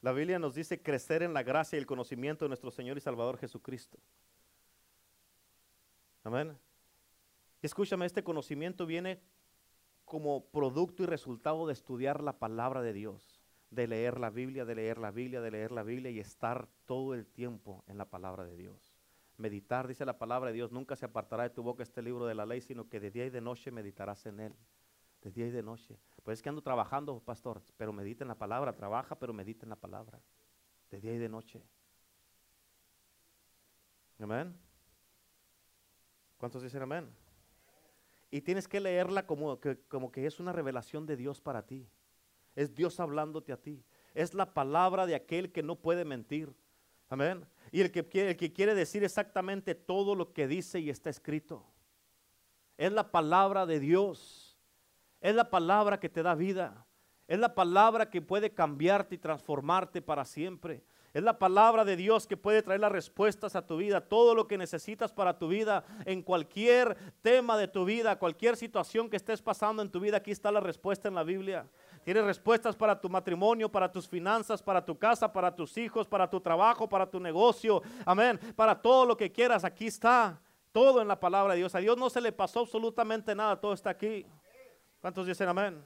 La 0.00 0.12
Biblia 0.12 0.38
nos 0.38 0.54
dice 0.54 0.82
crecer 0.82 1.22
en 1.22 1.34
la 1.34 1.42
gracia 1.42 1.76
y 1.76 1.80
el 1.80 1.86
conocimiento 1.86 2.44
de 2.44 2.48
nuestro 2.48 2.70
Señor 2.70 2.96
y 2.96 3.02
Salvador 3.02 3.36
Jesucristo. 3.36 3.98
Amén. 6.24 6.58
Escúchame, 7.60 8.06
este 8.06 8.24
conocimiento 8.24 8.86
viene 8.86 9.20
como 10.06 10.46
producto 10.46 11.02
y 11.02 11.06
resultado 11.06 11.66
de 11.66 11.74
estudiar 11.74 12.22
la 12.22 12.38
palabra 12.38 12.80
de 12.80 12.94
Dios, 12.94 13.42
de 13.68 13.86
leer 13.86 14.18
la 14.18 14.30
Biblia, 14.30 14.64
de 14.64 14.74
leer 14.74 14.96
la 14.96 15.10
Biblia, 15.10 15.42
de 15.42 15.50
leer 15.50 15.70
la 15.70 15.82
Biblia 15.82 16.10
y 16.10 16.18
estar 16.18 16.66
todo 16.86 17.12
el 17.12 17.26
tiempo 17.26 17.84
en 17.86 17.98
la 17.98 18.06
palabra 18.06 18.46
de 18.46 18.56
Dios 18.56 18.89
meditar, 19.40 19.88
dice 19.88 20.04
la 20.04 20.18
palabra 20.18 20.50
de 20.50 20.54
Dios, 20.54 20.70
nunca 20.70 20.94
se 20.94 21.04
apartará 21.04 21.44
de 21.44 21.50
tu 21.50 21.62
boca 21.62 21.82
este 21.82 22.02
libro 22.02 22.26
de 22.26 22.34
la 22.34 22.46
ley, 22.46 22.60
sino 22.60 22.88
que 22.88 23.00
de 23.00 23.10
día 23.10 23.26
y 23.26 23.30
de 23.30 23.40
noche 23.40 23.70
meditarás 23.70 24.26
en 24.26 24.40
él. 24.40 24.54
De 25.22 25.30
día 25.30 25.46
y 25.46 25.50
de 25.50 25.62
noche. 25.62 25.98
Pues 26.22 26.38
es 26.38 26.42
que 26.42 26.48
ando 26.48 26.62
trabajando, 26.62 27.20
pastor, 27.20 27.62
pero 27.76 27.92
medita 27.92 28.24
en 28.24 28.28
la 28.28 28.38
palabra, 28.38 28.74
trabaja, 28.74 29.18
pero 29.18 29.32
medita 29.32 29.66
en 29.66 29.70
la 29.70 29.76
palabra. 29.76 30.20
De 30.90 31.00
día 31.00 31.14
y 31.14 31.18
de 31.18 31.28
noche. 31.28 31.62
Amén. 34.18 34.56
¿Cuántos 36.38 36.62
dicen 36.62 36.82
amén? 36.82 37.08
Y 38.30 38.40
tienes 38.42 38.68
que 38.68 38.80
leerla 38.80 39.26
como 39.26 39.58
que, 39.60 39.78
como 39.88 40.12
que 40.12 40.26
es 40.26 40.40
una 40.40 40.52
revelación 40.52 41.04
de 41.04 41.16
Dios 41.16 41.40
para 41.40 41.66
ti. 41.66 41.88
Es 42.54 42.74
Dios 42.74 43.00
hablándote 43.00 43.52
a 43.52 43.60
ti. 43.60 43.84
Es 44.14 44.34
la 44.34 44.54
palabra 44.54 45.06
de 45.06 45.14
aquel 45.14 45.52
que 45.52 45.62
no 45.62 45.76
puede 45.76 46.04
mentir. 46.04 46.54
Amén. 47.10 47.44
Y 47.72 47.80
el 47.80 47.90
que, 47.90 48.08
quiere, 48.08 48.30
el 48.30 48.36
que 48.36 48.52
quiere 48.52 48.74
decir 48.74 49.04
exactamente 49.04 49.74
todo 49.74 50.14
lo 50.14 50.32
que 50.32 50.46
dice 50.46 50.80
y 50.80 50.90
está 50.90 51.10
escrito. 51.10 51.66
Es 52.78 52.92
la 52.92 53.10
palabra 53.10 53.66
de 53.66 53.80
Dios. 53.80 54.56
Es 55.20 55.34
la 55.34 55.50
palabra 55.50 56.00
que 56.00 56.08
te 56.08 56.22
da 56.22 56.34
vida. 56.34 56.86
Es 57.26 57.38
la 57.38 57.54
palabra 57.54 58.10
que 58.10 58.22
puede 58.22 58.54
cambiarte 58.54 59.16
y 59.16 59.18
transformarte 59.18 60.00
para 60.00 60.24
siempre. 60.24 60.82
Es 61.12 61.22
la 61.24 61.38
palabra 61.38 61.84
de 61.84 61.96
Dios 61.96 62.28
que 62.28 62.36
puede 62.36 62.62
traer 62.62 62.80
las 62.80 62.92
respuestas 62.92 63.56
a 63.56 63.66
tu 63.66 63.76
vida, 63.76 64.00
todo 64.00 64.34
lo 64.34 64.46
que 64.46 64.56
necesitas 64.56 65.12
para 65.12 65.38
tu 65.38 65.48
vida, 65.48 65.84
en 66.04 66.22
cualquier 66.22 66.96
tema 67.20 67.58
de 67.58 67.66
tu 67.66 67.84
vida, 67.84 68.18
cualquier 68.18 68.56
situación 68.56 69.10
que 69.10 69.16
estés 69.16 69.42
pasando 69.42 69.82
en 69.82 69.90
tu 69.90 69.98
vida, 69.98 70.18
aquí 70.18 70.30
está 70.30 70.52
la 70.52 70.60
respuesta 70.60 71.08
en 71.08 71.16
la 71.16 71.24
Biblia. 71.24 71.66
Tienes 72.10 72.24
respuestas 72.24 72.74
para 72.74 73.00
tu 73.00 73.08
matrimonio, 73.08 73.70
para 73.70 73.88
tus 73.88 74.08
finanzas, 74.08 74.60
para 74.60 74.84
tu 74.84 74.98
casa, 74.98 75.32
para 75.32 75.54
tus 75.54 75.78
hijos, 75.78 76.08
para 76.08 76.28
tu 76.28 76.40
trabajo, 76.40 76.88
para 76.88 77.08
tu 77.08 77.20
negocio. 77.20 77.82
Amén. 78.04 78.36
Para 78.56 78.74
todo 78.74 79.06
lo 79.06 79.16
que 79.16 79.30
quieras, 79.30 79.62
aquí 79.62 79.86
está. 79.86 80.42
Todo 80.72 81.00
en 81.00 81.06
la 81.06 81.20
palabra 81.20 81.52
de 81.52 81.60
Dios. 81.60 81.72
A 81.76 81.78
Dios 81.78 81.96
no 81.96 82.10
se 82.10 82.20
le 82.20 82.32
pasó 82.32 82.58
absolutamente 82.58 83.32
nada, 83.32 83.60
todo 83.60 83.72
está 83.72 83.90
aquí. 83.90 84.26
¿Cuántos 85.00 85.24
dicen 85.24 85.50
amén? 85.50 85.84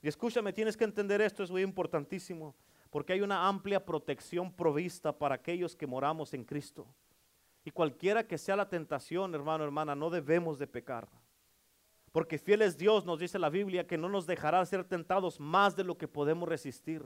Y 0.00 0.06
escúchame, 0.06 0.52
tienes 0.52 0.76
que 0.76 0.84
entender 0.84 1.20
esto, 1.20 1.42
es 1.42 1.50
muy 1.50 1.62
importantísimo, 1.62 2.54
porque 2.88 3.12
hay 3.12 3.22
una 3.22 3.48
amplia 3.48 3.84
protección 3.84 4.52
provista 4.52 5.10
para 5.10 5.34
aquellos 5.34 5.74
que 5.74 5.88
moramos 5.88 6.32
en 6.32 6.44
Cristo. 6.44 6.86
Y 7.64 7.72
cualquiera 7.72 8.24
que 8.24 8.38
sea 8.38 8.54
la 8.54 8.68
tentación, 8.68 9.34
hermano, 9.34 9.64
hermana, 9.64 9.96
no 9.96 10.10
debemos 10.10 10.60
de 10.60 10.68
pecar. 10.68 11.08
Porque 12.12 12.38
fiel 12.38 12.62
es 12.62 12.76
Dios, 12.76 13.04
nos 13.06 13.18
dice 13.18 13.38
la 13.38 13.48
Biblia, 13.48 13.86
que 13.86 13.98
no 13.98 14.08
nos 14.08 14.26
dejará 14.26 14.64
ser 14.66 14.84
tentados 14.84 15.40
más 15.40 15.74
de 15.74 15.84
lo 15.84 15.96
que 15.96 16.06
podemos 16.06 16.48
resistir. 16.48 17.02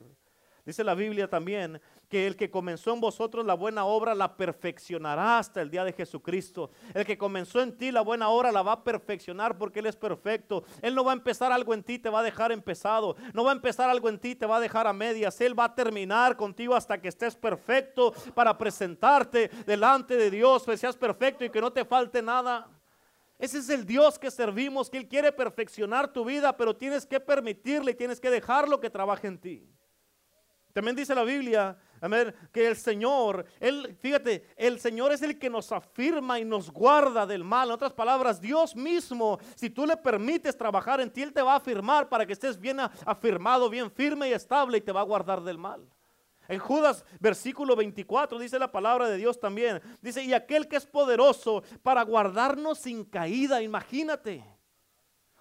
Dice 0.66 0.82
la 0.82 0.96
Biblia 0.96 1.30
también 1.30 1.80
que 2.08 2.26
el 2.26 2.36
que 2.36 2.50
comenzó 2.50 2.92
en 2.92 3.00
vosotros 3.00 3.46
la 3.46 3.54
buena 3.54 3.84
obra 3.84 4.16
la 4.16 4.36
perfeccionará 4.36 5.38
hasta 5.38 5.62
el 5.62 5.70
día 5.70 5.84
de 5.84 5.92
Jesucristo. 5.92 6.72
El 6.92 7.06
que 7.06 7.16
comenzó 7.16 7.60
en 7.60 7.78
ti 7.78 7.92
la 7.92 8.00
buena 8.00 8.30
obra 8.30 8.50
la 8.50 8.62
va 8.62 8.72
a 8.72 8.84
perfeccionar 8.84 9.58
porque 9.58 9.78
Él 9.78 9.86
es 9.86 9.94
perfecto. 9.94 10.64
Él 10.82 10.96
no 10.96 11.04
va 11.04 11.12
a 11.12 11.14
empezar 11.14 11.52
algo 11.52 11.72
en 11.72 11.84
ti, 11.84 12.00
te 12.00 12.10
va 12.10 12.18
a 12.18 12.24
dejar 12.24 12.50
empezado. 12.50 13.14
No 13.32 13.44
va 13.44 13.52
a 13.52 13.54
empezar 13.54 13.88
algo 13.88 14.08
en 14.08 14.18
ti, 14.18 14.34
te 14.34 14.44
va 14.44 14.56
a 14.56 14.60
dejar 14.60 14.88
a 14.88 14.92
medias. 14.92 15.40
Él 15.40 15.56
va 15.56 15.66
a 15.66 15.74
terminar 15.74 16.36
contigo 16.36 16.74
hasta 16.74 17.00
que 17.00 17.08
estés 17.08 17.36
perfecto 17.36 18.12
para 18.34 18.58
presentarte 18.58 19.48
delante 19.66 20.16
de 20.16 20.32
Dios, 20.32 20.64
que 20.64 20.76
seas 20.76 20.96
perfecto 20.96 21.44
y 21.44 21.50
que 21.50 21.60
no 21.60 21.72
te 21.72 21.84
falte 21.84 22.20
nada. 22.22 22.75
Ese 23.38 23.58
es 23.58 23.68
el 23.68 23.84
Dios 23.84 24.18
que 24.18 24.30
servimos, 24.30 24.88
que 24.88 24.98
Él 24.98 25.08
quiere 25.08 25.30
perfeccionar 25.30 26.12
tu 26.12 26.24
vida, 26.24 26.56
pero 26.56 26.74
tienes 26.74 27.04
que 27.06 27.20
permitirle, 27.20 27.94
tienes 27.94 28.18
que 28.18 28.30
dejarlo 28.30 28.80
que 28.80 28.88
trabaje 28.88 29.26
en 29.26 29.38
ti. 29.38 29.68
También 30.72 30.94
dice 30.94 31.14
la 31.14 31.24
Biblia, 31.24 31.74
amén, 32.02 32.34
que 32.52 32.66
el 32.66 32.76
Señor, 32.76 33.46
él, 33.60 33.96
fíjate, 33.98 34.46
el 34.56 34.78
Señor 34.78 35.10
es 35.10 35.22
el 35.22 35.38
que 35.38 35.48
nos 35.48 35.72
afirma 35.72 36.38
y 36.38 36.44
nos 36.44 36.70
guarda 36.70 37.26
del 37.26 37.44
mal. 37.44 37.68
En 37.68 37.74
otras 37.74 37.94
palabras, 37.94 38.42
Dios 38.42 38.76
mismo, 38.76 39.38
si 39.54 39.70
tú 39.70 39.86
le 39.86 39.96
permites 39.96 40.54
trabajar 40.54 41.00
en 41.00 41.10
ti, 41.10 41.22
Él 41.22 41.32
te 41.32 41.40
va 41.40 41.54
a 41.54 41.56
afirmar 41.56 42.10
para 42.10 42.26
que 42.26 42.34
estés 42.34 42.60
bien 42.60 42.78
afirmado, 42.78 43.70
bien 43.70 43.90
firme 43.90 44.28
y 44.28 44.32
estable 44.34 44.76
y 44.76 44.82
te 44.82 44.92
va 44.92 45.00
a 45.00 45.04
guardar 45.04 45.42
del 45.42 45.56
mal. 45.56 45.88
En 46.48 46.58
Judas 46.58 47.04
versículo 47.20 47.74
24 47.76 48.38
dice 48.38 48.58
la 48.58 48.70
palabra 48.70 49.08
de 49.08 49.16
Dios 49.16 49.40
también. 49.40 49.80
Dice, 50.00 50.22
y 50.22 50.32
aquel 50.32 50.68
que 50.68 50.76
es 50.76 50.86
poderoso 50.86 51.62
para 51.82 52.02
guardarnos 52.02 52.78
sin 52.78 53.04
caída, 53.04 53.62
imagínate. 53.62 54.44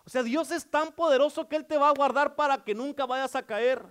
O 0.05 0.09
sea, 0.09 0.23
Dios 0.23 0.51
es 0.51 0.69
tan 0.69 0.91
poderoso 0.91 1.47
que 1.47 1.55
Él 1.55 1.65
te 1.65 1.77
va 1.77 1.89
a 1.89 1.93
guardar 1.93 2.35
para 2.35 2.63
que 2.63 2.75
nunca 2.75 3.05
vayas 3.05 3.35
a 3.35 3.45
caer. 3.45 3.83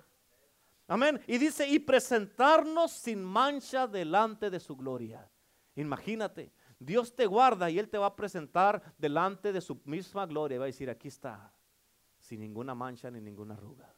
Amén. 0.86 1.20
Y 1.26 1.38
dice, 1.38 1.66
y 1.66 1.78
presentarnos 1.78 2.92
sin 2.92 3.22
mancha 3.22 3.86
delante 3.86 4.50
de 4.50 4.60
su 4.60 4.76
gloria. 4.76 5.28
Imagínate, 5.74 6.52
Dios 6.78 7.16
te 7.16 7.26
guarda 7.26 7.68
y 7.70 7.78
Él 7.78 7.88
te 7.88 7.98
va 7.98 8.06
a 8.06 8.16
presentar 8.16 8.94
delante 8.98 9.52
de 9.52 9.60
su 9.60 9.80
misma 9.84 10.26
gloria. 10.26 10.58
Va 10.58 10.64
a 10.64 10.66
decir, 10.66 10.88
aquí 10.88 11.08
está, 11.08 11.52
sin 12.18 12.40
ninguna 12.40 12.74
mancha 12.74 13.10
ni 13.10 13.20
ninguna 13.20 13.54
arruga. 13.54 13.92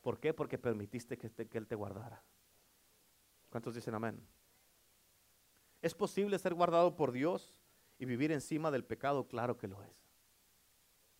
¿Por 0.00 0.18
qué? 0.18 0.34
Porque 0.34 0.58
permitiste 0.58 1.16
que, 1.16 1.30
que 1.30 1.58
Él 1.58 1.68
te 1.68 1.76
guardara. 1.76 2.24
¿Cuántos 3.52 3.76
dicen 3.76 3.94
amén? 3.94 4.20
¿Es 5.80 5.94
posible 5.94 6.36
ser 6.40 6.54
guardado 6.54 6.96
por 6.96 7.12
Dios 7.12 7.60
y 8.00 8.04
vivir 8.04 8.32
encima 8.32 8.72
del 8.72 8.84
pecado? 8.84 9.28
Claro 9.28 9.56
que 9.56 9.68
lo 9.68 9.80
es. 9.84 10.10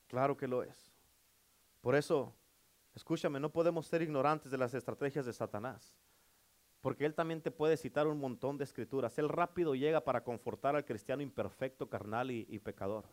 Claro 0.08 0.36
que 0.36 0.48
lo 0.48 0.64
es. 0.64 0.92
Por 1.80 1.94
eso 1.94 2.34
Escúchame, 2.94 3.40
no 3.40 3.50
podemos 3.50 3.86
ser 3.86 4.02
ignorantes 4.02 4.50
de 4.50 4.58
las 4.58 4.74
estrategias 4.74 5.24
de 5.24 5.32
Satanás. 5.32 5.94
Porque 6.80 7.06
él 7.06 7.14
también 7.14 7.40
te 7.40 7.50
puede 7.50 7.76
citar 7.76 8.06
un 8.06 8.18
montón 8.18 8.58
de 8.58 8.64
escrituras. 8.64 9.16
Él 9.18 9.28
rápido 9.28 9.74
llega 9.74 10.04
para 10.04 10.24
confortar 10.24 10.76
al 10.76 10.84
cristiano 10.84 11.22
imperfecto, 11.22 11.88
carnal 11.88 12.30
y, 12.30 12.58
pecador. 12.58 13.04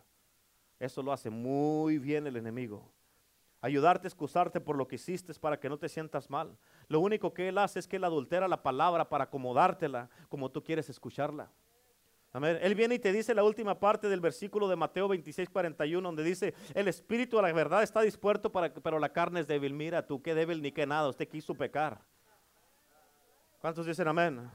Eso 0.79 1.03
lo 1.03 1.13
hace 1.13 1.29
muy 1.29 1.97
bien 1.97 2.25
el 2.25 2.35
enemigo. 2.35 2.91
Ayudarte 3.61 4.07
a 4.07 4.09
excusarte 4.09 4.61
por 4.61 4.77
lo 4.77 4.87
que 4.87 4.95
hiciste 4.95 5.33
para 5.33 5.59
que 5.59 5.69
no 5.69 5.77
te 5.77 5.89
sientas 5.89 6.29
mal. 6.29 6.57
Lo 6.87 6.99
único 7.01 7.33
que 7.33 7.49
él 7.49 7.57
hace 7.57 7.79
es 7.79 7.87
que 7.87 7.97
él 7.97 8.03
adultera 8.03 8.47
la 8.47 8.63
palabra 8.63 9.09
para 9.09 9.25
acomodártela 9.25 10.09
como 10.29 10.49
tú 10.49 10.63
quieres 10.63 10.89
escucharla. 10.89 11.51
Amén. 12.31 12.59
Él 12.61 12.75
viene 12.75 12.95
y 12.95 12.99
te 12.99 13.11
dice 13.11 13.33
la 13.33 13.43
última 13.43 13.79
parte 13.79 14.07
del 14.07 14.21
versículo 14.21 14.67
de 14.67 14.75
Mateo 14.75 15.07
26, 15.07 15.49
41, 15.49 16.07
donde 16.07 16.23
dice, 16.23 16.53
el 16.75 16.87
espíritu 16.87 17.39
a 17.39 17.41
la 17.41 17.51
verdad 17.51 17.81
está 17.81 18.01
dispuesto, 18.01 18.51
para, 18.51 18.71
pero 18.71 18.99
la 18.99 19.11
carne 19.11 19.39
es 19.39 19.47
débil. 19.47 19.73
Mira 19.73 20.05
tú, 20.05 20.21
qué 20.21 20.35
débil 20.35 20.61
ni 20.61 20.71
qué 20.71 20.85
nada, 20.85 21.09
usted 21.09 21.27
quiso 21.27 21.55
pecar. 21.55 22.01
¿Cuántos 23.59 23.85
dicen 23.85 24.07
amén? 24.07 24.49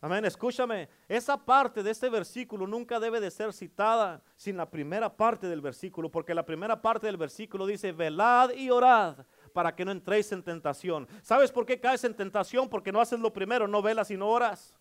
Amén, 0.00 0.24
escúchame, 0.24 0.88
esa 1.08 1.36
parte 1.36 1.82
de 1.82 1.90
este 1.90 2.08
versículo 2.08 2.68
nunca 2.68 3.00
debe 3.00 3.18
de 3.18 3.32
ser 3.32 3.52
citada 3.52 4.22
sin 4.36 4.56
la 4.56 4.70
primera 4.70 5.16
parte 5.16 5.48
del 5.48 5.60
versículo, 5.60 6.08
porque 6.08 6.34
la 6.34 6.46
primera 6.46 6.80
parte 6.80 7.06
del 7.06 7.16
versículo 7.16 7.66
dice, 7.66 7.90
velad 7.90 8.50
y 8.50 8.70
orad 8.70 9.26
para 9.52 9.74
que 9.74 9.84
no 9.84 9.90
entréis 9.90 10.30
en 10.30 10.44
tentación. 10.44 11.08
¿Sabes 11.22 11.50
por 11.50 11.66
qué 11.66 11.80
caes 11.80 12.04
en 12.04 12.14
tentación? 12.14 12.68
Porque 12.68 12.92
no 12.92 13.00
haces 13.00 13.18
lo 13.18 13.32
primero, 13.32 13.66
no 13.66 13.82
velas 13.82 14.08
y 14.12 14.16
no 14.16 14.28
oras. 14.28 14.72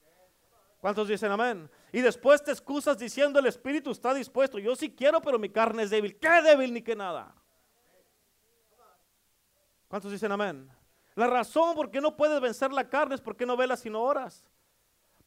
¿Cuántos 0.80 1.08
dicen 1.08 1.32
amén? 1.32 1.68
Y 1.92 2.02
después 2.02 2.44
te 2.44 2.52
excusas 2.52 2.96
diciendo 3.00 3.40
el 3.40 3.48
espíritu 3.48 3.90
está 3.90 4.14
dispuesto. 4.14 4.60
Yo 4.60 4.76
sí 4.76 4.94
quiero, 4.94 5.20
pero 5.20 5.40
mi 5.40 5.50
carne 5.50 5.82
es 5.82 5.90
débil. 5.90 6.20
¿Qué 6.20 6.42
débil 6.44 6.72
ni 6.72 6.84
qué 6.84 6.96
nada? 6.96 7.34
¿Cuántos 9.88 10.12
dicen 10.12 10.32
amén? 10.32 10.70
La 11.16 11.26
razón 11.26 11.74
por 11.74 11.90
qué 11.90 12.00
no 12.00 12.16
puedes 12.16 12.40
vencer 12.40 12.72
la 12.72 12.88
carne 12.88 13.16
es 13.16 13.22
porque 13.22 13.48
no 13.48 13.58
velas 13.58 13.80
sino 13.80 14.04
horas. 14.04 14.46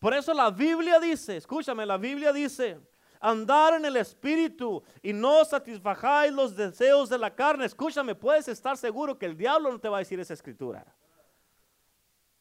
Por 0.01 0.15
eso 0.15 0.35
la 0.35 0.51
Biblia 0.51 0.99
dice, 0.99 1.37
escúchame, 1.37 1.87
la 1.87 1.99
Biblia 1.99 2.33
dice, 2.33 2.81
andar 3.21 3.75
en 3.75 3.85
el 3.85 3.97
espíritu 3.97 4.83
y 5.03 5.13
no 5.13 5.45
satisfajáis 5.45 6.33
los 6.33 6.57
deseos 6.57 7.09
de 7.11 7.19
la 7.19 7.35
carne. 7.35 7.67
Escúchame, 7.67 8.15
puedes 8.15 8.49
estar 8.49 8.77
seguro 8.77 9.19
que 9.19 9.27
el 9.27 9.37
diablo 9.37 9.71
no 9.71 9.79
te 9.79 9.89
va 9.89 9.99
a 9.99 10.01
decir 10.01 10.19
esa 10.19 10.35
escritura. 10.35 10.85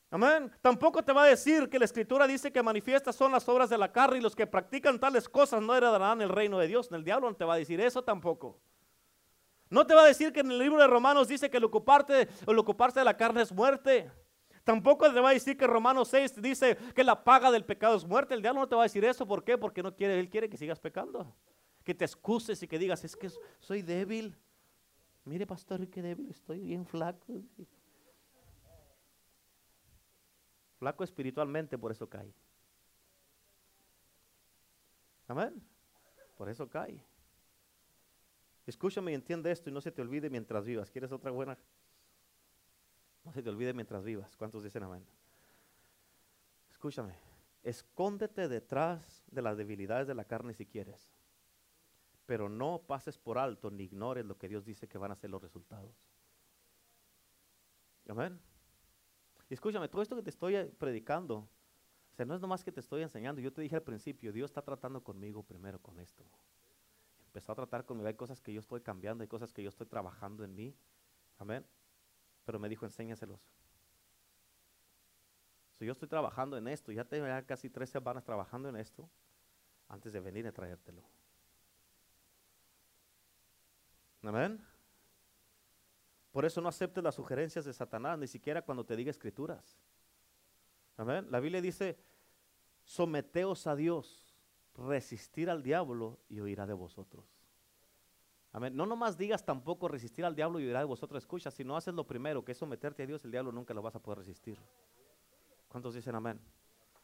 Amén. 0.10 0.52
Tampoco 0.62 1.04
te 1.04 1.14
va 1.14 1.24
a 1.24 1.28
decir 1.28 1.70
que 1.70 1.78
la 1.78 1.86
escritura 1.86 2.26
dice 2.26 2.52
que 2.52 2.64
manifiestas 2.64 3.16
son 3.16 3.32
las 3.32 3.48
obras 3.48 3.70
de 3.70 3.78
la 3.78 3.92
carne 3.92 4.18
y 4.18 4.22
los 4.22 4.36
que 4.36 4.48
practican 4.48 4.98
tales 4.98 5.30
cosas 5.30 5.62
no 5.62 5.76
heredarán 5.76 6.22
el 6.22 6.30
reino 6.30 6.58
de 6.58 6.68
Dios. 6.68 6.90
El 6.92 7.04
diablo 7.04 7.30
no 7.30 7.36
te 7.36 7.46
va 7.46 7.56
a 7.56 7.58
decir 7.58 7.80
eso 7.82 8.02
tampoco. 8.02 8.58
No 9.70 9.86
te 9.86 9.94
va 9.94 10.02
a 10.02 10.08
decir 10.08 10.34
que 10.34 10.40
en 10.40 10.50
el 10.50 10.58
libro 10.58 10.80
de 10.80 10.88
Romanos 10.88 11.28
dice 11.28 11.50
que 11.52 11.58
el, 11.58 11.64
ocuparte, 11.66 12.28
el 12.48 12.58
ocuparse 12.58 13.00
de 13.00 13.06
la 13.06 13.18
carne 13.18 13.44
es 13.44 13.52
muerte. 13.52 14.10
Tampoco 14.70 15.12
te 15.12 15.20
va 15.20 15.30
a 15.30 15.34
decir 15.34 15.58
que 15.58 15.66
Romanos 15.66 16.10
6 16.10 16.40
dice 16.44 16.78
que 16.94 17.04
la 17.04 17.24
paga 17.24 17.50
del 17.50 17.66
pecado 17.66 17.98
es 17.98 18.06
muerte. 18.06 18.36
El 18.36 18.44
diablo 18.44 18.62
no 18.62 18.70
te 18.70 18.76
va 18.76 18.84
a 18.84 18.86
decir 18.86 19.04
eso. 19.04 19.26
¿Por 19.26 19.44
qué? 19.44 19.58
Porque 19.58 19.82
no 19.82 19.96
quiere, 19.96 20.20
él 20.20 20.30
quiere 20.30 20.48
que 20.48 20.58
sigas 20.58 20.80
pecando. 20.80 21.36
Que 21.84 21.96
te 21.96 22.06
excuses 22.06 22.62
y 22.62 22.68
que 22.68 22.78
digas, 22.78 23.04
es 23.04 23.16
que 23.16 23.32
soy 23.58 23.82
débil. 23.82 24.38
Mire, 25.26 25.48
pastor, 25.48 25.88
qué 25.90 26.04
débil, 26.04 26.30
estoy 26.30 26.60
bien 26.60 26.86
flaco. 26.86 27.42
Flaco 30.78 31.04
espiritualmente, 31.04 31.76
por 31.76 31.92
eso 31.92 32.08
cae. 32.08 32.32
Amén. 35.28 35.60
Por 36.38 36.48
eso 36.48 36.70
cae. 36.70 37.04
Escúchame 38.68 39.14
y 39.14 39.16
entiende 39.16 39.50
esto 39.50 39.72
y 39.72 39.74
no 39.74 39.82
se 39.82 39.92
te 39.92 40.04
olvide 40.04 40.30
mientras 40.30 40.64
vivas. 40.64 40.92
¿Quieres 40.92 41.12
otra 41.12 41.32
buena? 41.32 41.58
No 43.24 43.32
se 43.32 43.44
te 43.44 43.50
olvide 43.50 43.74
mientras 43.74 44.04
vivas. 44.04 44.36
¿Cuántos 44.36 44.64
dicen 44.64 44.84
amén? 44.84 45.06
Escúchame. 46.72 47.14
Escóndete 47.64 48.48
detrás 48.48 49.24
de 49.28 49.42
las 49.42 49.58
debilidades 49.58 50.08
de 50.08 50.16
la 50.16 50.24
carne 50.24 50.54
si 50.54 50.66
quieres. 50.66 51.12
Pero 52.26 52.48
no 52.48 52.82
pases 52.86 53.18
por 53.18 53.38
alto 53.38 53.70
ni 53.70 53.84
ignores 53.84 54.26
lo 54.26 54.38
que 54.38 54.48
Dios 54.48 54.64
dice 54.64 54.88
que 54.88 54.98
van 54.98 55.12
a 55.12 55.16
ser 55.16 55.30
los 55.30 55.42
resultados. 55.42 55.94
Amén. 58.08 58.40
Escúchame, 59.50 59.88
todo 59.90 60.02
esto 60.02 60.16
que 60.16 60.24
te 60.24 60.30
estoy 60.30 60.56
eh, 60.56 60.66
predicando, 60.66 61.50
o 62.12 62.16
sea, 62.16 62.26
no 62.26 62.36
es 62.36 62.42
nomás 62.42 62.64
que 62.64 62.72
te 62.72 62.80
estoy 62.80 63.02
enseñando. 63.02 63.42
Yo 63.42 63.52
te 63.52 63.62
dije 63.62 63.76
al 63.76 63.84
principio, 63.84 64.32
Dios 64.32 64.52
está 64.52 64.62
tratando 64.62 65.04
conmigo 65.04 65.44
primero 65.44 65.80
con 65.80 66.00
esto. 66.00 66.24
Empezó 67.26 67.52
a 67.52 67.56
tratar 67.56 67.86
conmigo. 67.86 68.08
Hay 68.08 68.16
cosas 68.16 68.42
que 68.42 68.54
yo 68.54 68.60
estoy 68.60 68.82
cambiando, 68.82 69.22
hay 69.22 69.28
cosas 69.28 69.52
que 69.52 69.64
yo 69.64 69.70
estoy 69.70 69.88
trabajando 69.88 70.44
en 70.44 70.56
mí. 70.56 70.76
Amén. 71.38 71.66
Pero 72.50 72.58
me 72.58 72.68
dijo, 72.68 72.84
enséñaselos. 72.84 73.40
Si 75.78 75.86
yo 75.86 75.92
estoy 75.92 76.08
trabajando 76.08 76.58
en 76.58 76.68
esto, 76.68 76.92
ya 76.92 77.06
tengo 77.06 77.28
casi 77.46 77.70
tres 77.70 77.92
semanas 77.92 78.24
trabajando 78.24 78.70
en 78.70 78.76
esto, 78.76 79.08
antes 79.88 80.12
de 80.14 80.20
venir 80.20 80.48
a 80.48 80.52
traértelo. 80.52 81.04
Amén. 84.24 84.66
Por 86.32 86.44
eso 86.44 86.60
no 86.60 86.70
aceptes 86.70 87.04
las 87.04 87.14
sugerencias 87.14 87.66
de 87.66 87.74
Satanás, 87.74 88.18
ni 88.18 88.26
siquiera 88.26 88.64
cuando 88.64 88.84
te 88.84 88.96
diga 88.96 89.12
escrituras. 89.12 89.78
Amén. 90.98 91.28
La 91.30 91.40
Biblia 91.40 91.62
dice, 91.62 92.00
someteos 92.84 93.68
a 93.68 93.76
Dios, 93.76 94.36
resistir 94.74 95.52
al 95.52 95.62
diablo 95.62 96.18
y 96.30 96.40
oirá 96.40 96.66
de 96.66 96.74
vosotros. 96.74 97.39
Amén. 98.52 98.76
No 98.76 98.86
nomás 98.86 99.18
digas 99.18 99.46
tampoco 99.46 99.88
resistir 99.88 100.26
al 100.26 100.36
diablo 100.36 100.60
y 100.60 100.66
oirá 100.66 100.80
de 100.80 100.86
vosotros. 100.86 101.22
Escucha, 101.22 101.52
si 101.52 101.64
no 101.64 101.78
haces 101.78 101.94
lo 101.94 102.06
primero, 102.06 102.44
que 102.44 102.54
es 102.54 102.58
someterte 102.58 103.04
a 103.04 103.06
Dios, 103.06 103.24
el 103.26 103.32
diablo 103.32 103.52
nunca 103.52 103.74
lo 103.74 103.82
vas 103.82 103.96
a 103.96 104.02
poder 104.02 104.20
resistir. 104.20 104.60
¿Cuántos 105.68 105.94
dicen 105.94 106.16
amén? 106.16 106.40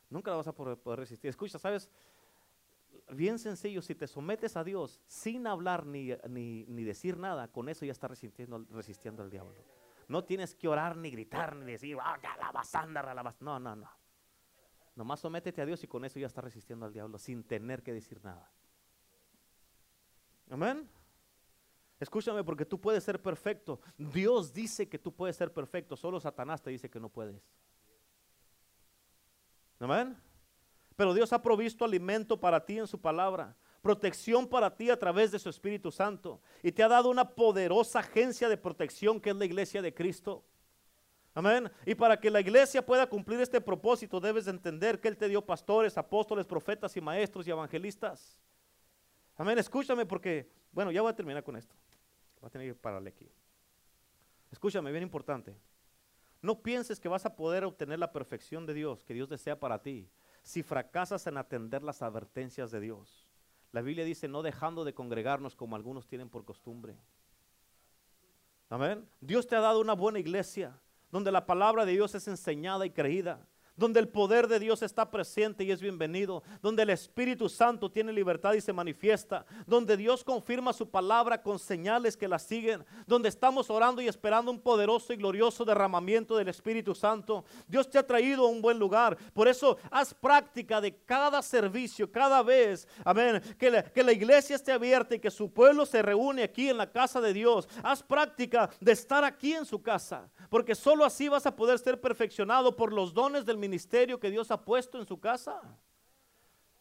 Nunca 0.10 0.32
lo 0.32 0.38
vas 0.38 0.48
a 0.48 0.54
poder, 0.54 0.80
resistir. 1.00 1.30
Escucha, 1.30 1.60
¿sabes? 1.60 1.90
Bien 3.12 3.38
sencillo, 3.38 3.82
si 3.82 3.94
te 3.94 4.08
sometes 4.08 4.58
a 4.58 4.64
Dios 4.64 5.02
sin 5.06 5.46
hablar 5.46 5.86
ni, 5.86 6.12
ni, 6.28 6.84
decir 6.84 7.18
nada, 7.18 7.48
con 7.48 7.70
eso 7.70 7.86
ya 7.86 7.92
estás 7.92 8.10
resistiendo, 8.10 8.66
resistiendo 8.72 9.22
al 9.22 9.30
diablo. 9.30 9.54
No 10.08 10.24
tienes 10.24 10.56
que 10.56 10.68
orar, 10.68 10.98
ni 10.98 11.12
gritar, 11.12 11.56
ni 11.56 11.74
decir, 11.74 11.98
ah, 12.02 12.18
la 12.22 13.36
No, 13.40 13.60
no, 13.60 13.76
no. 13.76 13.90
Nomás 14.96 15.20
sométete 15.20 15.62
a 15.62 15.66
Dios 15.66 15.84
y 15.84 15.88
con 15.88 16.06
eso 16.06 16.20
ya 16.20 16.28
estás 16.28 16.44
resistiendo 16.44 16.86
al 16.86 16.94
diablo 16.94 17.18
sin 17.18 17.44
tener 17.44 17.84
que 17.84 17.94
decir 17.94 18.24
nada. 18.24 18.50
Amén. 20.50 20.90
Escúchame 22.00 22.44
porque 22.44 22.66
tú 22.66 22.80
puedes 22.80 23.04
ser 23.04 23.22
perfecto. 23.22 23.80
Dios 23.98 24.54
dice 24.54 24.88
que 24.90 25.00
tú 25.00 25.14
puedes 25.14 25.36
ser 25.36 25.54
perfecto. 25.54 25.96
Solo 25.96 26.20
Satanás 26.20 26.62
te 26.62 26.70
dice 26.70 26.90
que 26.90 27.00
no 27.00 27.10
puedes. 27.10 27.42
Amén. 29.80 30.18
Pero 30.96 31.14
Dios 31.14 31.32
ha 31.34 31.42
provisto 31.42 31.86
alimento 31.86 32.40
para 32.40 32.66
ti 32.66 32.78
en 32.78 32.88
su 32.88 33.00
palabra, 33.00 33.56
protección 33.82 34.48
para 34.48 34.76
ti 34.76 34.90
a 34.90 34.98
través 34.98 35.32
de 35.32 35.40
su 35.40 35.50
Espíritu 35.50 35.92
Santo. 35.92 36.42
Y 36.64 36.72
te 36.72 36.84
ha 36.84 36.88
dado 36.88 37.10
una 37.10 37.30
poderosa 37.30 38.00
agencia 38.00 38.50
de 38.50 38.58
protección 38.58 39.20
que 39.20 39.30
es 39.30 39.36
la 39.36 39.46
iglesia 39.46 39.82
de 39.82 39.94
Cristo. 39.94 40.44
Amén. 41.34 41.70
Y 41.86 41.96
para 41.96 42.18
que 42.18 42.32
la 42.32 42.40
iglesia 42.40 42.86
pueda 42.86 43.08
cumplir 43.08 43.42
este 43.42 43.60
propósito, 43.60 44.22
debes 44.22 44.48
entender 44.48 45.02
que 45.02 45.10
Él 45.10 45.18
te 45.18 45.28
dio 45.28 45.46
pastores, 45.46 45.98
apóstoles, 45.98 46.46
profetas 46.46 46.96
y 46.96 47.02
maestros 47.02 47.46
y 47.46 47.52
evangelistas. 47.52 48.40
Amén. 49.36 49.60
Escúchame 49.60 50.06
porque, 50.06 50.50
bueno, 50.72 50.92
ya 50.92 51.02
voy 51.02 51.12
a 51.12 51.16
terminar 51.16 51.44
con 51.44 51.58
esto. 51.58 51.76
Voy 52.46 52.50
a 52.50 52.52
tener 52.52 52.68
que 52.68 52.80
pararle 52.80 53.10
aquí. 53.10 53.28
Escúchame, 54.52 54.92
bien 54.92 55.02
importante. 55.02 55.58
No 56.44 56.62
pienses 56.62 57.00
que 57.00 57.10
vas 57.10 57.26
a 57.26 57.36
poder 57.36 57.66
obtener 57.66 57.98
la 57.98 58.12
perfección 58.12 58.68
de 58.68 58.76
Dios 58.76 59.04
que 59.04 59.16
Dios 59.16 59.28
desea 59.30 59.60
para 59.60 59.82
ti 59.82 60.08
si 60.44 60.62
fracasas 60.62 61.26
en 61.26 61.38
atender 61.38 61.82
las 61.82 62.04
advertencias 62.04 62.70
de 62.70 62.82
Dios. 62.82 63.28
La 63.72 63.82
Biblia 63.82 64.06
dice, 64.06 64.28
no 64.28 64.44
dejando 64.44 64.86
de 64.86 64.94
congregarnos 64.94 65.56
como 65.56 65.76
algunos 65.76 66.06
tienen 66.06 66.30
por 66.30 66.46
costumbre. 66.46 66.96
Amén. 68.70 69.10
Dios 69.22 69.48
te 69.48 69.56
ha 69.56 69.60
dado 69.60 69.82
una 69.82 69.94
buena 69.94 70.20
iglesia 70.20 70.80
donde 71.10 71.32
la 71.32 71.48
palabra 71.48 71.84
de 71.84 71.94
Dios 71.94 72.14
es 72.14 72.28
enseñada 72.28 72.86
y 72.86 72.92
creída 72.92 73.44
donde 73.76 74.00
el 74.00 74.08
poder 74.08 74.48
de 74.48 74.60
Dios 74.60 74.82
está 74.82 75.10
presente 75.10 75.64
y 75.64 75.72
es 75.72 75.82
bienvenido, 75.82 76.44
donde 76.62 76.84
el 76.84 76.90
Espíritu 76.90 77.50
Santo 77.50 77.92
tiene 77.92 78.14
libertad 78.14 78.54
y 78.54 78.62
se 78.62 78.74
manifiesta, 78.74 79.46
donde 79.66 79.98
Dios 79.98 80.24
confirma 80.24 80.74
su 80.74 80.90
palabra 80.90 81.42
con 81.42 81.60
señales 81.60 82.16
que 82.16 82.28
la 82.28 82.40
siguen, 82.40 82.86
donde 83.06 83.30
estamos 83.30 83.70
orando 83.70 84.02
y 84.02 84.08
esperando 84.08 84.52
un 84.52 84.60
poderoso 84.60 85.14
y 85.14 85.18
glorioso 85.18 85.66
derramamiento 85.66 86.38
del 86.38 86.48
Espíritu 86.48 86.96
Santo. 86.96 87.44
Dios 87.68 87.90
te 87.90 87.98
ha 87.98 88.06
traído 88.06 88.46
a 88.46 88.50
un 88.50 88.62
buen 88.62 88.80
lugar, 88.80 89.18
por 89.34 89.48
eso 89.48 89.78
haz 89.92 90.14
práctica 90.14 90.80
de 90.80 90.96
cada 91.06 91.42
servicio, 91.42 92.12
cada 92.12 92.42
vez, 92.44 92.88
amén, 93.04 93.42
que 93.58 93.70
la, 93.70 93.84
que 93.84 94.04
la 94.04 94.14
iglesia 94.14 94.56
esté 94.56 94.72
abierta 94.72 95.16
y 95.16 95.20
que 95.20 95.32
su 95.32 95.52
pueblo 95.52 95.86
se 95.86 96.02
reúne 96.02 96.44
aquí 96.44 96.70
en 96.70 96.78
la 96.78 96.92
casa 96.92 97.20
de 97.20 97.34
Dios. 97.34 97.68
Haz 97.84 98.02
práctica 98.04 98.70
de 98.80 98.92
estar 98.92 99.24
aquí 99.24 99.54
en 99.54 99.66
su 99.66 99.82
casa, 99.82 100.30
porque 100.50 100.76
solo 100.76 101.04
así 101.04 101.28
vas 101.28 101.46
a 101.46 101.56
poder 101.56 101.80
ser 101.80 102.00
perfeccionado 102.00 102.76
por 102.76 102.94
los 102.94 103.14
dones 103.14 103.46
del 103.46 103.58
ministerio 103.68 104.20
que 104.20 104.30
Dios 104.30 104.52
ha 104.52 104.64
puesto 104.64 105.00
en 105.00 105.06
su 105.06 105.20
casa. 105.20 105.60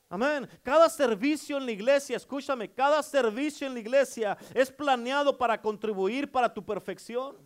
Amén. 0.09 0.49
Cada 0.63 0.89
servicio 0.89 1.57
en 1.57 1.67
la 1.67 1.73
iglesia, 1.73 2.17
escúchame, 2.17 2.71
cada 2.71 3.03
servicio 3.03 3.67
en 3.67 3.75
la 3.75 3.81
iglesia 3.81 4.37
es 4.55 4.71
planeado 4.71 5.37
para 5.37 5.61
contribuir 5.61 6.31
para 6.31 6.53
tu 6.53 6.65
perfección. 6.65 7.37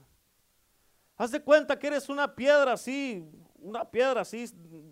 Haz 1.17 1.31
de 1.31 1.41
cuenta 1.41 1.79
que 1.79 1.87
eres 1.87 2.09
una 2.09 2.35
piedra 2.35 2.73
así, 2.73 3.29
una 3.59 3.89
piedra 3.91 4.21
así 4.21 4.51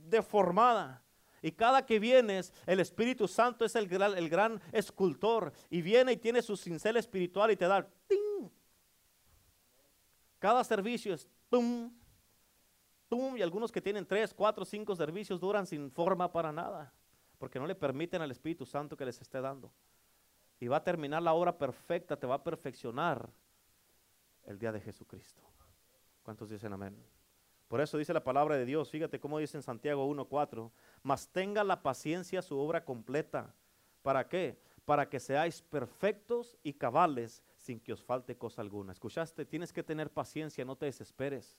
deformada. 0.09 1.03
Y 1.43 1.53
cada 1.53 1.85
que 1.85 1.99
vienes, 1.99 2.53
el 2.67 2.81
Espíritu 2.81 3.29
Santo 3.29 3.65
es 3.65 3.77
el 3.77 3.87
gran, 3.87 4.17
el 4.17 4.29
gran 4.29 4.61
escultor. 4.73 5.53
Y 5.71 5.83
viene 5.83 6.13
y 6.13 6.17
tiene 6.17 6.43
su 6.43 6.57
cincel 6.57 6.97
espiritual 6.97 7.51
y 7.51 7.57
te 7.57 7.67
da. 7.67 7.87
¡ting! 8.09 8.51
Cada 10.39 10.65
servicio 10.65 11.15
es. 11.15 11.29
¡tum! 11.49 11.93
Y 13.11 13.43
algunos 13.43 13.71
que 13.71 13.81
tienen 13.81 14.05
tres, 14.05 14.35
cuatro, 14.35 14.65
cinco 14.65 14.97
servicios 14.97 15.41
duran 15.41 15.67
sin 15.67 15.91
forma 15.91 16.33
para 16.33 16.51
nada, 16.51 16.93
porque 17.39 17.59
no 17.59 17.67
le 17.67 17.75
permiten 17.75 18.21
al 18.21 18.31
Espíritu 18.31 18.67
Santo 18.67 18.97
que 18.97 19.05
les 19.05 19.21
esté 19.21 19.41
dando. 19.41 19.73
Y 20.59 20.69
va 20.69 20.79
a 20.79 20.85
terminar 20.85 21.23
la 21.23 21.35
obra 21.35 21.57
perfecta, 21.57 22.17
te 22.17 22.27
va 22.27 22.37
a 22.37 22.45
perfeccionar 22.45 23.29
el 24.45 24.59
día 24.59 24.73
de 24.73 24.81
Jesucristo. 24.81 25.43
¿Cuántos 26.23 26.51
dicen 26.51 26.73
amén? 26.73 26.97
Por 27.69 27.81
eso 27.81 27.99
dice 27.99 28.13
la 28.13 28.25
palabra 28.25 28.57
de 28.57 28.65
Dios, 28.65 28.91
fíjate 28.91 29.21
cómo 29.21 29.39
dice 29.39 29.57
en 29.57 29.63
Santiago 29.63 30.09
1.4, 30.09 30.71
mas 31.03 31.29
tenga 31.29 31.63
la 31.63 31.83
paciencia 31.83 32.43
su 32.43 32.59
obra 32.59 32.85
completa. 32.85 33.55
¿Para 34.03 34.29
qué? 34.29 34.59
Para 34.85 35.09
que 35.09 35.21
seáis 35.21 35.63
perfectos 35.63 36.57
y 36.63 36.73
cabales 36.75 37.43
sin 37.57 37.81
que 37.81 37.93
os 37.93 38.03
falte 38.03 38.37
cosa 38.37 38.63
alguna. 38.63 38.93
¿Escuchaste? 38.93 39.45
Tienes 39.45 39.73
que 39.73 39.83
tener 39.83 40.11
paciencia, 40.11 40.65
no 40.65 40.77
te 40.77 40.87
desesperes. 40.87 41.59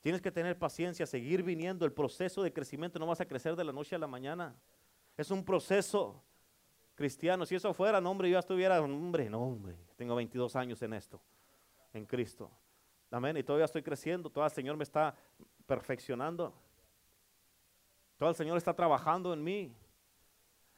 Tienes 0.00 0.22
que 0.22 0.30
tener 0.30 0.58
paciencia, 0.58 1.06
seguir 1.06 1.42
viniendo. 1.42 1.84
El 1.84 1.92
proceso 1.92 2.42
de 2.42 2.52
crecimiento 2.52 2.98
no 2.98 3.06
vas 3.06 3.20
a 3.20 3.26
crecer 3.26 3.54
de 3.54 3.64
la 3.64 3.72
noche 3.72 3.94
a 3.94 3.98
la 3.98 4.06
mañana. 4.06 4.54
Es 5.16 5.30
un 5.30 5.44
proceso 5.44 6.22
cristiano. 6.94 7.44
Si 7.44 7.54
eso 7.54 7.72
fuera, 7.74 8.00
no, 8.00 8.10
hombre, 8.10 8.28
yo 8.28 8.34
ya 8.34 8.38
estuviera, 8.40 8.80
hombre, 8.80 9.28
no, 9.28 9.42
hombre, 9.42 9.76
tengo 9.96 10.14
22 10.14 10.56
años 10.56 10.80
en 10.82 10.94
esto, 10.94 11.20
en 11.92 12.06
Cristo. 12.06 12.50
Amén. 13.10 13.36
Y 13.36 13.42
todavía 13.42 13.66
estoy 13.66 13.82
creciendo, 13.82 14.30
todo 14.30 14.44
el 14.44 14.50
Señor 14.50 14.76
me 14.76 14.84
está 14.84 15.14
perfeccionando. 15.66 16.54
Todo 18.16 18.28
el 18.28 18.34
Señor 18.34 18.56
está 18.56 18.74
trabajando 18.74 19.32
en 19.32 19.42
mí. 19.42 19.74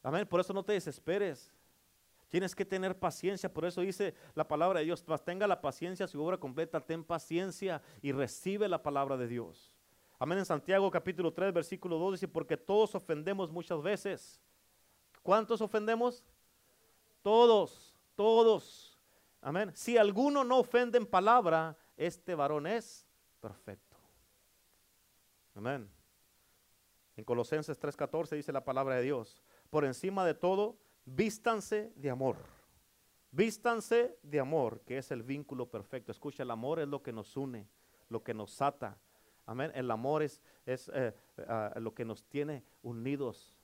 Amén. 0.02 0.26
Por 0.26 0.40
eso 0.40 0.52
no 0.52 0.64
te 0.64 0.72
desesperes. 0.72 1.52
Tienes 2.32 2.54
que 2.54 2.64
tener 2.64 2.98
paciencia, 2.98 3.52
por 3.52 3.66
eso 3.66 3.82
dice 3.82 4.14
la 4.34 4.48
palabra 4.48 4.78
de 4.78 4.86
Dios, 4.86 5.04
tenga 5.22 5.46
la 5.46 5.60
paciencia, 5.60 6.08
su 6.08 6.18
obra 6.24 6.38
completa, 6.38 6.80
ten 6.80 7.04
paciencia 7.04 7.82
y 8.00 8.10
recibe 8.10 8.70
la 8.70 8.82
palabra 8.82 9.18
de 9.18 9.28
Dios. 9.28 9.70
Amén. 10.18 10.38
En 10.38 10.46
Santiago 10.46 10.90
capítulo 10.90 11.34
3, 11.34 11.52
versículo 11.52 11.98
2 11.98 12.12
dice, 12.12 12.28
porque 12.28 12.56
todos 12.56 12.94
ofendemos 12.94 13.52
muchas 13.52 13.82
veces. 13.82 14.40
¿Cuántos 15.22 15.60
ofendemos? 15.60 16.24
Todos, 17.20 17.94
todos. 18.14 18.98
Amén. 19.42 19.70
Si 19.74 19.98
alguno 19.98 20.42
no 20.42 20.60
ofende 20.60 20.96
en 20.96 21.04
palabra, 21.04 21.76
este 21.98 22.34
varón 22.34 22.66
es 22.66 23.06
perfecto. 23.42 23.98
Amén. 25.54 25.86
En 27.14 27.24
Colosenses 27.24 27.78
3:14 27.78 28.36
dice 28.36 28.52
la 28.52 28.64
palabra 28.64 28.94
de 28.94 29.02
Dios, 29.02 29.42
por 29.68 29.84
encima 29.84 30.24
de 30.24 30.32
todo, 30.32 30.78
vístanse 31.05 31.92
de 31.96 32.11
amor. 32.11 32.36
Vístanse 33.30 34.18
de 34.22 34.40
amor, 34.40 34.82
que 34.82 34.98
es 34.98 35.11
el 35.11 35.22
vínculo 35.22 35.70
perfecto. 35.70 36.12
Escucha, 36.12 36.42
el 36.42 36.50
amor 36.50 36.80
es 36.80 36.88
lo 36.88 37.03
que 37.03 37.12
nos 37.12 37.36
une, 37.36 37.66
lo 38.09 38.22
que 38.22 38.34
nos 38.34 38.61
ata. 38.61 38.98
Amén. 39.46 39.72
El 39.74 39.90
amor 39.90 40.22
es, 40.22 40.42
es 40.66 40.90
eh, 40.94 41.14
ah, 41.48 41.72
lo 41.76 41.94
que 41.94 42.05
nos 42.05 42.24
tiene 42.24 42.62
unidos. 42.82 43.57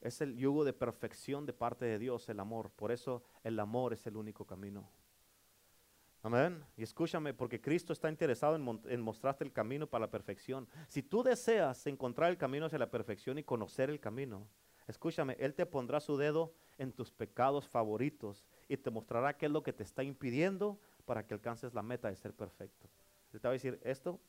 Es 0.00 0.20
el 0.20 0.36
yugo 0.36 0.64
de 0.64 0.72
perfección 0.72 1.44
de 1.44 1.52
parte 1.52 1.84
de 1.84 1.98
Dios, 1.98 2.28
el 2.28 2.40
amor. 2.40 2.70
Por 2.70 2.92
eso 2.92 3.22
el 3.42 3.58
amor 3.58 3.92
es 3.92 4.06
el 4.06 4.16
único 4.16 4.44
camino. 4.44 4.88
Amén. 6.22 6.64
Y 6.76 6.84
escúchame, 6.84 7.34
porque 7.34 7.60
Cristo 7.60 7.92
está 7.92 8.08
interesado 8.08 8.54
en, 8.54 8.80
en, 8.88 9.00
mostrarte 9.00 9.42
el 9.42 9.52
camino 9.52 9.88
para 9.88 10.06
la 10.06 10.10
perfección. 10.10 10.68
Si 10.86 11.02
tú 11.02 11.24
deseas 11.24 11.84
encontrar 11.88 12.30
el 12.30 12.38
camino 12.38 12.66
hacia 12.66 12.78
la 12.78 12.90
perfección 12.90 13.38
y 13.38 13.42
conocer 13.42 13.90
el 13.90 13.98
camino, 13.98 14.46
Escúchame, 14.86 15.36
Él 15.38 15.54
te 15.54 15.66
pondrá 15.66 16.00
su 16.00 16.16
dedo 16.16 16.54
en 16.78 16.92
tus 16.92 17.10
pecados 17.10 17.68
favoritos 17.68 18.44
y 18.68 18.76
te 18.76 18.90
mostrará 18.90 19.36
qué 19.36 19.46
es 19.46 19.52
lo 19.52 19.62
que 19.62 19.72
te 19.72 19.82
está 19.82 20.02
impidiendo 20.02 20.78
para 21.04 21.26
que 21.26 21.34
alcances 21.34 21.74
la 21.74 21.82
meta 21.82 22.08
de 22.08 22.16
ser 22.16 22.34
perfecto. 22.34 22.88
Él 23.32 23.40
te 23.40 23.48
va 23.48 23.52
a 23.52 23.54
decir, 23.54 23.80
esto, 23.82 24.20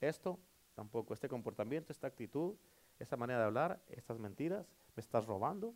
esto 0.00 0.38
tampoco, 0.74 1.14
este 1.14 1.28
comportamiento, 1.28 1.92
esta 1.92 2.06
actitud, 2.06 2.56
esta 2.98 3.16
manera 3.16 3.40
de 3.40 3.46
hablar, 3.46 3.82
estas 3.88 4.18
mentiras, 4.18 4.66
me 4.94 5.00
estás 5.00 5.26
robando, 5.26 5.74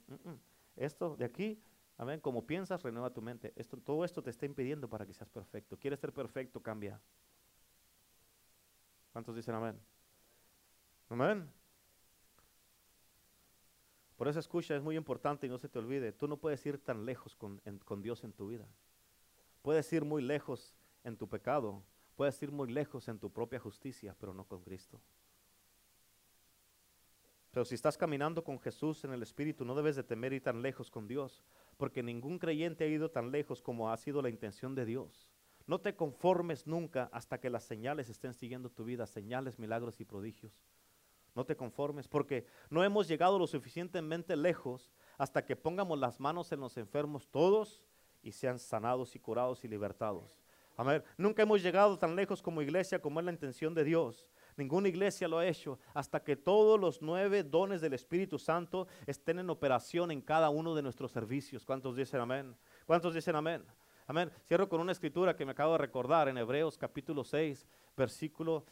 esto 0.77 1.17
de 1.17 1.25
aquí, 1.25 1.63
amén, 1.97 2.21
como 2.21 2.47
piensas, 2.47 2.83
renueva 2.83 3.13
tu 3.13 3.23
mente. 3.23 3.53
Esto, 3.57 3.77
todo 3.79 4.05
esto 4.05 4.23
te 4.23 4.31
está 4.31 4.47
impidiendo 4.47 4.89
para 4.89 5.07
que 5.07 5.15
seas 5.15 5.29
perfecto. 5.29 5.79
¿Quieres 5.79 6.01
ser 6.01 6.13
perfecto? 6.13 6.63
Cambia. 6.63 7.01
¿Cuántos 9.13 9.35
dicen 9.35 9.55
amén? 9.55 9.79
Amén. 11.09 11.60
Por 14.21 14.29
eso 14.29 14.39
escucha, 14.39 14.77
es 14.77 14.83
muy 14.83 14.99
importante 14.99 15.47
y 15.47 15.49
no 15.49 15.57
se 15.57 15.71
te 15.71 15.79
olvide, 15.79 16.13
tú 16.13 16.29
no 16.29 16.37
puedes 16.37 16.67
ir 16.67 16.77
tan 16.77 17.07
lejos 17.07 17.35
con, 17.35 18.03
Dios 18.03 18.23
en 18.23 18.35
tu 18.35 18.49
vida. 18.49 18.69
Puedes 19.63 19.91
ir 19.95 20.05
muy 20.05 20.21
lejos 20.21 20.77
en 21.05 21.17
tu 21.17 21.27
pecado 21.27 21.83
Puedes 22.17 22.43
ir 22.43 22.53
muy 22.53 22.71
lejos 22.71 23.09
en 23.09 23.19
tu 23.19 23.33
propia 23.33 23.59
justicia, 23.59 24.15
pero 24.21 24.35
no 24.35 24.45
con 24.45 24.61
Cristo. 24.61 25.01
Pero 27.51 27.65
si 27.65 27.75
estás 27.75 27.97
caminando 27.97 28.45
con 28.45 28.61
Jesús 28.61 29.03
en 29.05 29.15
el 29.15 29.23
Espíritu, 29.23 29.65
no 29.65 29.75
debes 29.75 29.97
de 29.97 30.03
temer 30.03 30.35
ir 30.35 30.43
tan 30.43 30.61
lejos 30.61 30.91
con 30.91 31.09
Dios, 31.09 31.43
porque 31.79 32.03
ningún 32.03 32.39
creyente 32.39 32.85
ha 32.85 32.89
ido 32.89 33.11
tan 33.11 33.31
lejos 33.31 33.63
como 33.63 33.91
ha 33.91 33.97
sido 33.97 34.21
la 34.21 34.29
intención 34.29 34.75
de 34.75 34.85
Dios. 34.85 35.31
No 35.67 35.81
te 35.81 35.97
conformes 35.97 36.67
nunca 36.67 37.09
hasta 37.11 37.41
que 37.41 37.49
las 37.49 37.65
señales 37.65 38.11
estén 38.11 38.35
siguiendo 38.35 38.69
tu 38.69 38.85
vida, 38.85 39.07
señales, 39.07 39.59
milagros 39.59 39.99
y 40.03 40.05
prodigios. 40.05 40.53
No 41.35 41.45
te 41.45 41.57
conformes, 41.57 42.09
porque 42.09 42.47
no 42.71 42.83
hemos 42.83 43.09
llegado 43.09 43.39
lo 43.39 43.47
suficientemente 43.47 44.37
lejos 44.37 44.91
hasta 45.19 45.45
que 45.45 45.57
pongamos 45.57 45.99
las 45.99 46.19
manos 46.19 46.51
en 46.53 46.61
los 46.61 46.77
enfermos 46.77 47.29
todos 47.29 47.85
y 48.23 48.33
sean 48.33 48.59
sanados 48.59 49.15
y 49.15 49.19
curados 49.19 49.65
y 49.65 49.69
libertados. 49.69 50.41
Amén. 50.77 51.03
Nunca 51.19 51.43
hemos 51.43 51.63
llegado 51.63 51.99
tan 51.99 52.17
lejos 52.17 52.41
como 52.41 52.63
iglesia 52.63 53.01
como 53.01 53.21
es 53.21 53.27
la 53.27 53.33
intención 53.33 53.75
de 53.75 53.85
Dios. 53.85 54.27
Ninguna 54.57 54.89
iglesia 54.89 55.29
lo 55.29 55.39
ha 55.39 55.47
hecho 55.47 55.79
hasta 55.95 56.23
que 56.23 56.37
todos 56.37 56.81
los 56.81 57.03
nueve 57.03 57.43
dones 57.43 57.81
del 57.81 57.95
Espíritu 57.95 58.39
Santo 58.39 58.89
estén 59.07 59.39
en 59.39 59.51
operación 59.51 60.11
en 60.11 60.21
cada 60.21 60.51
uno 60.51 60.75
de 60.75 60.83
nuestros 60.83 61.13
servicios. 61.13 61.65
¿Cuántos 61.65 61.97
dicen 61.97 62.21
amén? 62.21 62.57
¿Cuántos 62.87 63.15
dicen 63.15 63.37
amén? 63.37 63.65
Amén. 64.07 64.31
Cierro 64.47 64.69
con 64.69 64.81
una 64.81 64.93
escritura 64.93 65.37
que 65.37 65.45
me 65.45 65.53
acabo 65.53 65.73
de 65.73 65.79
recordar 65.79 66.29
en 66.29 66.39
Hebreos 66.39 66.77
capítulo 66.77 67.25
6, 67.25 67.67
versículo 67.97 68.65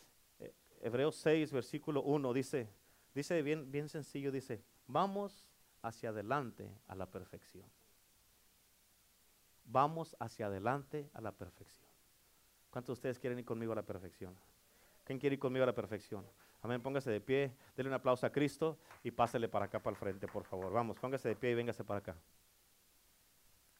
Hebreos 0.83 1.17
6, 1.17 1.53
versículo 1.53 2.03
1 2.03 2.33
dice, 2.33 2.69
dice 3.15 3.43
bien 3.43 3.71
bien 3.71 3.89
sencillo 3.89 4.31
dice, 4.31 4.63
"Vamos 4.87 5.49
hacia 5.83 6.11
adelante 6.11 6.71
a 6.87 6.95
la 6.95 7.07
perfección." 7.11 7.65
Vamos 9.65 10.17
hacia 10.19 10.47
adelante 10.47 11.11
a 11.13 11.21
la 11.21 11.33
perfección. 11.33 11.91
¿Cuántos 12.71 12.89
de 12.89 12.93
ustedes 12.95 13.19
quieren 13.19 13.39
ir 13.39 13.45
conmigo 13.45 13.73
a 13.73 13.77
la 13.77 13.83
perfección? 13.83 14.35
¿Quién 15.05 15.19
quiere 15.19 15.35
ir 15.35 15.41
conmigo 15.41 15.63
a 15.63 15.67
la 15.67 15.75
perfección? 15.75 16.25
Amén, 16.63 16.83
póngase 16.83 17.11
de 17.11 17.21
pie, 17.21 17.55
denle 17.77 17.91
un 17.91 17.95
aplauso 17.95 18.27
a 18.27 18.33
Cristo 18.33 18.79
y 19.03 19.11
pásele 19.11 19.49
para 19.49 19.67
acá, 19.67 19.79
para 19.79 19.95
el 19.95 19.99
frente, 19.99 20.27
por 20.27 20.45
favor. 20.45 20.73
Vamos, 20.73 20.99
póngase 20.99 21.29
de 21.29 21.37
pie 21.37 21.51
y 21.51 21.55
véngase 21.55 21.85
para 21.85 21.99
acá. 21.99 22.17